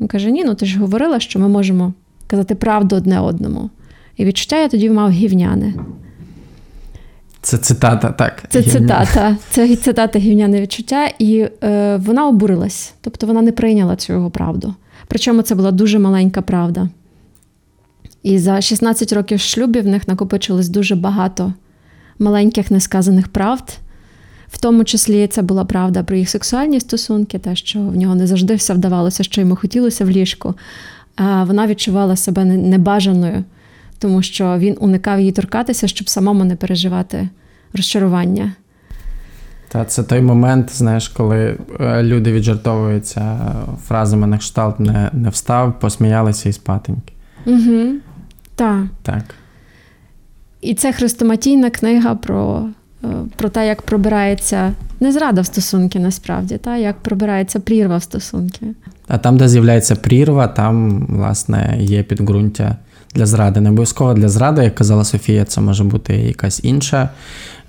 Він 0.00 0.08
каже: 0.08 0.30
Ні, 0.30 0.44
ну 0.44 0.54
ти 0.54 0.66
ж 0.66 0.78
говорила, 0.78 1.20
що 1.20 1.38
ми 1.38 1.48
можемо 1.48 1.92
казати 2.26 2.54
правду 2.54 2.96
одне 2.96 3.20
одному. 3.20 3.70
І 4.16 4.24
відчуття 4.24 4.60
я 4.60 4.68
тоді 4.68 4.90
мав 4.90 5.10
гівняне. 5.10 5.74
Це 7.44 7.58
цитата, 7.58 8.10
так. 8.10 8.42
Це 8.48 8.60
Я- 8.60 8.70
цитата. 8.70 9.36
Це 9.50 9.76
цитата 9.76 10.18
гівняне 10.18 10.60
відчуття, 10.60 11.08
і 11.18 11.46
е, 11.64 11.96
вона 11.96 12.28
обурилась. 12.28 12.94
Тобто 13.00 13.26
вона 13.26 13.42
не 13.42 13.52
прийняла 13.52 13.96
цю 13.96 14.12
його 14.12 14.30
правду. 14.30 14.74
Причому 15.08 15.42
це 15.42 15.54
була 15.54 15.70
дуже 15.70 15.98
маленька 15.98 16.42
правда. 16.42 16.88
І 18.22 18.38
за 18.38 18.60
16 18.60 19.12
років 19.12 19.40
шлюбів 19.40 19.82
в 19.84 19.86
них 19.86 20.08
накопичилось 20.08 20.68
дуже 20.68 20.94
багато 20.94 21.52
маленьких 22.18 22.70
несказаних 22.70 23.28
правд. 23.28 23.78
В 24.48 24.58
тому 24.58 24.84
числі 24.84 25.26
це 25.26 25.42
була 25.42 25.64
правда 25.64 26.02
про 26.02 26.16
їх 26.16 26.28
сексуальні 26.30 26.80
стосунки, 26.80 27.38
те, 27.38 27.56
що 27.56 27.78
в 27.80 27.96
нього 27.96 28.14
не 28.14 28.26
завжди 28.26 28.54
все 28.54 28.74
вдавалося, 28.74 29.22
що 29.22 29.40
йому 29.40 29.56
хотілося 29.56 30.04
в 30.04 30.10
ліжку. 30.10 30.54
А 31.16 31.44
вона 31.44 31.66
відчувала 31.66 32.16
себе 32.16 32.44
не- 32.44 32.56
небажаною, 32.56 33.44
тому 34.04 34.22
що 34.22 34.58
він 34.58 34.76
уникав 34.80 35.20
її 35.20 35.32
торкатися, 35.32 35.88
щоб 35.88 36.08
самому 36.08 36.44
не 36.44 36.56
переживати 36.56 37.28
розчарування. 37.74 38.52
Та 39.68 39.84
це 39.84 40.02
той 40.02 40.20
момент, 40.20 40.70
знаєш, 40.72 41.08
коли 41.08 41.58
е, 41.80 42.02
люди 42.02 42.32
віджартовуються 42.32 43.38
фразами 43.86 44.26
на 44.26 44.38
кшталт 44.38 44.80
не, 44.80 45.10
не 45.12 45.28
встав, 45.28 45.80
посміялися 45.80 46.48
і 46.48 46.52
спатеньки. 46.52 47.12
Угу. 47.46 47.92
Так. 48.54 48.84
Так. 49.02 49.24
І 50.60 50.74
це 50.74 50.92
хрестоматійна 50.92 51.70
книга 51.70 52.14
про, 52.14 52.68
е, 53.04 53.08
про 53.36 53.48
те, 53.48 53.66
як 53.66 53.82
пробирається 53.82 54.72
не 55.00 55.12
зрада 55.12 55.40
в 55.40 55.46
стосунки, 55.46 55.98
насправді, 55.98 56.58
та 56.58 56.76
як 56.76 56.96
пробирається 56.96 57.60
прірва 57.60 57.96
в 57.96 58.02
стосунки. 58.02 58.66
А 59.08 59.18
там, 59.18 59.36
де 59.36 59.48
з'являється 59.48 59.96
прірва, 59.96 60.48
там, 60.48 61.06
власне, 61.06 61.76
є 61.80 62.02
підґрунтя 62.02 62.76
для 63.14 63.26
зради. 63.26 63.60
Не 63.60 63.68
обов'язково 63.68 64.14
для 64.14 64.28
зради, 64.28 64.64
як 64.64 64.74
казала 64.74 65.04
Софія, 65.04 65.44
це 65.44 65.60
може 65.60 65.84
бути 65.84 66.16
якась 66.16 66.60
інша 66.64 67.08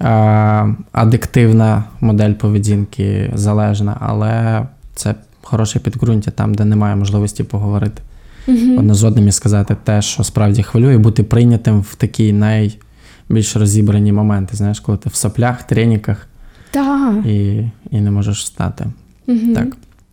е- 0.02 0.76
адиктивна 0.92 1.84
модель 2.02 2.34
поведінки, 2.34 3.32
залежна, 3.36 3.98
але 4.00 4.66
це 4.96 5.16
хороше 5.42 5.80
підґрунтя 5.80 6.32
там, 6.32 6.54
де 6.54 6.66
немає 6.66 6.96
можливості 6.96 7.44
поговорити 7.44 8.02
Угу. 8.48 8.78
одне 8.78 8.94
з 8.94 9.04
одним 9.04 9.28
і 9.28 9.32
сказати 9.32 9.78
те, 9.84 10.02
що 10.02 10.24
справді 10.24 10.64
хвилює, 10.64 10.98
бути 10.98 11.24
прийнятим 11.24 11.82
в 11.82 11.96
такі 11.96 12.34
найбільш 12.34 13.56
розібрані 13.56 14.12
моменти. 14.12 14.58
Знаєш, 14.58 14.80
коли 14.80 14.98
ти 14.98 15.10
в 15.10 15.16
соплях, 15.16 15.64
треніках 15.64 16.28
Так. 16.72 17.26
і, 17.26 17.62
і 17.92 18.02
не 18.02 18.12
можеш 18.12 18.44
встати. 18.44 18.86
Угу. 19.28 19.54
Так. 19.56 19.68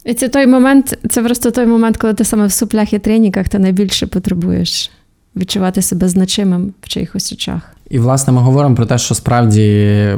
І 0.05 0.15
це 0.15 0.29
той 0.29 0.47
момент, 0.47 0.99
це 1.11 1.23
просто 1.23 1.51
той 1.51 1.67
момент, 1.67 1.97
коли 1.97 2.15
ти 2.15 2.25
саме 2.25 2.47
в 2.47 2.53
суплях 2.53 2.93
і 2.93 2.99
треніках 2.99 3.49
ти 3.49 3.59
найбільше 3.59 4.07
потребуєш 4.07 4.91
відчувати 5.37 5.83
себе 5.83 6.09
значимим 6.09 6.73
в 6.83 6.89
чиїхось 6.89 7.33
очах. 7.33 7.77
І, 7.91 7.99
власне, 7.99 8.33
ми 8.33 8.41
говоримо 8.41 8.75
про 8.75 8.87
те, 8.87 8.99
що 8.99 9.15
справді 9.15 10.09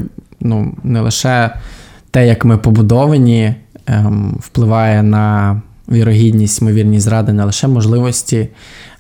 ну, 0.40 0.74
не 0.82 1.00
лише 1.00 1.50
те, 2.10 2.26
як 2.26 2.44
ми 2.44 2.58
побудовані, 2.58 3.54
ем, 3.86 4.36
впливає 4.40 5.02
на 5.02 5.60
вірогідність, 5.88 6.62
ймовірність 6.62 7.04
зради, 7.04 7.32
не 7.32 7.44
лише 7.44 7.68
можливості, 7.68 8.48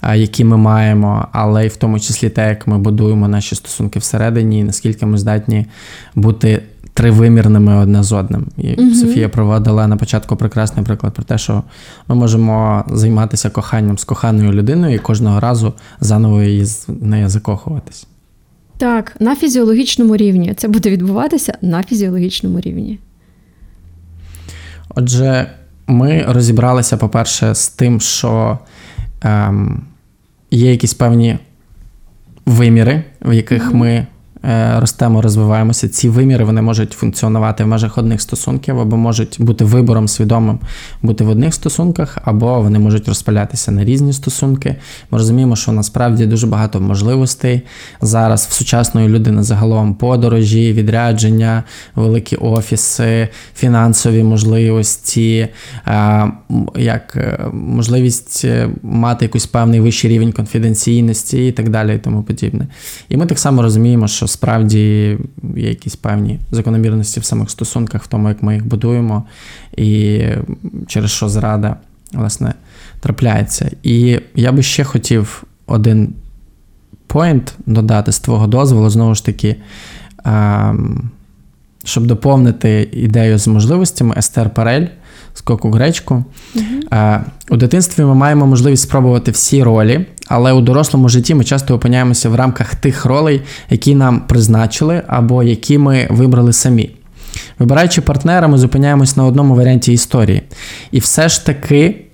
а, 0.00 0.14
які 0.14 0.44
ми 0.44 0.56
маємо, 0.56 1.28
але 1.32 1.66
й 1.66 1.68
в 1.68 1.76
тому 1.76 2.00
числі 2.00 2.28
те, 2.28 2.48
як 2.48 2.66
ми 2.66 2.78
будуємо 2.78 3.28
наші 3.28 3.54
стосунки 3.54 3.98
всередині, 3.98 4.64
наскільки 4.64 5.06
ми 5.06 5.18
здатні 5.18 5.66
бути 6.14 6.62
тривимірними 6.94 7.76
одне 7.76 8.02
з 8.02 8.12
одним. 8.12 8.46
І 8.58 8.80
Мгм. 8.82 8.94
Софія 8.94 9.28
проводила 9.28 9.86
на 9.86 9.96
початку 9.96 10.36
прекрасний 10.36 10.84
приклад 10.84 11.12
про 11.14 11.24
те, 11.24 11.38
що 11.38 11.62
ми 12.08 12.14
можемо 12.14 12.84
займатися 12.92 13.50
коханням 13.50 13.98
з 13.98 14.04
коханою 14.04 14.52
людиною 14.52 14.94
і 14.94 14.98
кожного 14.98 15.40
разу 15.40 15.72
заново 16.00 16.42
її 16.42 16.64
з- 16.64 16.88
в 16.88 17.06
неї 17.06 17.28
закохуватись. 17.28 18.06
Так, 18.78 19.16
на 19.20 19.36
фізіологічному 19.36 20.16
рівні. 20.16 20.54
Це 20.56 20.68
буде 20.68 20.90
відбуватися 20.90 21.58
на 21.62 21.82
фізіологічному 21.82 22.60
рівні. 22.60 22.98
Отже, 24.88 25.50
ми 25.86 26.24
розібралися, 26.28 26.96
по-перше, 26.96 27.54
з 27.54 27.68
тим, 27.68 28.00
що 28.00 28.58
ем, 29.22 29.82
є 30.50 30.70
якісь 30.70 30.94
певні 30.94 31.38
виміри, 32.46 33.02
в 33.22 33.32
яких 33.32 33.66
Мгм. 33.66 33.78
ми 33.78 34.06
ростемо, 34.78 35.22
розвиваємося. 35.22 35.88
Ці 35.88 36.08
виміри 36.08 36.44
вони 36.44 36.62
можуть 36.62 36.92
функціонувати 36.92 37.64
в 37.64 37.66
межах 37.66 37.98
одних 37.98 38.20
стосунків, 38.20 38.80
або 38.80 38.96
можуть 38.96 39.36
бути 39.38 39.64
вибором 39.64 40.08
свідомим 40.08 40.58
бути 41.02 41.24
в 41.24 41.28
одних 41.28 41.54
стосунках, 41.54 42.18
або 42.24 42.60
вони 42.60 42.78
можуть 42.78 43.08
розпалятися 43.08 43.72
на 43.72 43.84
різні 43.84 44.12
стосунки. 44.12 44.76
Ми 45.10 45.18
розуміємо, 45.18 45.56
що 45.56 45.72
насправді 45.72 46.26
дуже 46.26 46.46
багато 46.46 46.80
можливостей 46.80 47.62
зараз 48.00 48.46
в 48.50 48.52
сучасної 48.52 49.08
людини 49.08 49.42
загалом 49.42 49.94
подорожі, 49.94 50.72
відрядження, 50.72 51.64
великі 51.94 52.36
офіси, 52.36 53.28
фінансові 53.56 54.22
можливості, 54.22 55.48
е, 55.86 56.32
як 56.76 57.16
е, 57.16 57.38
можливість 57.52 58.44
е, 58.44 58.68
мати 58.82 59.24
якийсь 59.24 59.46
певний 59.46 59.80
вищий 59.80 60.10
рівень 60.10 60.32
конфіденційності 60.32 61.48
і 61.48 61.52
так 61.52 61.68
далі, 61.68 61.94
і 61.94 61.98
тому 61.98 62.22
подібне. 62.22 62.66
І 63.08 63.16
ми 63.16 63.26
так 63.26 63.38
само 63.38 63.62
розуміємо, 63.62 64.08
що 64.08 64.26
справді 64.34 65.18
є 65.56 65.68
якісь 65.68 65.96
певні 65.96 66.38
закономірності 66.50 67.20
в 67.20 67.24
самих 67.24 67.50
стосунках, 67.50 68.04
в 68.04 68.06
тому, 68.06 68.28
як 68.28 68.42
ми 68.42 68.54
їх 68.54 68.66
будуємо, 68.66 69.24
і 69.76 70.20
через 70.86 71.10
що 71.10 71.28
зрада, 71.28 71.76
власне, 72.12 72.54
трапляється. 73.00 73.70
І 73.82 74.20
я 74.34 74.52
би 74.52 74.62
ще 74.62 74.84
хотів 74.84 75.44
один 75.66 76.14
point 77.06 77.54
додати 77.66 78.12
з 78.12 78.18
твого 78.18 78.46
дозволу, 78.46 78.90
знову 78.90 79.14
ж 79.14 79.24
таки. 79.24 79.56
ем, 80.24 81.10
щоб 81.84 82.06
доповнити 82.06 82.88
ідею 82.92 83.38
з 83.38 83.48
можливостями, 83.48 84.14
Естер 84.18 84.50
Перель 84.50 84.86
"Скок 85.34 85.70
у 85.70 85.76
гречку". 85.76 86.24
Е, 86.92 87.20
У 87.50 87.56
дитинстві 87.56 88.02
ми 88.02 88.14
маємо 88.14 88.46
можливість 88.46 88.82
спробувати 88.82 89.30
всі 89.30 89.62
ролі, 89.62 90.06
але 90.28 90.52
у 90.52 90.60
дорослому 90.60 91.08
житті 91.08 91.34
ми 91.34 91.44
часто 91.44 91.74
опиняємося 91.74 92.28
в 92.28 92.34
рамках 92.34 92.74
тих 92.74 93.04
ролей, 93.04 93.42
які 93.70 93.94
нам 93.94 94.20
призначили 94.20 95.02
або 95.06 95.42
які 95.42 95.78
ми 95.78 96.06
вибрали 96.10 96.52
самі. 96.52 96.90
Вибираючи 97.58 98.00
партнера, 98.00 98.48
ми 98.48 98.58
зупиняємось 98.58 99.16
на 99.16 99.24
одному 99.24 99.54
варіанті 99.54 99.92
історії. 99.92 100.42
І 100.92 100.98
все 100.98 101.28
ж 101.28 101.46
таки 101.46 102.04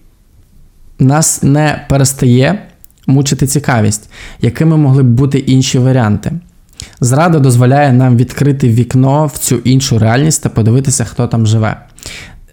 нас 0.99 1.43
не 1.43 1.87
перестає 1.89 2.63
мучити 3.07 3.47
цікавість, 3.47 4.11
якими 4.41 4.77
могли 4.77 5.03
б 5.03 5.07
бути 5.07 5.39
інші 5.39 5.79
варіанти. 5.79 6.33
Зрада 7.01 7.39
дозволяє 7.39 7.93
нам 7.93 8.17
відкрити 8.17 8.69
вікно 8.69 9.27
в 9.27 9.39
цю 9.39 9.57
іншу 9.57 9.99
реальність 9.99 10.43
та 10.43 10.49
подивитися, 10.49 11.05
хто 11.05 11.27
там 11.27 11.47
живе. 11.47 11.77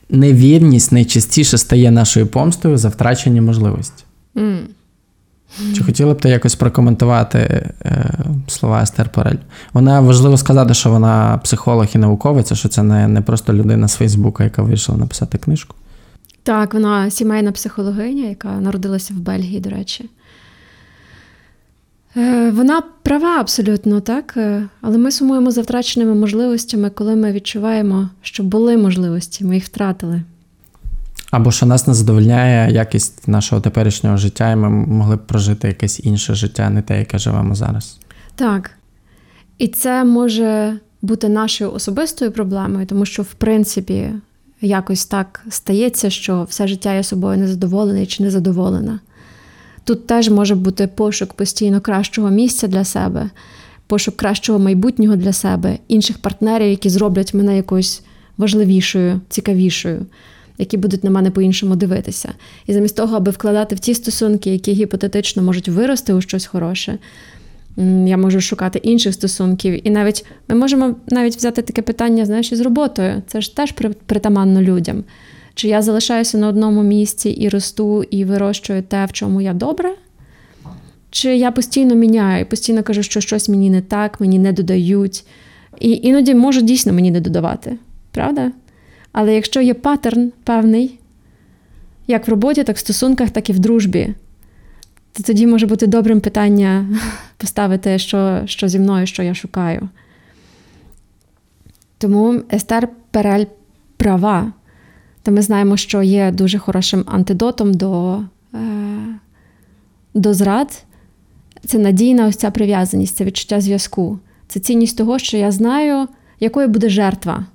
Невірність 0.09 0.91
найчастіше 0.91 1.57
стає 1.57 1.91
нашою 1.91 2.27
помстою 2.27 2.77
за 2.77 2.89
втрачені 2.89 3.41
можливості. 3.41 4.03
М. 4.37 4.59
Чи 5.75 5.83
хотіли 5.83 6.13
б 6.13 6.21
ти 6.21 6.29
якось 6.29 6.55
прокоментувати 6.55 7.39
е, 7.39 8.09
слова 8.47 8.81
Естер 8.81 9.09
Порель? 9.09 9.35
Вона 9.73 10.01
важливо 10.01 10.37
сказати, 10.37 10.73
що 10.73 10.89
вона 10.89 11.39
психолог 11.43 11.87
і 11.95 11.97
науковець, 11.97 12.53
що 12.53 12.69
це 12.69 12.83
не, 12.83 13.07
не 13.07 13.21
просто 13.21 13.53
людина 13.53 13.87
з 13.87 13.95
Фейсбука, 13.95 14.43
яка 14.43 14.61
вирішила 14.61 14.97
написати 14.97 15.37
книжку. 15.37 15.75
Так, 16.43 16.73
вона 16.73 17.09
сімейна 17.09 17.51
психологиня, 17.51 18.29
яка 18.29 18.59
народилася 18.59 19.13
в 19.13 19.17
Бельгії, 19.17 19.59
до 19.59 19.69
речі. 19.69 20.09
Е, 22.17 22.51
Вона 22.51 22.81
права 23.03 23.39
абсолютно, 23.39 24.01
так. 24.01 24.33
Е, 24.37 24.63
Але 24.81 24.97
ми 24.97 25.11
сумуємо 25.11 25.51
за 25.51 25.61
втраченими 25.61 26.15
можливостями, 26.15 26.89
коли 26.89 27.15
ми 27.15 27.31
відчуваємо, 27.31 28.09
що 28.21 28.43
були 28.43 28.77
можливості, 28.77 29.45
ми 29.45 29.55
їх 29.55 29.65
втратили. 29.65 30.21
Або 31.31 31.51
що 31.51 31.65
нас 31.65 31.87
не 31.87 31.93
задовольняє 31.93 32.71
якість 32.73 33.27
нашого 33.27 33.61
теперішнього 33.61 34.17
життя, 34.17 34.51
і 34.51 34.55
ми 34.55 34.69
могли 34.69 35.15
б 35.15 35.27
прожити 35.27 35.67
якесь 35.67 35.99
інше 36.03 36.35
життя, 36.35 36.69
не 36.69 36.81
те, 36.81 36.99
яке 36.99 37.17
живемо 37.17 37.55
зараз. 37.55 37.99
Так. 38.35 38.71
І 39.57 39.67
це 39.67 40.03
може 40.03 40.79
бути 41.01 41.29
нашою 41.29 41.71
особистою 41.71 42.31
проблемою, 42.31 42.85
тому 42.85 43.05
що, 43.05 43.23
в 43.23 43.33
принципі, 43.33 44.09
якось 44.61 45.05
так 45.05 45.45
стається, 45.49 46.09
що 46.09 46.43
все 46.49 46.67
життя 46.67 46.93
я 46.93 47.03
собою 47.03 47.37
незадоволений 47.37 48.05
чи 48.05 48.23
незадоволена. 48.23 48.99
Тут 49.87 50.07
теж 50.07 50.29
може 50.29 50.55
бути 50.55 50.87
пошук 50.87 51.33
постійно 51.33 51.81
кращого 51.81 52.29
місця 52.29 52.67
для 52.67 52.83
себе, 52.83 53.29
пошук 53.87 54.15
кращого 54.15 54.59
майбутнього 54.59 55.15
для 55.15 55.33
себе, 55.33 55.77
інших 55.87 56.17
партнерів, 56.17 56.69
які 56.69 56.89
зроблять 56.89 57.33
мене 57.33 57.55
якоюсь 57.55 58.01
важливішою, 58.37 59.21
цікавішою, 59.29 60.05
які 60.57 60.77
будуть 60.77 61.03
на 61.03 61.09
мене 61.09 61.31
по-іншому 61.31 61.75
дивитися. 61.75 62.29
І 62.65 62.73
замість 62.73 62.95
того, 62.95 63.15
аби 63.17 63.31
вкладати 63.31 63.75
в 63.75 63.79
ті 63.79 63.93
стосунки, 63.93 64.49
які 64.49 64.71
гіпотетично 64.73 65.43
можуть 65.43 65.69
вирости 65.69 66.13
у 66.13 66.21
щось 66.21 66.45
хороше, 66.45 66.97
я 68.05 68.17
можу 68.17 68.41
шукати 68.41 68.79
інших 68.79 69.13
стосунків. 69.13 69.87
І 69.87 69.91
навіть 69.91 70.25
ми 70.47 70.55
можемо 70.55 70.95
навіть 71.07 71.35
взяти 71.35 71.61
таке 71.61 71.81
питання, 71.81 72.25
знаєш, 72.25 72.51
із 72.51 72.61
роботою. 72.61 73.21
Це 73.27 73.41
ж 73.41 73.55
теж 73.55 73.71
при- 73.71 73.89
притаманно 73.89 74.61
людям. 74.61 75.03
Чи 75.57 75.67
я 75.67 75.81
залишаюся 75.81 76.37
на 76.37 76.47
одному 76.47 76.83
місці 76.83 77.29
і 77.29 77.49
росту, 77.49 78.03
і 78.03 78.25
вирощую 78.25 78.83
те, 78.83 79.05
в 79.05 79.11
чому 79.11 79.41
я 79.41 79.53
добре? 79.53 79.95
Чи 81.09 81.37
я 81.37 81.51
постійно 81.51 81.95
міняю, 81.95 82.45
постійно 82.45 82.83
кажу, 82.83 83.03
що 83.03 83.21
щось 83.21 83.49
мені 83.49 83.69
не 83.69 83.81
так, 83.81 84.21
мені 84.21 84.39
не 84.39 84.53
додають. 84.53 85.25
І 85.79 85.99
іноді 86.03 86.35
можу 86.35 86.61
дійсно 86.61 86.93
мені 86.93 87.11
не 87.11 87.21
додавати, 87.21 87.77
правда? 88.11 88.51
Але 89.11 89.35
якщо 89.35 89.61
є 89.61 89.73
паттерн 89.73 90.31
певний, 90.43 90.99
як 92.07 92.27
в 92.27 92.31
роботі, 92.31 92.63
так 92.63 92.75
в 92.75 92.79
стосунках, 92.79 93.29
так 93.29 93.49
і 93.49 93.53
в 93.53 93.59
дружбі, 93.59 94.13
то 95.13 95.23
тоді 95.23 95.47
може 95.47 95.65
бути 95.65 95.87
добрим 95.87 96.21
питання 96.21 96.85
поставити, 97.37 97.99
що, 97.99 98.41
що 98.45 98.67
зі 98.67 98.79
мною, 98.79 99.07
що 99.07 99.23
я 99.23 99.33
шукаю. 99.33 99.89
Тому 101.97 102.41
Естер 102.53 102.89
Перель 103.11 103.45
права. 103.97 104.53
Та 105.27 105.31
ми 105.31 105.41
знаємо, 105.41 105.77
що 105.77 106.03
є 106.03 106.31
дуже 106.31 106.57
хорошим 106.57 107.03
антидотом 107.07 107.73
до, 107.73 108.19
е, 108.53 108.59
до 110.13 110.33
зрад. 110.33 110.83
Це 111.65 111.77
надійна 111.77 112.27
ось 112.27 112.35
ця 112.35 112.51
прив'язаність, 112.51 113.15
це 113.15 113.25
відчуття 113.25 113.61
зв'язку. 113.61 114.19
Це 114.47 114.59
цінність 114.59 114.97
того, 114.97 115.19
що 115.19 115.37
я 115.37 115.51
знаю, 115.51 116.07
якою 116.39 116.67
буде 116.67 116.89
жертва 116.89 117.45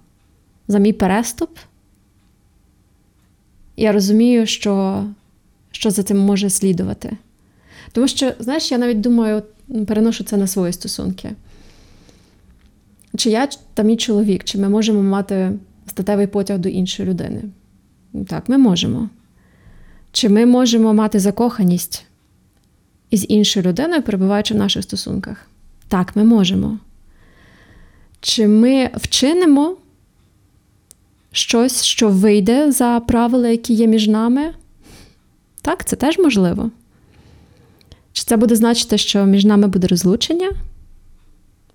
за 0.68 0.78
мій 0.78 0.92
переступ. 0.92 1.50
Я 3.76 3.92
розумію, 3.92 4.46
що, 4.46 5.04
що 5.70 5.90
за 5.90 6.02
цим 6.02 6.18
може 6.18 6.50
слідувати. 6.50 7.16
Тому 7.92 8.08
що, 8.08 8.32
знаєш, 8.38 8.72
я 8.72 8.78
навіть 8.78 9.00
думаю, 9.00 9.42
переношу 9.86 10.24
це 10.24 10.36
на 10.36 10.46
свої 10.46 10.72
стосунки. 10.72 11.30
Чи 13.16 13.30
я 13.30 13.48
та 13.74 13.82
мій 13.82 13.96
чоловік, 13.96 14.44
чи 14.44 14.58
ми 14.58 14.68
можемо 14.68 15.02
мати 15.02 15.52
статевий 15.86 16.26
потяг 16.26 16.58
до 16.58 16.68
іншої 16.68 17.08
людини? 17.08 17.42
Так, 18.26 18.48
ми 18.48 18.58
можемо. 18.58 19.08
Чи 20.12 20.28
ми 20.28 20.46
можемо 20.46 20.94
мати 20.94 21.18
закоханість 21.18 22.04
із 23.10 23.26
іншою 23.28 23.66
людиною, 23.66 24.02
перебуваючи 24.02 24.54
в 24.54 24.56
наших 24.56 24.82
стосунках? 24.82 25.46
Так, 25.88 26.16
ми 26.16 26.24
можемо. 26.24 26.78
Чи 28.20 28.48
ми 28.48 28.90
вчинимо 28.94 29.76
щось, 31.32 31.82
що 31.82 32.08
вийде 32.08 32.72
за 32.72 33.00
правила, 33.00 33.48
які 33.48 33.74
є 33.74 33.86
між 33.86 34.08
нами? 34.08 34.54
Так, 35.62 35.84
це 35.84 35.96
теж 35.96 36.18
можливо. 36.18 36.70
Чи 38.12 38.24
це 38.24 38.36
буде 38.36 38.56
значити, 38.56 38.98
що 38.98 39.24
між 39.24 39.44
нами 39.44 39.66
буде 39.66 39.86
розлучення? 39.86 40.52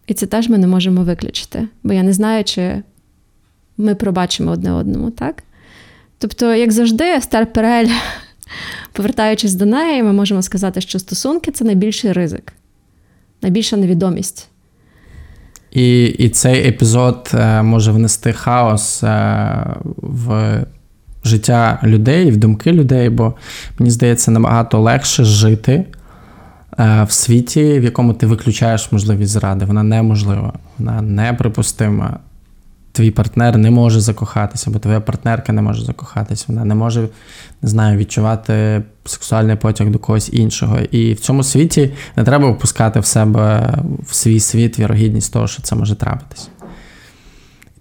І 0.07 0.13
це 0.13 0.25
теж 0.25 0.49
ми 0.49 0.57
не 0.57 0.67
можемо 0.67 1.03
виключити, 1.03 1.67
бо 1.83 1.93
я 1.93 2.03
не 2.03 2.13
знаю, 2.13 2.43
чи 2.43 2.83
ми 3.77 3.95
пробачимо 3.95 4.51
одне 4.51 4.71
одному, 4.71 5.11
так? 5.11 5.43
Тобто, 6.20 6.55
як 6.55 6.72
завжди, 6.72 7.03
Естер 7.03 7.53
Перель, 7.53 7.89
повертаючись 8.93 9.53
до 9.53 9.65
неї, 9.65 10.03
ми 10.03 10.13
можемо 10.13 10.41
сказати, 10.41 10.82
що 10.82 10.99
стосунки 10.99 11.51
це 11.51 11.65
найбільший 11.65 12.11
ризик, 12.11 12.53
найбільша 13.41 13.78
невідомість. 13.78 14.49
І, 15.72 16.05
і 16.05 16.30
цей 16.30 16.68
епізод 16.68 17.32
е, 17.34 17.61
може 17.61 17.91
внести 17.91 18.34
хаос 18.34 19.03
е, 19.03 19.76
в 19.97 20.65
життя 21.24 21.80
людей, 21.84 22.32
в 22.32 22.38
думки 22.38 22.72
людей, 22.72 23.09
бо 23.09 23.34
мені 23.80 23.91
здається, 23.91 24.32
набагато 24.32 24.80
легше 24.80 25.24
жити 25.24 25.86
е, 26.80 27.03
в 27.03 27.11
світі, 27.11 27.80
в 27.80 27.84
якому 27.84 28.13
ти 28.13 28.28
виключаєш 28.28 28.91
можливість 28.91 29.32
зради. 29.32 29.65
Вона 29.65 29.84
неможлива, 29.84 30.53
вона 30.78 31.01
неприпустима. 31.01 32.20
Твій 32.98 33.12
партнер 33.12 33.58
не 33.58 33.72
може 33.72 34.00
закохатися, 34.00 34.72
бо 34.72 34.80
твоя 34.80 35.02
партнерка 35.02 35.54
не 35.54 35.62
може 35.62 35.86
закохатися. 35.86 36.45
Вона 36.48 36.66
не 36.66 36.76
може, 36.76 37.08
не 37.62 37.70
знаю, 37.70 37.98
відчувати 37.98 38.84
сексуальний 39.06 39.56
потяг 39.56 39.89
до 39.89 40.00
когось 40.00 40.30
іншого. 40.34 40.80
І 40.80 41.14
в 41.14 41.20
цьому 41.20 41.43
світі 41.43 41.91
не 42.16 42.24
треба 42.24 42.50
впускати 42.50 43.00
в 43.00 43.06
себе 43.06 43.74
в 44.10 44.16
свій 44.16 44.39
світ 44.39 44.80
вірогідність 44.80 45.34
того, 45.34 45.48
що 45.48 45.62
це 45.62 45.76
може 45.76 45.95
трапитись. 45.95 46.50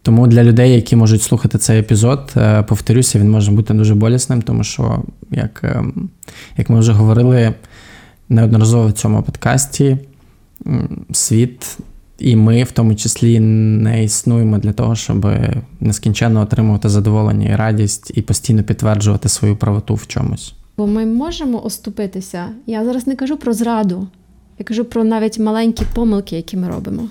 Тому 0.02 0.26
для 0.26 0.44
людей, 0.44 0.72
які 0.72 0.96
можуть 0.96 1.22
слухати 1.22 1.58
цей 1.58 1.80
епізод, 1.80 2.32
е, 2.36 2.62
повторюся, 2.62 3.18
він 3.18 3.30
може 3.30 3.50
бути 3.50 3.74
дуже 3.74 3.94
болісним, 3.94 4.42
тому 4.42 4.64
що, 4.64 5.02
як, 5.30 5.60
ем, 5.64 6.10
як 6.56 6.70
ми 6.70 6.78
вже 6.78 6.92
говорили 6.92 7.54
неодноразово 8.28 8.88
в 8.88 8.92
цьому 8.92 9.22
подкасті, 9.22 9.98
світ 11.12 11.78
і 12.18 12.36
ми, 12.36 12.62
в 12.62 12.72
тому 12.72 12.94
числі, 12.94 13.40
не 13.40 14.04
існуємо 14.04 14.58
для 14.58 14.72
того, 14.72 14.96
щоб 14.96 15.26
нескінченно 15.80 16.40
отримувати 16.40 16.88
задоволення 16.88 17.48
і 17.48 17.56
радість 17.56 18.12
і 18.14 18.22
постійно 18.22 18.62
підтверджувати 18.62 19.28
свою 19.28 19.56
правоту 19.56 19.94
в 19.94 20.06
чомусь. 20.06 20.54
Бо 20.76 20.86
ми 20.86 21.06
можемо 21.06 21.64
оступитися. 21.64 22.48
Я 22.66 22.84
зараз 22.84 23.06
не 23.06 23.16
кажу 23.16 23.36
про 23.36 23.52
зраду, 23.52 24.06
я 24.58 24.64
кажу 24.64 24.84
про 24.84 25.04
навіть 25.04 25.38
маленькі 25.38 25.84
помилки, 25.94 26.36
які 26.36 26.56
ми 26.56 26.68
робимо. 26.68 27.08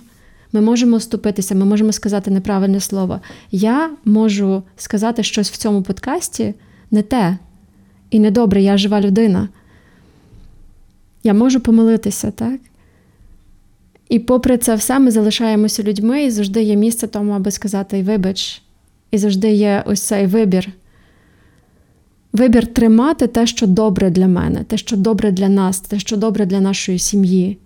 Ми 0.53 0.62
можемо 0.62 0.95
оступитися, 0.95 1.56
ми 1.56 1.66
можемо 1.66 1.91
сказати 1.91 2.32
неправильне 2.32 2.80
слово. 2.80 3.20
Я 3.51 3.89
можу 4.06 4.64
сказати 4.78 5.24
щось 5.24 5.51
в 5.51 5.58
цьому 5.58 5.82
подкасті 5.82 6.53
не 6.91 7.01
те 7.01 7.38
і 8.12 8.20
недобре, 8.20 8.62
я 8.62 8.78
жива 8.78 9.01
людина. 9.01 9.49
Я 11.24 11.34
можу 11.34 11.60
помилитися, 11.60 12.32
так? 12.32 12.60
І 14.10 14.20
попри 14.20 14.58
це 14.58 14.76
все, 14.76 14.99
ми 14.99 15.12
залишаємося 15.12 15.84
людьми, 15.84 16.24
і 16.24 16.32
завжди 16.32 16.64
є 16.64 16.76
місце 16.76 17.08
тому, 17.08 17.32
аби 17.32 17.51
сказати 17.51 18.03
вибач. 18.03 18.62
І 19.12 19.18
завжди 19.18 19.51
є 19.51 19.84
ось 19.86 20.01
цей 20.01 20.26
вибір. 20.28 20.70
Вибір 22.34 22.68
тримати 22.74 23.28
те, 23.28 23.47
що 23.47 23.68
добре 23.68 24.10
для 24.10 24.28
мене, 24.28 24.64
те, 24.64 24.78
що 24.78 24.97
добре 24.97 25.32
для 25.32 25.49
нас, 25.49 25.80
те, 25.80 25.99
що 25.99 26.18
добре 26.18 26.45
для 26.45 26.60
нашої 26.60 26.99
сім'ї. 26.99 27.58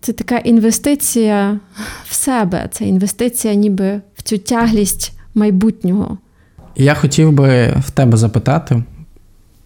Це 0.00 0.12
така 0.12 0.38
інвестиція 0.38 1.60
в 2.04 2.14
себе, 2.14 2.68
це 2.72 2.84
інвестиція 2.84 3.54
ніби 3.54 4.00
в 4.16 4.22
цю 4.22 4.38
тяглість 4.38 5.12
майбутнього, 5.34 6.18
Я 6.76 6.94
хотів 6.94 7.32
би 7.32 7.74
в 7.86 7.90
тебе 7.90 8.16
запитати 8.16 8.82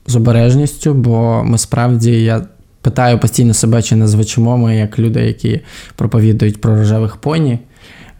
з 0.06 0.16
обережністю, 0.16 0.94
бо 0.94 1.44
ми 1.44 1.58
справді 1.58 2.22
я 2.22 2.46
питаю 2.80 3.18
постійно 3.18 3.54
себе, 3.54 3.82
чи 3.82 3.96
не 3.96 4.08
звучимо 4.08 4.58
ми 4.58 4.76
як 4.76 4.98
люди, 4.98 5.20
які 5.20 5.60
проповідують 5.96 6.60
про 6.60 6.76
рожевих 6.76 7.16
поні, 7.16 7.58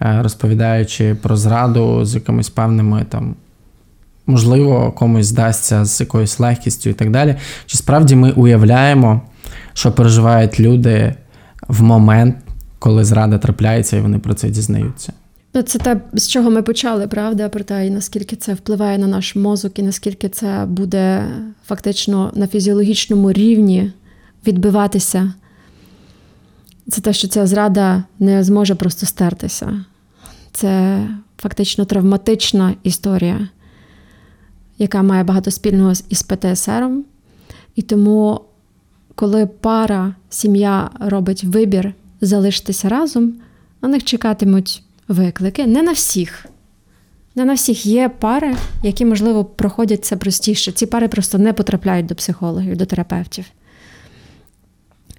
е, 0.03 0.19
розповідаючи 0.23 1.15
про 1.15 1.37
зраду 1.37 2.05
з 2.05 2.15
якимись 2.15 2.51
певними 2.51 3.07
там. 3.09 3.35
Можливо, 4.27 4.93
комусь 4.93 5.27
здасться 5.27 5.85
з 5.85 6.01
якоюсь 6.01 6.41
легкістю 6.41 6.91
і 6.91 6.93
так 6.93 7.11
далі. 7.11 7.37
Чи 7.67 7.79
справді 7.79 8.17
ми 8.17 8.31
уявляємо, 8.31 9.23
що 9.73 9.93
переживають 9.93 10.61
люди 10.61 11.15
в 11.69 11.83
момент, 11.83 12.37
коли 12.79 13.05
зрада 13.05 13.39
трапляється, 13.39 13.97
і 13.97 14.01
вони 14.01 14.19
про 14.19 14.35
це 14.35 14.49
дізнаються? 14.49 15.13
Ну, 15.55 15.63
це 15.63 15.79
те, 15.79 16.01
з 16.13 16.29
чого 16.29 16.51
ми 16.51 16.63
почали, 16.63 17.07
правда, 17.07 17.49
про 17.49 17.65
те, 17.65 17.87
і 17.87 17.91
наскільки 17.91 18.37
це 18.37 18.55
впливає 18.55 18.99
на 18.99 19.07
наш 19.07 19.37
мозок, 19.37 19.79
і 19.79 19.83
наскільки 19.83 20.29
це 20.29 20.65
буде 20.69 21.25
фактично 21.67 22.33
на 22.35 22.47
фізіологічному 22.47 23.33
рівні 23.33 23.93
відбиватися. 24.47 25.33
Це 26.91 27.01
те, 27.01 27.13
що 27.13 27.29
ця 27.29 27.47
зрада 27.47 28.05
не 28.19 28.45
зможе 28.45 28.75
просто 28.75 29.07
стертися. 29.07 29.85
Це 30.53 31.01
фактично 31.39 31.85
травматична 31.85 32.75
історія, 32.83 33.49
яка 34.79 35.03
має 35.03 35.25
багато 35.25 35.51
спільного 35.51 35.93
із 36.09 36.23
ПТСР. 36.23 36.91
І 37.75 37.83
тому, 37.83 38.41
коли 39.15 39.47
пара, 39.47 40.15
сім'я 40.31 40.91
робить 41.01 41.45
вибір 41.45 41.95
залишитися 42.21 42.89
разом, 42.89 43.35
на 43.83 43.89
них 43.89 44.05
чекатимуть 44.05 44.83
виклики. 45.09 45.67
Не 45.67 45.83
на 45.83 45.93
всіх. 45.93 46.47
Не 47.35 47.45
на 47.45 47.55
всіх 47.55 47.87
є 47.87 48.09
пари, 48.09 48.57
які, 48.83 49.05
можливо, 49.05 49.45
проходять 49.45 50.05
це 50.05 50.17
простіше. 50.17 50.73
Ці 50.73 50.87
пари 50.87 51.09
просто 51.09 51.39
не 51.39 51.53
потрапляють 51.53 52.07
до 52.07 52.15
психологів, 52.15 52.77
до 52.77 52.87
терапевтів. 52.87 53.45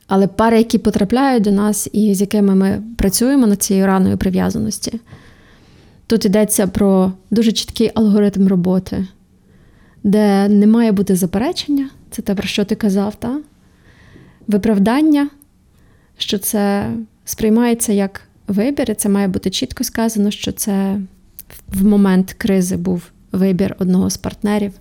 Але 0.10 0.28
пари, 0.28 0.58
які 0.58 0.78
потрапляють 0.78 1.44
до 1.44 1.52
нас 1.52 1.90
і 1.94 2.16
з 2.16 2.22
якими 2.22 2.56
ми 2.56 2.82
працюємо 2.98 3.48
над 3.48 3.64
цією 3.64 3.86
раною 3.86 4.18
прив'язаності, 4.18 5.00
тут 6.08 6.26
йдеться 6.26 6.68
про 6.68 7.12
дуже 7.32 7.52
чіткий 7.52 7.92
алгоритм 7.96 8.48
роботи, 8.48 9.08
де 10.04 10.48
не 10.50 10.68
має 10.68 10.92
бути 10.92 11.16
заперечення, 11.16 11.90
це 12.12 12.22
те, 12.22 12.36
про 12.36 12.48
що 12.48 12.66
ти 12.66 12.76
казав, 12.76 13.16
та? 13.16 13.40
виправдання, 14.48 15.30
що 16.18 16.38
це 16.38 16.92
сприймається 17.26 17.94
як 17.94 18.22
вибір, 18.48 18.92
і 18.92 18.94
це 18.94 19.10
має 19.10 19.28
бути 19.28 19.50
чітко 19.50 19.84
сказано, 19.84 20.32
що 20.32 20.52
це 20.52 21.02
в 21.68 21.86
момент 21.86 22.34
кризи 22.34 22.78
був 22.78 23.04
вибір 23.32 23.76
одного 23.80 24.10
з 24.10 24.18
партнерів. 24.18 24.72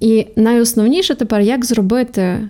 І 0.00 0.26
найосновніше 0.36 1.14
тепер, 1.14 1.40
як 1.40 1.64
зробити 1.64 2.48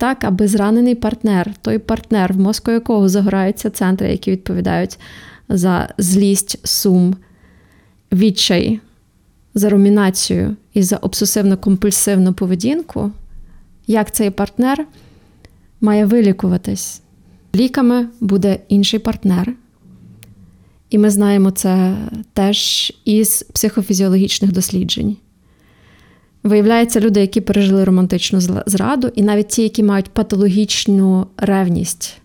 так, 0.00 0.24
аби 0.24 0.48
зранений 0.48 0.94
партнер, 0.94 1.54
той 1.62 1.78
партнер, 1.78 2.32
в 2.32 2.38
мозку 2.38 2.70
якого 2.70 3.08
загораються 3.08 3.70
центри, 3.70 4.10
які 4.10 4.30
відповідають 4.30 4.98
за 5.48 5.88
злість, 5.98 6.66
сум, 6.68 7.16
відчай, 8.12 8.80
за 9.54 9.68
румінацію 9.68 10.56
і 10.74 10.82
за 10.82 10.96
обсесивно-компульсивну 10.96 12.32
поведінку, 12.32 13.12
як 13.86 14.14
цей 14.14 14.30
партнер 14.30 14.86
має 15.80 16.06
вилікуватись. 16.06 17.02
Ліками 17.54 18.08
буде 18.20 18.58
інший 18.68 18.98
партнер. 18.98 19.52
І 20.90 20.98
ми 20.98 21.10
знаємо 21.10 21.50
це 21.50 21.96
теж 22.32 22.92
із 23.04 23.42
психофізіологічних 23.42 24.52
досліджень. 24.52 25.16
Виявляється, 26.42 27.00
люди, 27.00 27.20
які 27.20 27.40
пережили 27.40 27.84
романтичну 27.84 28.40
зраду, 28.66 29.12
і 29.14 29.22
навіть 29.22 29.48
ті, 29.48 29.62
які 29.62 29.82
мають 29.82 30.08
патологічну 30.08 31.26
ревність. 31.36 32.20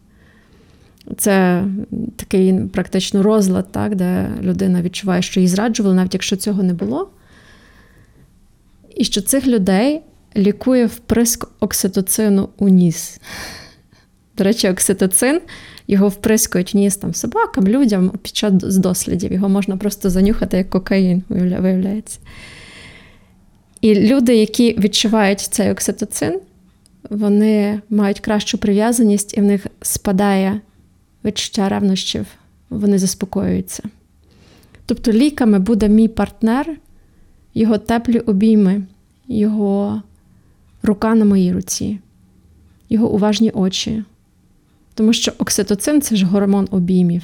Це 1.18 1.64
такий 2.16 2.54
практично 2.74 3.24
розлад, 3.24 3.72
так, 3.72 3.96
де 3.96 4.30
людина 4.42 4.82
відчуває, 4.82 5.22
що 5.22 5.40
її 5.40 5.48
зраджували, 5.48 5.96
навіть 5.96 6.14
якщо 6.14 6.36
цього 6.36 6.64
не 6.64 6.74
було. 6.74 7.10
І 8.96 9.04
що 9.04 9.22
цих 9.22 9.48
людей 9.48 10.02
лікує 10.38 10.86
вприск 10.86 11.48
окситоцину 11.60 12.50
у 12.58 12.70
ніс. 12.70 13.20
До 14.38 14.44
речі, 14.44 14.70
окситоцин 14.70 15.42
його 15.88 16.08
вприскують 16.08 16.74
в 16.74 16.78
ніс 16.78 16.98
там 16.98 17.14
собакам, 17.14 17.68
людям 17.68 18.10
під 18.10 18.36
час 18.36 18.78
дослідів. 18.78 19.34
Його 19.34 19.50
можна 19.50 19.78
просто 19.78 20.10
занюхати 20.10 20.58
як 20.58 20.70
кокаїн, 20.70 21.24
виявляється. 21.30 22.20
І 23.82 23.96
люди, 23.96 24.36
які 24.36 24.80
відчувають 24.80 25.40
цей 25.40 25.72
окситоцин, 25.72 26.40
вони 27.10 27.82
мають 27.90 28.20
кращу 28.20 28.58
прив'язаність, 28.58 29.38
і 29.38 29.42
в 29.42 29.44
них 29.44 29.68
спадає 29.82 30.62
відчуття 31.26 31.70
ревнощів, 31.70 32.26
вони 32.70 33.00
заспокоюються. 33.00 33.84
Тобто 34.86 35.12
ліками 35.12 35.60
буде 35.60 35.90
мій 35.90 36.08
партнер, 36.08 36.78
його 37.54 37.78
теплі 37.78 38.20
обійми, 38.20 38.84
його 39.28 40.02
рука 40.84 41.16
на 41.16 41.26
моїй 41.26 41.54
руці, 41.54 42.00
його 42.90 43.10
уважні 43.10 43.52
очі. 43.52 44.04
Тому 44.94 45.14
що 45.14 45.32
окситоцин 45.38 46.02
це 46.02 46.16
ж 46.16 46.26
гормон 46.26 46.68
обіймів. 46.72 47.24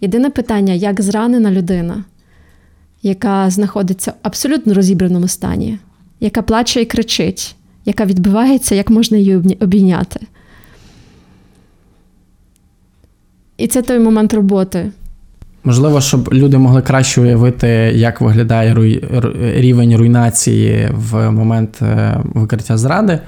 Єдине 0.00 0.30
питання, 0.30 0.72
як 0.72 1.00
зранена 1.00 1.50
людина, 1.50 2.04
яка 3.02 3.50
знаходиться 3.50 4.10
в 4.10 4.14
абсолютно 4.22 4.74
розібраному 4.74 5.28
стані, 5.28 5.78
яка 6.20 6.42
плаче 6.42 6.82
і 6.82 6.84
кричить, 6.84 7.56
яка 7.84 8.04
відбивається, 8.04 8.74
як 8.74 8.90
можна 8.90 9.16
її 9.16 9.36
обійняти. 9.36 10.20
І 13.56 13.66
це 13.66 13.82
той 13.82 13.98
момент 13.98 14.34
роботи. 14.34 14.92
Можливо, 15.64 16.00
щоб 16.00 16.34
люди 16.34 16.58
могли 16.58 16.82
краще 16.82 17.20
уявити, 17.20 17.68
як 17.94 18.20
виглядає 18.20 18.74
руй... 18.74 19.04
рівень 19.56 19.96
руйнації 19.96 20.88
в 20.92 21.30
момент 21.30 21.78
е, 21.82 22.20
викриття 22.34 22.76
зради. 22.76 23.18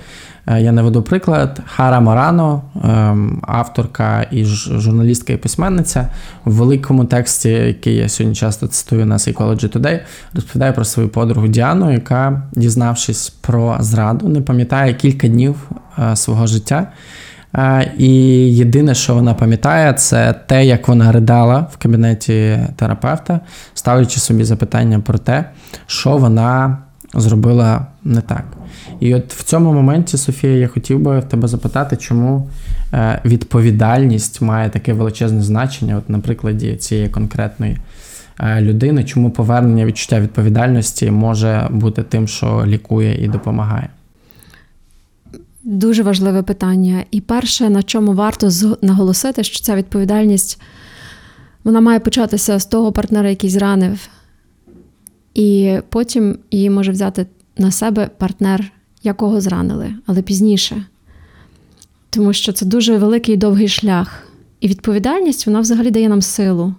Е, 0.46 0.62
Я 0.62 0.72
наведу 0.72 1.02
приклад. 1.02 1.60
Хара 1.66 2.00
Морано, 2.00 2.62
ем, 2.84 3.42
авторка 3.42 4.26
і 4.30 4.44
журналістка 4.44 5.32
і 5.32 5.36
письменниця, 5.36 6.08
в 6.44 6.52
великому 6.52 7.04
тексті, 7.04 7.48
який 7.48 7.96
я 7.96 8.08
сьогодні 8.08 8.36
часто 8.36 8.66
цитую 8.66 9.06
на 9.06 9.16
Psychology 9.16 9.78
Today, 9.78 10.00
розповідає 10.34 10.72
про 10.72 10.84
свою 10.84 11.08
подругу 11.08 11.48
Діану, 11.48 11.92
яка, 11.92 12.42
дізнавшись 12.52 13.30
про 13.30 13.76
зраду, 13.80 14.28
не 14.28 14.40
пам'ятає 14.40 14.94
кілька 14.94 15.28
днів 15.28 15.70
е, 15.98 16.16
свого 16.16 16.46
життя. 16.46 16.86
І 17.98 18.08
єдине, 18.56 18.94
що 18.94 19.14
вона 19.14 19.34
пам'ятає, 19.34 19.92
це 19.92 20.34
те, 20.46 20.66
як 20.66 20.88
вона 20.88 21.12
ридала 21.12 21.66
в 21.72 21.76
кабінеті 21.76 22.58
терапевта, 22.76 23.40
ставлячи 23.74 24.20
собі 24.20 24.44
запитання 24.44 25.00
про 25.00 25.18
те, 25.18 25.44
що 25.86 26.16
вона 26.16 26.78
зробила 27.14 27.86
не 28.04 28.20
так. 28.20 28.44
І 29.00 29.14
от 29.14 29.32
в 29.34 29.42
цьому 29.42 29.72
моменті, 29.72 30.16
Софія, 30.16 30.56
я 30.56 30.68
хотів 30.68 31.00
би 31.00 31.18
в 31.18 31.24
тебе 31.24 31.48
запитати, 31.48 31.96
чому 31.96 32.48
е, 32.92 33.20
відповідальність 33.24 34.42
має 34.42 34.70
таке 34.70 34.92
величезне 34.92 35.42
значення, 35.42 35.96
от 35.96 36.10
на 36.10 36.18
прикладі 36.18 36.76
цієї 36.76 37.08
конкретної 37.08 37.78
е, 38.40 38.60
людини, 38.60 39.04
чому 39.04 39.30
повернення 39.30 39.84
відчуття 39.84 40.20
відповідальності 40.20 41.10
може 41.10 41.68
бути 41.70 42.02
тим, 42.02 42.28
що 42.28 42.64
лікує 42.66 43.24
і 43.24 43.28
допомагає. 43.28 43.88
Дуже 45.64 46.02
важливе 46.02 46.42
питання. 46.42 47.04
І 47.10 47.20
перше, 47.20 47.70
на 47.70 47.82
чому 47.82 48.12
варто 48.12 48.50
наголосити, 48.82 49.44
що 49.44 49.64
ця 49.64 49.76
відповідальність 49.76 50.60
вона 51.64 51.80
має 51.80 52.00
початися 52.00 52.58
з 52.58 52.66
того 52.66 52.92
партнера, 52.92 53.30
який 53.30 53.50
зранив, 53.50 54.08
і 55.34 55.76
потім 55.88 56.38
її 56.50 56.70
може 56.70 56.92
взяти 56.92 57.26
на 57.56 57.70
себе 57.70 58.10
партнер, 58.18 58.72
якого 59.02 59.40
зранили, 59.40 59.94
але 60.06 60.22
пізніше. 60.22 60.84
Тому 62.10 62.32
що 62.32 62.52
це 62.52 62.66
дуже 62.66 62.98
великий 62.98 63.34
і 63.34 63.38
довгий 63.38 63.68
шлях. 63.68 64.28
І 64.60 64.68
відповідальність 64.68 65.46
вона 65.46 65.60
взагалі 65.60 65.90
дає 65.90 66.08
нам 66.08 66.22
силу. 66.22 66.74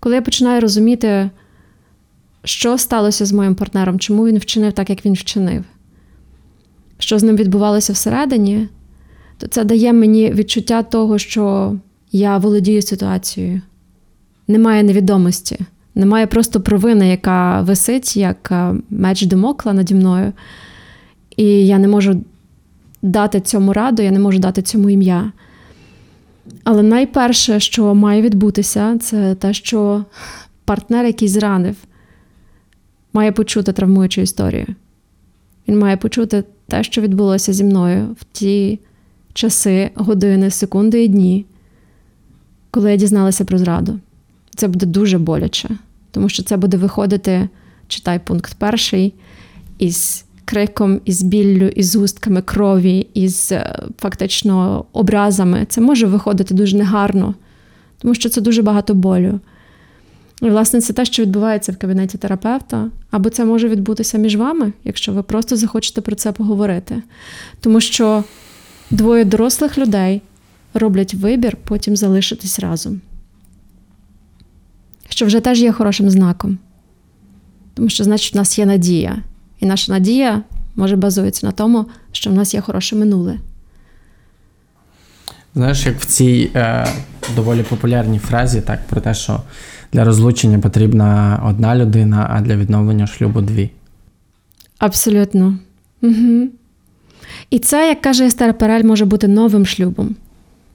Коли 0.00 0.14
я 0.14 0.22
починаю 0.22 0.60
розуміти, 0.60 1.30
що 2.44 2.78
сталося 2.78 3.26
з 3.26 3.32
моїм 3.32 3.54
партнером, 3.54 3.98
чому 3.98 4.26
він 4.26 4.38
вчинив 4.38 4.72
так, 4.72 4.90
як 4.90 5.06
він 5.06 5.12
вчинив 5.12 5.64
що 7.02 7.18
з 7.18 7.22
ним 7.22 7.36
відбувалося 7.36 7.92
всередині, 7.92 8.68
то 9.38 9.46
це 9.46 9.64
дає 9.64 9.92
мені 9.92 10.32
відчуття 10.32 10.82
того, 10.82 11.18
що 11.18 11.76
я 12.12 12.38
володію 12.38 12.82
ситуацією. 12.82 13.60
Немає 14.48 14.82
невідомості, 14.82 15.58
немає 15.94 16.26
просто 16.26 16.60
провини, 16.60 17.08
яка 17.08 17.60
висить, 17.60 18.16
як 18.16 18.48
е, 18.52 18.74
меч 18.90 19.22
Демокла 19.22 19.72
наді 19.72 19.94
мною. 19.94 20.32
І 21.36 21.66
я 21.66 21.78
не 21.78 21.88
можу 21.88 22.20
дати 23.02 23.40
цьому 23.40 23.72
раду, 23.72 24.02
я 24.02 24.10
не 24.10 24.18
можу 24.18 24.38
дати 24.38 24.62
цьому 24.62 24.90
ім'я. 24.90 25.32
Але 26.64 26.82
найперше, 26.82 27.60
що 27.60 27.94
має 27.94 28.22
відбутися, 28.22 28.98
це 28.98 29.34
те, 29.34 29.52
що 29.52 30.04
партнер, 30.64 31.06
який 31.06 31.28
зранив, 31.28 31.76
має 33.12 33.32
почути 33.32 33.72
травмуючу 33.72 34.20
історію. 34.20 34.66
Він 35.68 35.78
має 35.78 35.96
почути 35.96 36.44
те, 36.72 36.82
що 36.82 37.00
відбулося 37.00 37.52
зі 37.52 37.64
мною 37.64 38.16
в 38.20 38.24
ті 38.32 38.78
часи, 39.32 39.90
години, 39.94 40.50
секунди 40.50 41.04
і 41.04 41.08
дні, 41.08 41.44
коли 42.70 42.90
я 42.90 42.96
дізналася 42.96 43.44
про 43.44 43.58
зраду. 43.58 43.98
Це 44.56 44.68
буде 44.68 44.86
дуже 44.86 45.18
боляче, 45.18 45.68
тому 46.10 46.28
що 46.28 46.42
це 46.42 46.56
буде 46.56 46.76
виходити, 46.76 47.48
читай 47.88 48.20
пункт 48.24 48.54
перший, 48.58 49.14
із 49.78 50.24
криком, 50.44 51.00
із 51.04 51.22
біллю, 51.22 51.68
із 51.68 51.96
густками 51.96 52.42
крові, 52.42 53.06
із 53.14 53.52
е, 53.52 53.82
фактично 53.98 54.84
образами. 54.92 55.66
Це 55.68 55.80
може 55.80 56.06
виходити 56.06 56.54
дуже 56.54 56.76
негарно, 56.76 57.34
тому 57.98 58.14
що 58.14 58.28
це 58.28 58.40
дуже 58.40 58.62
багато 58.62 58.94
болю. 58.94 59.40
І, 60.42 60.50
власне, 60.50 60.80
це 60.80 60.92
те, 60.92 61.04
що 61.04 61.22
відбувається 61.22 61.72
в 61.72 61.76
кабінеті 61.76 62.18
терапевта, 62.18 62.90
або 63.10 63.30
це 63.30 63.44
може 63.44 63.68
відбутися 63.68 64.18
між 64.18 64.36
вами, 64.36 64.72
якщо 64.84 65.12
ви 65.12 65.22
просто 65.22 65.56
захочете 65.56 66.00
про 66.00 66.16
це 66.16 66.32
поговорити. 66.32 67.02
Тому 67.60 67.80
що 67.80 68.24
двоє 68.90 69.24
дорослих 69.24 69.78
людей 69.78 70.22
роблять 70.74 71.14
вибір 71.14 71.56
потім 71.64 71.96
залишитись 71.96 72.60
разом. 72.60 73.00
Що 75.08 75.26
вже 75.26 75.40
теж 75.40 75.62
є 75.62 75.72
хорошим 75.72 76.10
знаком. 76.10 76.58
Тому 77.74 77.88
що, 77.88 78.04
значить, 78.04 78.34
в 78.34 78.36
нас 78.36 78.58
є 78.58 78.66
надія. 78.66 79.22
І 79.60 79.66
наша 79.66 79.92
надія 79.92 80.42
може 80.76 80.96
базується 80.96 81.46
на 81.46 81.52
тому, 81.52 81.86
що 82.12 82.30
в 82.30 82.34
нас 82.34 82.54
є 82.54 82.60
хороше 82.60 82.96
минуле. 82.96 83.38
Знаєш, 85.54 85.86
як 85.86 86.00
в 86.00 86.04
цій 86.04 86.50
е, 86.54 86.86
доволі 87.36 87.62
популярній 87.62 88.18
фразі, 88.18 88.60
так, 88.60 88.86
про 88.86 89.00
те, 89.00 89.14
що 89.14 89.40
для 89.92 90.04
розлучення 90.04 90.58
потрібна 90.58 91.40
одна 91.46 91.76
людина, 91.76 92.26
а 92.30 92.40
для 92.40 92.56
відновлення 92.56 93.06
шлюбу 93.06 93.40
дві. 93.40 93.70
Абсолютно. 94.78 95.58
Угу. 96.02 96.48
І 97.50 97.58
це, 97.58 97.88
як 97.88 98.00
каже 98.00 98.26
Естер 98.26 98.58
Перель, 98.58 98.84
може 98.84 99.04
бути 99.04 99.28
новим 99.28 99.66
шлюбом. 99.66 100.16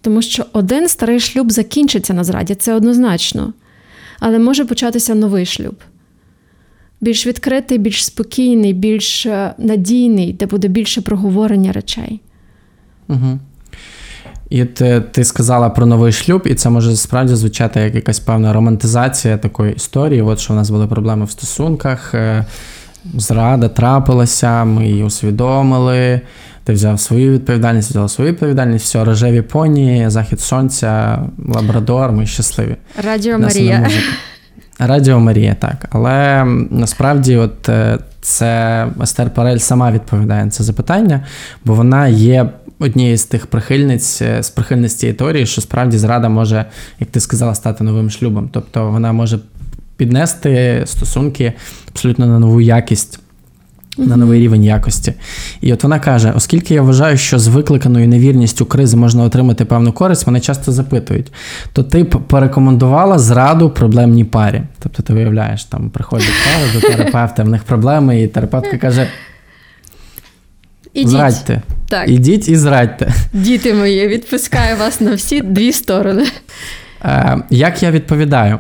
Тому 0.02 0.22
що 0.22 0.46
один 0.54 0.90
старий 0.90 1.20
шлюб 1.20 1.52
закінчиться 1.52 2.14
на 2.14 2.24
зраді, 2.24 2.56
це 2.56 2.74
однозначно. 2.74 3.54
Але 4.20 4.40
може 4.40 4.66
початися 4.66 5.16
новий 5.16 5.46
шлюб. 5.46 5.76
Більш 7.02 7.28
відкритий, 7.28 7.78
більш 7.78 8.06
спокійний, 8.06 8.74
більш 8.74 9.26
е, 9.26 9.54
надійний, 9.58 10.34
де 10.34 10.46
буде 10.46 10.68
більше 10.68 11.02
проговорення 11.02 11.72
речей. 11.72 12.22
Угу. 13.08 13.40
І 14.50 14.66
ти, 14.66 15.02
ти 15.12 15.24
сказала 15.24 15.70
про 15.70 15.86
новий 15.86 16.12
шлюб, 16.12 16.42
і 16.46 16.56
це 16.56 16.70
може 16.70 16.96
справді 16.96 17.36
звучати 17.36 17.80
як 17.80 17.96
якась 17.96 18.20
певна 18.20 18.54
романтизація 18.54 19.38
такої 19.38 19.74
історії. 19.74 20.22
От 20.22 20.40
що 20.40 20.54
в 20.54 20.56
нас 20.56 20.70
були 20.70 20.88
проблеми 20.88 21.26
в 21.26 21.32
стосунках, 21.32 22.14
е, 22.14 22.46
зрада 23.16 23.70
трапилася, 23.70 24.64
ми 24.64 24.88
її 24.88 25.04
усвідомили. 25.04 26.22
Ти 26.64 26.74
взяв 26.74 27.00
свою 27.00 27.34
відповідальність, 27.34 27.90
взяла 27.90 28.08
свою 28.08 28.32
відповідальність, 28.32 28.86
все, 28.86 29.04
рожеві 29.04 29.42
поні, 29.42 30.06
захід 30.08 30.40
сонця, 30.40 31.20
лабрадор, 31.48 32.12
ми 32.12 32.26
щасливі. 32.26 32.76
Радіо 33.04 33.40
Марія. 33.40 33.90
Радіо 34.80 35.20
Марія, 35.20 35.56
так. 35.60 35.86
Але 35.90 36.46
насправді, 36.70 37.38
от 37.38 37.70
е, 37.70 37.98
це 38.28 38.88
Естер 39.02 39.30
Парель 39.30 39.58
сама 39.58 39.92
відповідає 39.92 40.46
на 40.46 40.52
це 40.52 40.64
запитання, 40.64 41.26
бо 41.66 41.74
вона 41.74 42.08
є 42.08 42.50
однією 42.80 43.18
з 43.18 43.26
тих 43.26 43.48
прихильниць 43.48 44.22
е, 44.22 44.44
з 44.44 44.50
прихильниць 44.50 44.96
цієї 44.96 45.18
теорії, 45.18 45.46
що 45.46 45.62
справді 45.62 45.98
зрада 45.98 46.30
може, 46.30 46.66
як 47.00 47.10
ти 47.10 47.20
сказала, 47.20 47.56
стати 47.56 47.84
новим 47.84 48.10
шлюбом. 48.10 48.50
Тобто 48.54 48.92
вона 48.92 49.14
може 49.14 49.40
піднести 49.98 50.84
стосунки 50.86 51.54
абсолютно 51.90 52.28
на 52.28 52.40
нову 52.40 52.62
якість. 52.62 53.20
На 53.98 54.16
новий 54.16 54.40
рівень 54.40 54.64
якості. 54.64 55.14
І 55.62 55.74
от 55.74 55.84
вона 55.84 56.00
каже: 56.00 56.34
оскільки 56.36 56.74
я 56.74 56.82
вважаю, 56.82 57.18
що 57.18 57.40
з 57.40 57.48
викликаною 57.48 58.08
невірністю 58.08 58.66
кризи 58.66 58.98
можна 58.98 59.24
отримати 59.24 59.66
певну 59.66 59.92
користь, 59.94 60.28
мене 60.28 60.40
часто 60.40 60.72
запитують: 60.72 61.32
то 61.74 61.84
ти 61.84 62.04
б 62.04 62.10
порекомендувала 62.28 63.20
зраду 63.20 63.70
проблемній 63.70 64.24
парі? 64.26 64.62
Тобто 64.80 65.04
ти 65.04 65.14
виявляєш, 65.14 65.64
там 65.64 65.90
приходять 65.90 66.28
пари 66.46 66.82
до 66.82 66.88
терапевта, 66.88 67.44
в 67.44 67.50
них 67.50 67.64
проблеми, 67.64 68.22
і 68.22 68.28
терапевтка 68.28 68.78
каже: 68.78 69.08
Ідіть. 70.94 71.10
зрадьте, 71.12 71.62
Так, 71.90 72.10
ідіть 72.10 72.48
і 72.50 72.56
зрадьте. 72.56 73.14
діти 73.34 73.74
мої, 73.74 74.08
відпускаю 74.08 74.78
вас 74.78 75.02
на 75.02 75.16
всі 75.16 75.42
дві 75.42 75.72
сторони. 75.72 76.26
Е, 77.06 77.38
як 77.50 77.84
я 77.84 77.92
відповідаю? 77.92 78.58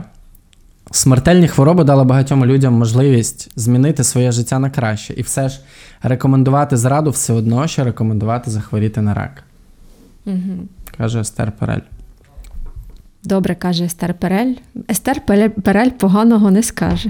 Смертельні 0.91 1.47
хвороби 1.47 1.83
дали 1.83 2.03
багатьом 2.03 2.45
людям 2.45 2.73
можливість 2.73 3.51
змінити 3.55 4.03
своє 4.03 4.31
життя 4.31 4.59
на 4.59 4.69
краще, 4.69 5.13
і 5.13 5.21
все 5.21 5.49
ж 5.49 5.59
рекомендувати 6.01 6.77
зраду 6.77 7.09
все 7.09 7.33
одно, 7.33 7.67
що 7.67 7.83
рекомендувати 7.83 8.51
захворіти 8.51 9.01
на 9.01 9.13
рак, 9.13 9.43
Угу. 10.25 10.67
каже 10.97 11.19
Естер 11.19 11.51
Перель. 11.51 11.79
Добре, 13.23 13.55
каже 13.55 13.83
Естер 13.85 14.13
Перель. 14.13 14.53
Естер 14.91 15.21
Перель, 15.63 15.89
поганого 15.89 16.51
не 16.51 16.63
скаже. 16.63 17.09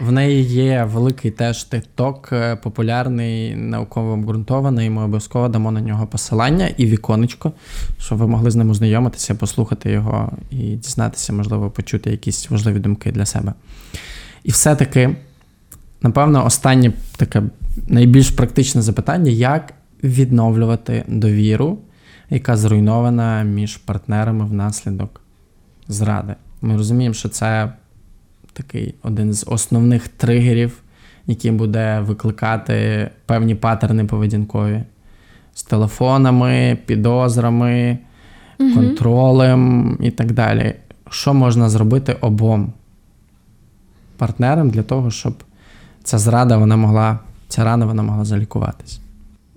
В 0.00 0.12
неї 0.12 0.42
є 0.42 0.84
великий 0.84 1.30
теж 1.30 1.64
тикток, 1.64 2.28
е, 2.32 2.56
популярний, 2.56 3.56
науково 3.56 4.12
обґрунтований. 4.12 4.90
Ми 4.90 5.02
обов'язково 5.02 5.48
дамо 5.48 5.70
на 5.70 5.80
нього 5.80 6.06
посилання 6.06 6.68
і 6.76 6.86
віконечко, 6.86 7.52
щоб 7.98 8.18
ви 8.18 8.26
могли 8.26 8.50
з 8.50 8.56
ним 8.56 8.70
ознайомитися, 8.70 9.34
послухати 9.34 9.90
його 9.90 10.32
і 10.50 10.56
дізнатися, 10.56 11.32
можливо, 11.32 11.70
почути 11.70 12.10
якісь 12.10 12.50
важливі 12.50 12.78
думки 12.78 13.12
для 13.12 13.26
себе. 13.26 13.52
І 14.44 14.50
все-таки, 14.50 15.16
напевно, 16.02 16.46
останнє 16.46 16.92
таке 17.16 17.42
найбільш 17.88 18.30
практичне 18.30 18.82
запитання: 18.82 19.30
як 19.30 19.74
відновлювати 20.04 21.04
довіру, 21.08 21.78
яка 22.30 22.56
зруйнована 22.56 23.42
між 23.42 23.76
партнерами 23.76 24.44
внаслідок 24.44 25.20
зради? 25.88 26.34
Ми 26.62 26.76
розуміємо, 26.76 27.14
що 27.14 27.28
це 27.28 27.72
такий 28.58 28.94
один 29.02 29.32
з 29.32 29.46
основних 29.48 30.08
тригерів, 30.08 30.82
який 31.26 31.50
буде 31.50 32.00
викликати 32.00 33.10
певні 33.26 33.54
паттерни 33.54 34.04
поведінкові 34.04 34.82
з 35.54 35.62
телефонами, 35.62 36.78
підозрами, 36.86 37.98
контролем 38.58 39.96
і 40.00 40.10
так 40.10 40.32
далі. 40.32 40.74
Що 41.10 41.34
можна 41.34 41.68
зробити 41.68 42.16
обом 42.20 42.72
партнерам 44.16 44.70
для 44.70 44.82
того, 44.82 45.10
щоб 45.10 45.34
ця 46.04 46.18
зрада 46.18 46.56
вона 46.56 46.76
могла, 46.76 47.18
ця 47.48 47.64
рана 47.64 47.86
вона 47.86 48.02
могла 48.02 48.24
залікуватись? 48.24 49.00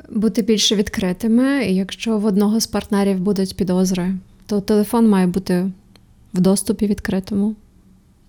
Бути 0.09 0.41
більше 0.41 0.75
відкритими, 0.75 1.65
і 1.65 1.75
якщо 1.75 2.17
в 2.17 2.25
одного 2.25 2.59
з 2.59 2.67
партнерів 2.67 3.19
будуть 3.19 3.57
підозри, 3.57 4.13
то 4.45 4.61
телефон 4.61 5.09
має 5.09 5.27
бути 5.27 5.71
в 6.33 6.41
доступі 6.41 6.87
відкритому. 6.87 7.55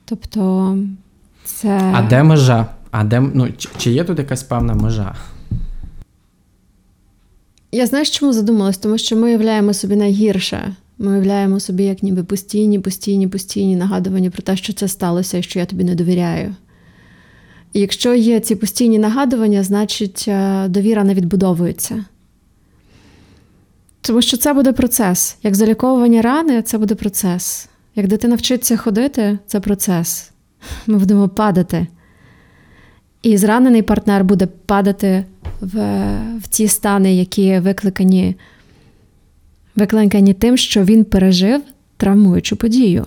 Тобто, 0.05 0.77
це. 1.45 1.93
А 1.95 2.03
де 2.03 2.23
межа? 2.23 2.67
А 2.91 3.05
де 3.05 3.21
ну, 3.21 3.49
чи, 3.59 3.69
чи 3.79 3.91
є 3.91 4.05
тут 4.05 4.19
якась 4.19 4.43
певна 4.43 4.75
межа? 4.75 5.15
Я 7.73 7.87
знаєш, 7.87 8.11
чому 8.11 8.33
задумалась? 8.33 8.79
Тому 8.79 8.99
що 8.99 9.17
ми 9.17 9.23
уявляємо 9.23 9.75
собі 9.75 9.97
найгірше. 9.97 10.77
Ми 10.99 11.13
уявляємо 11.13 11.61
собі, 11.61 11.85
як 11.85 12.03
ніби 12.03 12.25
постійні, 12.25 12.79
постійні, 12.79 13.29
постійні 13.29 13.77
нагадування 13.77 14.31
про 14.31 14.43
те, 14.43 14.57
що 14.57 14.73
це 14.73 14.89
сталося 14.89 15.39
і 15.39 15.43
що 15.43 15.59
я 15.59 15.67
тобі 15.67 15.85
не 15.85 15.95
довіряю. 15.95 16.55
І 17.73 17.81
якщо 17.81 18.15
є 18.15 18.41
ці 18.41 18.57
постійні 18.57 18.99
нагадування, 18.99 19.63
значить 19.63 20.25
е, 20.29 20.69
довіра 20.69 21.05
не 21.05 21.15
відбудовується. 21.15 22.05
Тому 24.01 24.23
що 24.23 24.37
це 24.37 24.55
буде 24.55 24.73
процес. 24.73 25.37
Як 25.43 25.55
заліковування 25.55 26.23
рани, 26.23 26.63
це 26.63 26.79
буде 26.79 26.95
процес. 26.95 27.69
Як 27.95 28.07
дитина 28.07 28.35
вчиться 28.35 28.77
ходити, 28.77 29.39
це 29.47 29.61
процес. 29.61 30.33
Ми 30.87 30.99
будемо 30.99 31.29
падати. 31.29 31.87
І 33.23 33.37
зранений 33.37 33.83
партнер 33.83 34.25
буде 34.25 34.47
падати 34.47 35.25
в, 35.61 35.77
в 36.39 36.49
ті 36.49 36.69
стани, 36.69 37.15
які 37.15 37.59
викликані, 37.59 38.37
викликані 39.77 40.35
тим, 40.35 40.57
що 40.57 40.85
він 40.85 41.05
пережив 41.05 41.63
травмуючу 41.97 42.57
подію. 42.57 43.07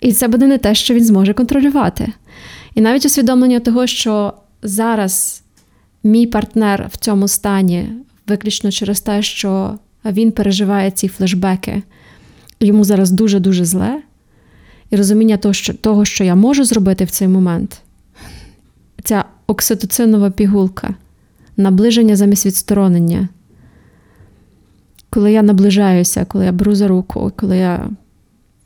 І 0.00 0.12
це 0.12 0.28
буде 0.28 0.46
не 0.46 0.58
те, 0.58 0.74
що 0.74 0.94
він 0.94 1.04
зможе 1.04 1.34
контролювати. 1.34 2.12
І 2.74 2.80
навіть 2.80 3.06
усвідомлення 3.06 3.60
того, 3.60 3.86
що 3.86 4.32
зараз 4.62 5.42
мій 6.04 6.26
партнер 6.26 6.88
в 6.92 6.96
цьому 6.96 7.28
стані, 7.28 7.88
виключно 8.26 8.70
через 8.70 9.00
те, 9.00 9.22
що 9.22 9.78
він 10.04 10.32
переживає 10.32 10.90
ці 10.90 11.08
флешбеки, 11.08 11.82
йому 12.60 12.84
зараз 12.84 13.10
дуже-дуже 13.10 13.64
зле, 13.64 14.02
і 14.90 14.96
розуміння 14.96 15.36
того, 15.36 15.52
що, 15.52 15.74
того, 15.74 16.04
що 16.04 16.24
я 16.24 16.34
можу 16.34 16.64
зробити 16.64 17.04
в 17.04 17.10
цей 17.10 17.28
момент, 17.28 17.80
ця 19.04 19.24
окситоцинова 19.46 20.30
пігулка, 20.30 20.94
наближення 21.56 22.16
замість 22.16 22.46
відсторонення. 22.46 23.28
Коли 25.10 25.32
я 25.32 25.42
наближаюся, 25.42 26.24
коли 26.24 26.44
я 26.44 26.52
беру 26.52 26.74
за 26.74 26.88
руку, 26.88 27.32
коли 27.36 27.56
я 27.56 27.88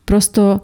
просто 0.04 0.60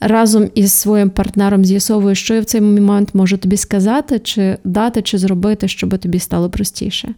разом 0.00 0.50
із 0.54 0.72
своїм 0.72 1.10
партнером 1.10 1.64
з'ясовуєш, 1.64 2.22
що 2.22 2.34
я 2.34 2.40
в 2.40 2.44
цей 2.44 2.60
момент 2.60 3.14
можу 3.14 3.36
тобі 3.36 3.56
сказати, 3.56 4.18
чи 4.18 4.58
дати, 4.64 5.02
чи 5.02 5.18
зробити, 5.18 5.68
щоб 5.68 5.98
тобі 5.98 6.18
стало 6.18 6.50
простіше. 6.50 7.14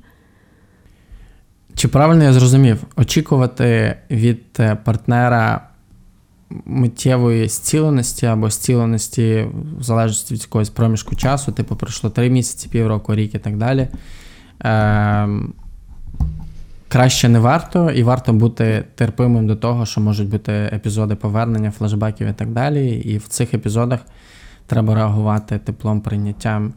Чи 1.78 1.88
правильно 1.88 2.24
я 2.24 2.32
зрозумів, 2.32 2.84
очікувати 2.96 3.96
від 4.10 4.42
е, 4.58 4.74
партнера 4.74 5.68
миттєвої 6.64 7.48
зціленості 7.48 8.26
або 8.26 8.50
зціленості 8.50 9.46
в 9.78 9.82
залежності 9.82 10.34
від 10.34 10.40
якогось 10.40 10.70
проміжку 10.70 11.16
часу, 11.16 11.52
типу 11.52 11.76
пройшло 11.76 12.10
три 12.10 12.30
місяці, 12.30 12.68
півроку, 12.68 13.14
рік 13.14 13.34
і 13.34 13.38
так 13.38 13.56
далі. 13.56 13.88
Е, 14.64 15.28
краще 16.88 17.28
не 17.28 17.38
варто, 17.38 17.90
і 17.90 18.02
варто 18.02 18.32
бути 18.32 18.84
терпимим 18.94 19.46
до 19.46 19.56
того, 19.56 19.86
що 19.86 20.00
можуть 20.00 20.28
бути 20.28 20.52
епізоди 20.52 21.14
повернення, 21.14 21.70
флешбеків 21.70 22.28
і 22.28 22.32
так 22.32 22.52
далі. 22.52 22.90
І 22.90 23.18
в 23.18 23.28
цих 23.28 23.54
епізодах 23.54 24.00
треба 24.66 24.94
реагувати 24.94 25.58
теплом, 25.58 26.00
прийняттям, 26.00 26.72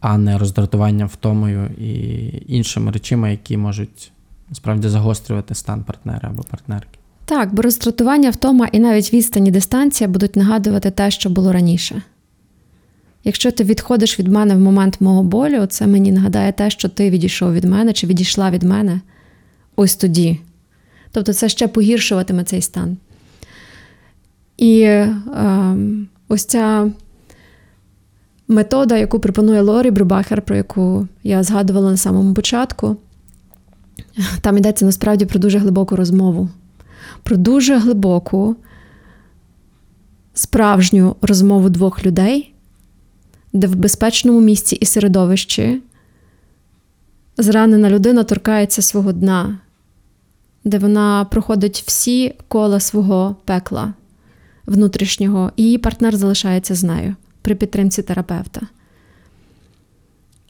а 0.00 0.18
не 0.18 0.38
роздратуванням, 0.38 1.08
втомою 1.08 1.66
і 1.78 2.32
іншими 2.46 2.92
речами, 2.92 3.30
які 3.30 3.56
можуть 3.56 4.12
насправді 4.50 4.88
загострювати 4.88 5.54
стан 5.54 5.84
партнера 5.84 6.28
або 6.28 6.42
партнерки. 6.42 6.98
Так, 7.24 7.54
бо 7.54 7.62
роздратування, 7.62 8.30
втома 8.30 8.68
і 8.72 8.78
навіть 8.78 9.12
відстані 9.12 9.50
дистанція 9.50 10.08
будуть 10.08 10.36
нагадувати 10.36 10.90
те, 10.90 11.10
що 11.10 11.30
було 11.30 11.52
раніше. 11.52 12.02
Якщо 13.24 13.50
ти 13.50 13.64
відходиш 13.64 14.18
від 14.18 14.28
мене 14.28 14.54
в 14.54 14.58
момент 14.58 15.00
мого 15.00 15.22
болю, 15.22 15.66
це 15.66 15.86
мені 15.86 16.12
нагадає 16.12 16.52
те, 16.52 16.70
що 16.70 16.88
ти 16.88 17.10
відійшов 17.10 17.52
від 17.52 17.64
мене 17.64 17.92
чи 17.92 18.06
відійшла 18.06 18.50
від 18.50 18.62
мене 18.62 19.00
ось 19.76 19.96
тоді. 19.96 20.40
Тобто 21.12 21.32
це 21.32 21.48
ще 21.48 21.68
погіршуватиме 21.68 22.44
цей 22.44 22.62
стан. 22.62 22.96
І 24.56 24.80
е, 24.80 25.14
ось 26.28 26.44
ця 26.44 26.90
метода, 28.48 28.96
яку 28.96 29.18
пропонує 29.20 29.60
Лорі 29.60 29.90
Брубахер, 29.90 30.42
про 30.42 30.56
яку 30.56 31.08
я 31.22 31.42
згадувала 31.42 31.90
на 31.90 31.96
самому 31.96 32.34
початку, 32.34 32.96
там 34.40 34.58
йдеться 34.58 34.84
насправді 34.84 35.26
про 35.26 35.40
дуже 35.40 35.58
глибоку 35.58 35.96
розмову 35.96 36.48
про 37.22 37.36
дуже 37.36 37.78
глибоку, 37.78 38.56
справжню 40.34 41.16
розмову 41.22 41.68
двох 41.68 42.06
людей, 42.06 42.54
де 43.52 43.66
в 43.66 43.76
безпечному 43.76 44.40
місці 44.40 44.76
і 44.76 44.86
середовищі 44.86 45.82
зранена 47.36 47.90
людина 47.90 48.24
торкається 48.24 48.82
свого 48.82 49.12
дна, 49.12 49.58
де 50.64 50.78
вона 50.78 51.24
проходить 51.24 51.84
всі 51.86 52.34
кола 52.48 52.80
свого 52.80 53.36
пекла 53.44 53.94
внутрішнього, 54.66 55.52
і 55.56 55.62
її 55.62 55.78
партнер 55.78 56.16
залишається 56.16 56.74
з 56.74 56.84
нею 56.84 57.16
при 57.42 57.54
підтримці 57.54 58.02
терапевта. 58.02 58.60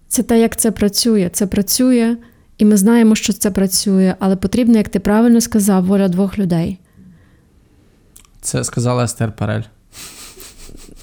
Це 0.08 0.22
те, 0.22 0.40
як 0.40 0.56
це 0.56 0.70
працює. 0.70 1.30
Це 1.32 1.46
працює. 1.46 2.16
І 2.58 2.64
ми 2.64 2.76
знаємо, 2.76 3.14
що 3.14 3.32
це 3.32 3.50
працює, 3.50 4.14
але 4.18 4.36
потрібно, 4.36 4.78
як 4.78 4.88
ти 4.88 4.98
правильно 4.98 5.40
сказав, 5.40 5.84
воля 5.84 6.08
двох 6.08 6.38
людей. 6.38 6.78
Це 8.40 8.64
сказала 8.64 9.04
Естер 9.04 9.32
Парель. 9.32 9.62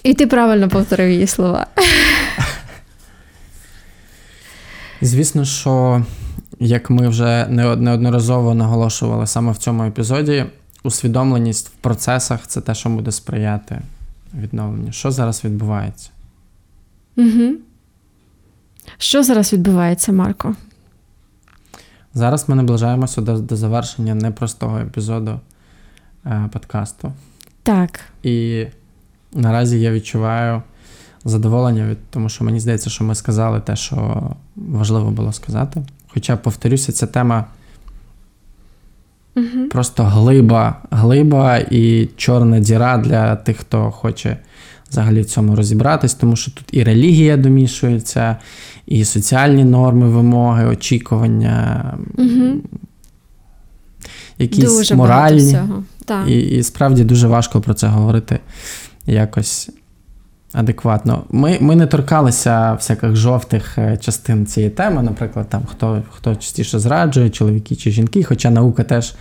І 0.04 0.14
ти 0.14 0.28
правильно 0.28 0.70
повторив 0.70 1.10
її 1.10 1.28
слова. 1.28 1.68
Звісно, 5.02 5.46
що, 5.46 6.06
як 6.60 6.90
ми 6.90 7.10
вже 7.10 7.48
неодноразово 7.50 8.54
наголошували 8.54 9.28
саме 9.28 9.52
в 9.52 9.58
цьому 9.58 9.84
епізоді, 9.84 10.46
усвідомленість 10.84 11.68
в 11.68 11.72
процесах 11.72 12.48
це 12.48 12.62
те, 12.62 12.76
що 12.76 12.90
буде 12.90 13.12
сприяти 13.12 13.82
відновленню. 14.34 14.92
Що 14.92 15.12
зараз 15.12 15.44
відбувається? 15.44 16.10
Угу. 17.18 17.54
Що 18.98 19.24
зараз 19.24 19.54
відбувається, 19.54 20.12
Марко? 20.12 20.56
Зараз 22.16 22.50
ми 22.50 22.56
наближаємося 22.56 23.22
до, 23.22 23.38
до 23.38 23.56
завершення 23.56 24.16
непростого 24.16 24.80
епізоду 24.80 25.40
е, 26.26 26.50
подкасту. 26.54 27.12
Так. 27.64 28.00
І 28.24 28.66
наразі 29.34 29.80
я 29.80 29.92
відчуваю 29.92 30.62
задоволення 31.26 31.88
від 31.88 31.98
тому, 32.10 32.30
що 32.30 32.44
мені 32.44 32.60
здається, 32.60 32.90
що 32.90 33.04
ми 33.04 33.16
сказали 33.16 33.60
те, 33.60 33.76
що 33.76 34.30
важливо 34.56 35.12
було 35.12 35.34
сказати. 35.34 35.84
Хоча, 36.08 36.38
повторюся, 36.38 36.92
ця 36.92 37.08
тема 37.08 37.46
угу. 39.36 39.70
просто 39.72 40.04
глиба, 40.04 40.82
глиба 40.92 41.58
і 41.58 42.10
чорна 42.18 42.60
діра 42.60 42.98
для 42.98 43.36
тих, 43.36 43.58
хто 43.58 43.92
хоче 43.92 44.38
взагалі 44.90 45.22
в 45.22 45.26
цьому 45.26 45.56
розібратись, 45.56 46.14
тому 46.14 46.36
що 46.36 46.52
тут 46.52 46.66
і 46.72 46.84
релігія 46.84 47.38
домішується, 47.38 48.38
і 48.86 49.06
соціальні 49.06 49.64
норми, 49.64 50.10
вимоги, 50.10 50.66
очікування, 50.66 51.84
угу. 52.18 52.62
якісь 54.40 54.64
дуже 54.64 54.96
моральні. 54.96 55.54
Всього. 55.54 55.84
Так. 56.06 56.30
І, 56.30 56.40
і 56.40 56.64
справді 56.64 57.04
дуже 57.04 57.28
важко 57.28 57.62
про 57.62 57.74
це 57.74 57.88
говорити 57.88 58.40
якось 59.06 59.70
адекватно. 60.54 61.24
Ми 61.30 61.58
ми 61.62 61.76
не 61.76 61.88
торкалися 61.88 62.74
всяких 62.74 63.16
жовтих 63.16 63.78
е, 63.78 63.98
частин 63.98 64.46
цієї 64.46 64.70
теми, 64.70 65.04
наприклад, 65.04 65.50
там 65.50 65.62
хто 65.66 66.04
хто 66.12 66.36
частіше 66.36 66.80
зраджує, 66.80 67.30
чоловіки 67.30 67.76
чи 67.76 67.92
жінки, 67.92 68.24
хоча 68.24 68.50
наука 68.50 68.84
теж 68.84 69.16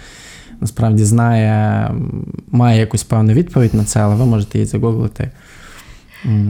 насправді 0.64 1.04
знає, 1.04 1.90
має 2.50 2.80
якусь 2.80 3.02
певну 3.02 3.32
відповідь 3.32 3.74
на 3.74 3.84
це, 3.84 4.00
але 4.00 4.14
ви 4.14 4.26
можете 4.26 4.58
її 4.58 4.66
загуглити 4.66 5.30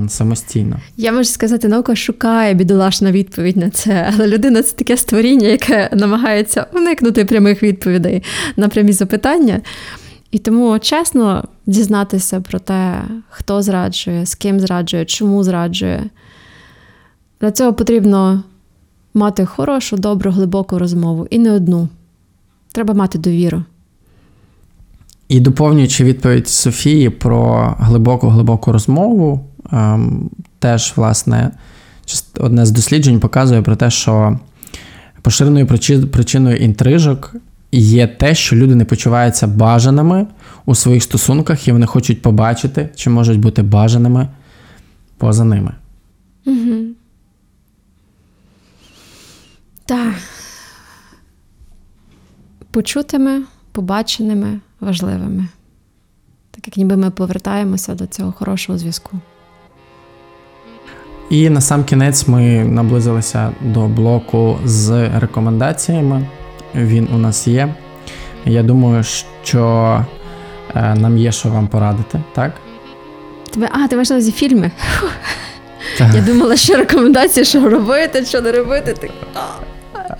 самостійно. 0.08 0.76
Я 0.96 1.12
можу 1.12 1.24
сказати, 1.24 1.68
наука 1.68 1.96
шукає 1.96 2.54
бідолашна 2.54 3.12
відповідь 3.12 3.56
на 3.56 3.70
це, 3.70 4.12
але 4.14 4.26
людина 4.26 4.62
це 4.62 4.76
таке 4.76 4.96
створіння, 4.96 5.48
яке 5.48 5.90
намагається 5.92 6.66
уникнути 6.72 7.24
прямих 7.24 7.62
відповідей 7.62 8.22
на 8.56 8.68
прямі 8.68 8.92
запитання. 8.92 9.60
І 10.30 10.38
тому 10.38 10.78
чесно 10.78 11.44
дізнатися 11.66 12.40
про 12.40 12.58
те, 12.58 13.02
хто 13.28 13.62
зраджує, 13.62 14.26
з 14.26 14.34
ким 14.34 14.60
зраджує, 14.60 15.04
чому 15.04 15.44
зраджує. 15.44 16.04
Для 17.40 17.50
цього 17.50 17.72
потрібно 17.72 18.42
мати 19.14 19.46
хорошу, 19.46 19.96
добру, 19.96 20.30
глибоку 20.30 20.78
розмову 20.78 21.26
і 21.30 21.38
не 21.38 21.52
одну. 21.52 21.88
Треба 22.72 22.94
мати 22.94 23.18
довіру. 23.18 23.64
І 25.28 25.40
доповнюючи 25.40 26.04
відповідь 26.04 26.48
Софії 26.48 27.10
про 27.10 27.74
глибоку 27.78 28.28
глибоку 28.28 28.72
розмову, 28.72 29.46
ем, 29.72 30.30
теж, 30.58 30.92
власне, 30.96 31.50
одне 32.40 32.66
з 32.66 32.70
досліджень 32.70 33.20
показує 33.20 33.62
про 33.62 33.76
те, 33.76 33.90
що 33.90 34.38
поширеною 35.22 35.66
причиною 36.12 36.56
інтрижок 36.56 37.34
є 37.72 38.06
те, 38.06 38.34
що 38.34 38.56
люди 38.56 38.74
не 38.74 38.84
почуваються 38.84 39.46
бажаними 39.46 40.26
у 40.66 40.74
своїх 40.74 41.02
стосунках, 41.02 41.68
і 41.68 41.72
вони 41.72 41.86
хочуть 41.86 42.22
побачити, 42.22 42.88
чи 42.96 43.10
можуть 43.10 43.40
бути 43.40 43.62
бажаними 43.62 44.28
поза 45.18 45.44
ними. 45.44 45.72
Угу. 46.46 46.84
Так. 49.86 50.14
Почутими, 52.70 53.42
побаченими, 53.72 54.60
важливими. 54.84 55.48
Так 56.50 56.66
як 56.66 56.76
ніби 56.76 56.96
ми 56.96 57.10
повертаємося 57.10 57.94
до 57.94 58.06
цього 58.06 58.32
хорошого 58.32 58.78
зв'язку. 58.78 59.18
І 61.30 61.50
на 61.50 61.60
сам 61.60 61.84
кінець 61.84 62.28
ми 62.28 62.64
наблизилися 62.64 63.52
до 63.60 63.86
блоку 63.86 64.58
з 64.64 65.08
рекомендаціями. 65.18 66.26
Він 66.74 67.08
у 67.14 67.18
нас 67.18 67.46
є. 67.46 67.74
Я 68.44 68.62
думаю, 68.62 69.04
що 69.42 70.04
е, 70.74 70.94
нам 70.94 71.18
є 71.18 71.32
що 71.32 71.48
вам 71.48 71.68
порадити, 71.68 72.20
так? 72.34 72.52
Тебе, 73.50 73.68
А, 73.72 73.88
ти 73.88 73.96
маєш 73.96 74.10
на 74.10 74.16
увазі 74.16 74.32
фільми? 74.32 74.70
Так. 75.98 76.14
Я 76.14 76.20
думала, 76.22 76.56
що 76.56 76.76
рекомендації, 76.76 77.44
що 77.44 77.68
робити, 77.68 78.24
що 78.24 78.40
не 78.40 78.52
робити. 78.52 79.10
Так. 79.32 80.18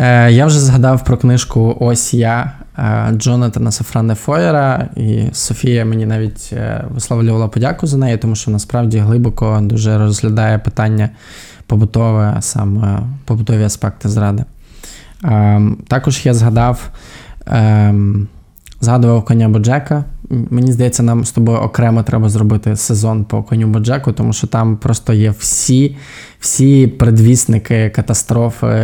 Е, 0.00 0.32
Я 0.32 0.46
вже 0.46 0.60
згадав 0.60 1.04
про 1.04 1.16
книжку 1.16 1.76
Ось 1.80 2.14
я 2.14 2.52
е, 2.78 3.12
Джонатана 3.12 3.70
Сафране 3.70 4.14
Фойера, 4.14 4.88
і 4.96 5.24
Софія 5.32 5.84
мені 5.84 6.06
навіть 6.06 6.50
е, 6.52 6.84
висловлювала 6.90 7.48
подяку 7.48 7.86
за 7.86 7.96
неї, 7.96 8.16
тому 8.16 8.34
що 8.34 8.50
насправді 8.50 8.98
глибоко 8.98 9.58
дуже 9.62 9.98
розглядає 9.98 10.58
питання 10.58 11.10
побутове, 11.66 12.36
саме 12.40 13.00
побутові 13.24 13.64
аспекти 13.64 14.08
зради. 14.08 14.44
Ем, 15.24 15.78
також 15.88 16.26
я 16.26 16.34
згадав, 16.34 16.90
ем, 17.46 18.28
згадував 18.80 19.24
коня 19.24 19.48
Боджека. 19.48 20.04
Мені 20.30 20.72
здається, 20.72 21.02
нам 21.02 21.24
з 21.24 21.32
тобою 21.32 21.58
окремо 21.58 22.02
треба 22.02 22.28
зробити 22.28 22.76
сезон 22.76 23.24
по 23.24 23.42
коню 23.42 23.66
Боджеку, 23.66 24.12
тому 24.12 24.32
що 24.32 24.46
там 24.46 24.76
просто 24.76 25.12
є 25.12 25.30
всі 25.38 25.96
всі 26.40 26.86
предвісники 26.86 27.90
катастрофи 27.90 28.76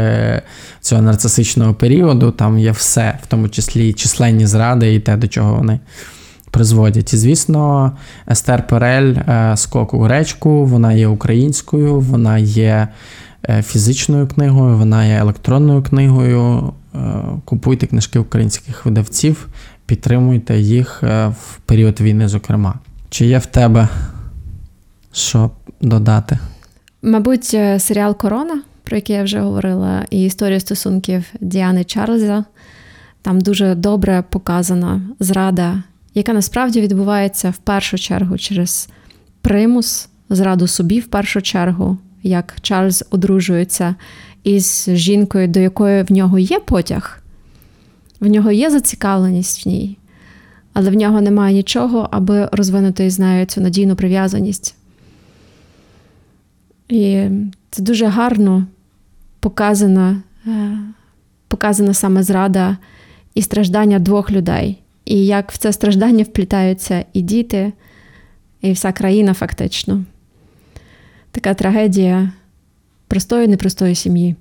цього 0.81 1.03
нарцисичного 1.03 1.75
періоду. 1.75 2.31
Там 2.31 2.59
є 2.59 2.71
все, 2.71 3.19
в 3.23 3.27
тому 3.27 3.49
числі 3.49 3.93
численні 3.93 4.47
зради 4.47 4.95
і 4.95 5.01
те, 5.01 5.17
до 5.17 5.29
чого 5.29 5.55
вони 5.55 5.81
призводять. 6.51 7.15
І, 7.15 7.17
звісно, 7.17 7.93
Естер 8.31 8.67
Перель 8.67 9.15
е, 9.15 9.53
«Скок 9.57 9.95
у 9.95 9.99
гречку, 9.99 10.65
вона 10.65 10.93
є 10.93 11.07
українською, 11.07 12.01
вона 12.01 12.39
є 12.39 12.89
е, 13.49 13.63
фізичною 13.63 14.27
книгою, 14.27 14.77
вона 14.77 15.07
є 15.07 15.15
електронною 15.15 15.83
книгою. 15.83 16.73
Е, 16.95 16.99
Купуйте 17.45 17.87
книжки 17.87 18.19
українських 18.19 18.87
видавців, 18.87 19.49
підтримуйте 19.87 20.59
їх 20.59 21.01
е, 21.03 21.27
в 21.29 21.59
період 21.67 22.01
війни, 22.01 22.29
зокрема. 22.29 22.75
Чи 23.11 23.27
є 23.27 23.39
в 23.39 23.47
тебе 23.47 23.89
що 25.13 25.51
додати? 25.81 26.39
Мабуть, 27.03 27.51
е, 27.55 27.79
серіал 27.81 28.17
Корона, 28.17 28.63
про 28.85 28.97
який 28.97 29.17
я 29.17 29.23
вже 29.23 29.41
говорила, 29.41 30.05
і 30.11 30.25
історія 30.25 30.61
стосунків 30.61 31.25
Діани 31.41 31.85
Чарльза. 31.85 32.45
Там 33.23 33.41
дуже 33.41 33.75
добре 33.75 34.25
показана 34.31 35.01
зрада, 35.21 35.83
яка 36.15 36.33
насправді 36.33 36.81
відбувається 36.81 37.51
в 37.51 37.57
першу 37.57 37.99
чергу 37.99 38.39
через 38.39 38.89
примус, 39.41 40.09
зраду 40.31 40.67
собі 40.67 41.01
в 41.01 41.07
першу 41.07 41.43
чергу, 41.43 41.99
як 42.23 42.57
Чарльз 42.61 43.05
одружується 43.11 43.95
із 44.45 44.89
жінкою, 44.93 45.49
до 45.49 45.61
якої 45.61 46.03
в 46.03 46.13
нього 46.13 46.39
є 46.39 46.61
потяг, 46.61 47.23
в 48.21 48.27
нього 48.27 48.53
є 48.53 48.71
зацікавленість 48.71 49.67
в 49.67 49.69
ній, 49.69 49.99
але 50.73 50.91
в 50.91 50.95
нього 50.95 51.21
немає 51.21 51.55
нічого, 51.55 52.09
аби 52.11 52.49
розвинути 52.53 53.11
з 53.11 53.19
нею 53.19 53.47
цю 53.47 53.61
надійну 53.61 53.97
прив'язаність. 53.97 54.75
І 56.89 57.29
це 57.71 57.83
дуже 57.83 58.07
гарно 58.07 58.67
показана, 59.41 60.23
е, 60.47 60.79
показана 61.49 61.95
саме 61.95 62.23
зрада 62.23 62.77
і 63.35 63.43
страждання 63.43 63.99
двох 63.99 64.31
людей. 64.31 64.83
І 65.05 65.27
як 65.27 65.53
в 65.53 65.59
це 65.59 65.73
страждання 65.73 66.25
вплітаються 66.25 67.05
і 67.13 67.23
діти, 67.23 67.73
і 68.61 68.73
вся 68.73 68.93
країна 68.93 69.35
фактично. 69.35 70.05
Така 71.31 71.55
трагедія 71.55 72.33
простої, 73.09 73.49
непростої 73.49 73.95
сім'ї. 73.95 74.37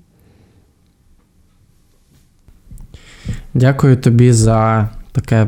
Дякую 3.56 3.98
тобі 3.98 4.34
за 4.34 4.90
таке 5.12 5.48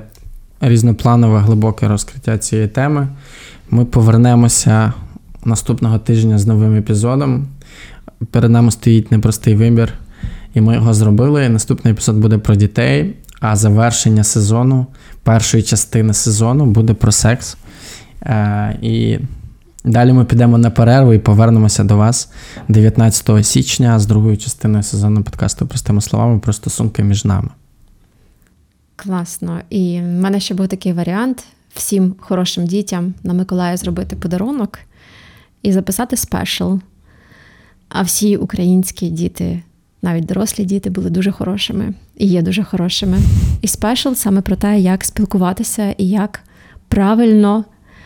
різнопланове 0.62 1.40
глибоке 1.40 1.88
розкриття 1.88 2.38
цієї 2.38 2.68
теми. 2.68 3.08
Ми 3.70 3.86
повернемося 3.86 4.94
наступного 5.46 6.00
тижня 6.00 6.38
з 6.38 6.48
новим 6.48 6.76
епізодом. 6.76 7.48
Перед 8.32 8.52
нами 8.52 8.72
стоїть 8.72 9.12
непростий 9.12 9.56
вибір, 9.56 9.94
і 10.54 10.62
ми 10.62 10.74
його 10.74 10.94
зробили. 10.94 11.50
Наступний 11.50 11.94
епізод 11.94 12.18
буде 12.18 12.38
про 12.38 12.56
дітей, 12.56 13.16
а 13.40 13.56
завершення 13.56 14.24
сезону, 14.24 14.86
першої 15.24 15.64
частини 15.64 16.14
сезону 16.14 16.66
буде 16.66 16.94
про 16.94 17.12
секс. 17.12 17.58
Е, 18.22 18.78
І 18.82 19.20
далі 19.86 20.14
ми 20.14 20.26
підемо 20.26 20.58
на 20.58 20.70
перерву 20.70 21.14
і 21.14 21.20
повернемося 21.20 21.84
до 21.84 21.98
вас 21.98 22.32
19 22.68 23.46
січня 23.46 24.00
з 24.00 24.06
другою 24.06 24.38
частиною 24.38 24.84
сезону 24.84 25.24
подкасту 25.24 25.68
Простими 25.68 26.02
словами 26.02 26.40
про 26.40 26.54
стосунки 26.54 27.04
між 27.04 27.26
нами. 27.26 27.50
Класно. 28.98 29.62
І 29.70 30.00
в 30.00 30.04
мене 30.04 30.40
ще 30.40 30.54
був 30.54 30.68
такий 30.68 30.94
варіант 30.94 31.44
всім 31.74 32.16
хорошим 32.20 32.66
дітям 32.68 33.14
на 33.24 33.34
Миколая 33.34 33.78
зробити 33.78 34.16
подарунок 34.16 34.80
і 35.62 35.72
записати 35.72 36.18
спешл. 36.18 36.76
А 37.90 38.02
всі 38.02 38.38
українські 38.38 39.10
діти, 39.10 39.62
навіть 40.02 40.26
дорослі 40.26 40.66
діти, 40.66 40.90
були 40.90 41.10
дуже 41.10 41.32
хорошими 41.32 41.94
і 42.16 42.28
є 42.28 42.42
дуже 42.42 42.64
хорошими. 42.64 43.18
І 43.62 43.68
спешл 43.68 44.14
саме 44.14 44.42
про 44.42 44.56
те, 44.56 44.80
як 44.80 45.04
спілкуватися 45.06 45.96
і 45.98 46.10
як 46.10 46.40
правильно 46.88 47.66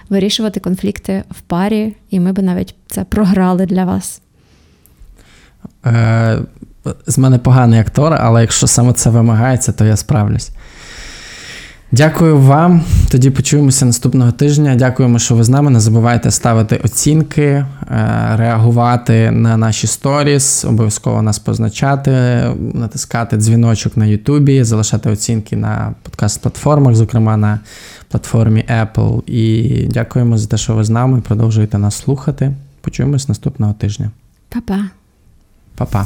вирішувати 0.09 0.59
конфлікти 0.59 1.23
в 1.29 1.41
парі, 1.41 1.95
і 2.09 2.19
ми 2.19 2.31
би 2.31 2.43
навіть 2.43 2.75
це 2.87 3.03
програли 3.03 3.65
для 3.65 3.85
вас. 3.85 4.21
Е, 5.85 6.39
з 7.07 7.17
мене 7.17 7.37
поганий 7.37 7.79
актор, 7.79 8.13
але 8.13 8.41
якщо 8.41 8.67
саме 8.67 8.93
це 8.93 9.09
вимагається, 9.09 9.71
то 9.71 9.85
я 9.85 9.95
справлюсь. 9.95 10.51
Дякую 11.93 12.37
вам. 12.37 12.83
Тоді 13.09 13.29
почуємося 13.29 13.85
наступного 13.85 14.31
тижня. 14.31 14.75
Дякуємо, 14.75 15.19
що 15.19 15.35
ви 15.35 15.43
з 15.43 15.49
нами. 15.49 15.71
Не 15.71 15.79
забувайте 15.79 16.31
ставити 16.31 16.77
оцінки, 16.83 17.43
е, 17.43 17.65
реагувати 18.35 19.31
на 19.31 19.57
наші 19.57 19.87
сторіс, 19.87 20.65
обов'язково 20.65 21.21
нас 21.21 21.39
позначати, 21.39 22.11
натискати 22.73 23.37
дзвіночок 23.37 23.97
на 23.97 24.05
Ютубі, 24.05 24.63
залишати 24.63 25.09
оцінки 25.09 25.55
на 25.55 25.93
подкаст-платформах, 26.03 26.95
зокрема 26.95 27.37
на 27.37 27.59
платформі 28.09 28.65
Apple. 28.81 29.21
І 29.29 29.87
дякуємо 29.87 30.37
за 30.37 30.47
те, 30.47 30.57
що 30.57 30.73
ви 30.73 30.83
з 30.83 30.89
нами. 30.89 31.21
Продовжуєте 31.21 31.77
нас 31.77 31.95
слухати. 31.95 32.53
Почуємось 32.81 33.29
наступного 33.29 33.73
тижня. 33.73 34.11
Па-па! 34.49 34.79
Па-па. 35.75 36.05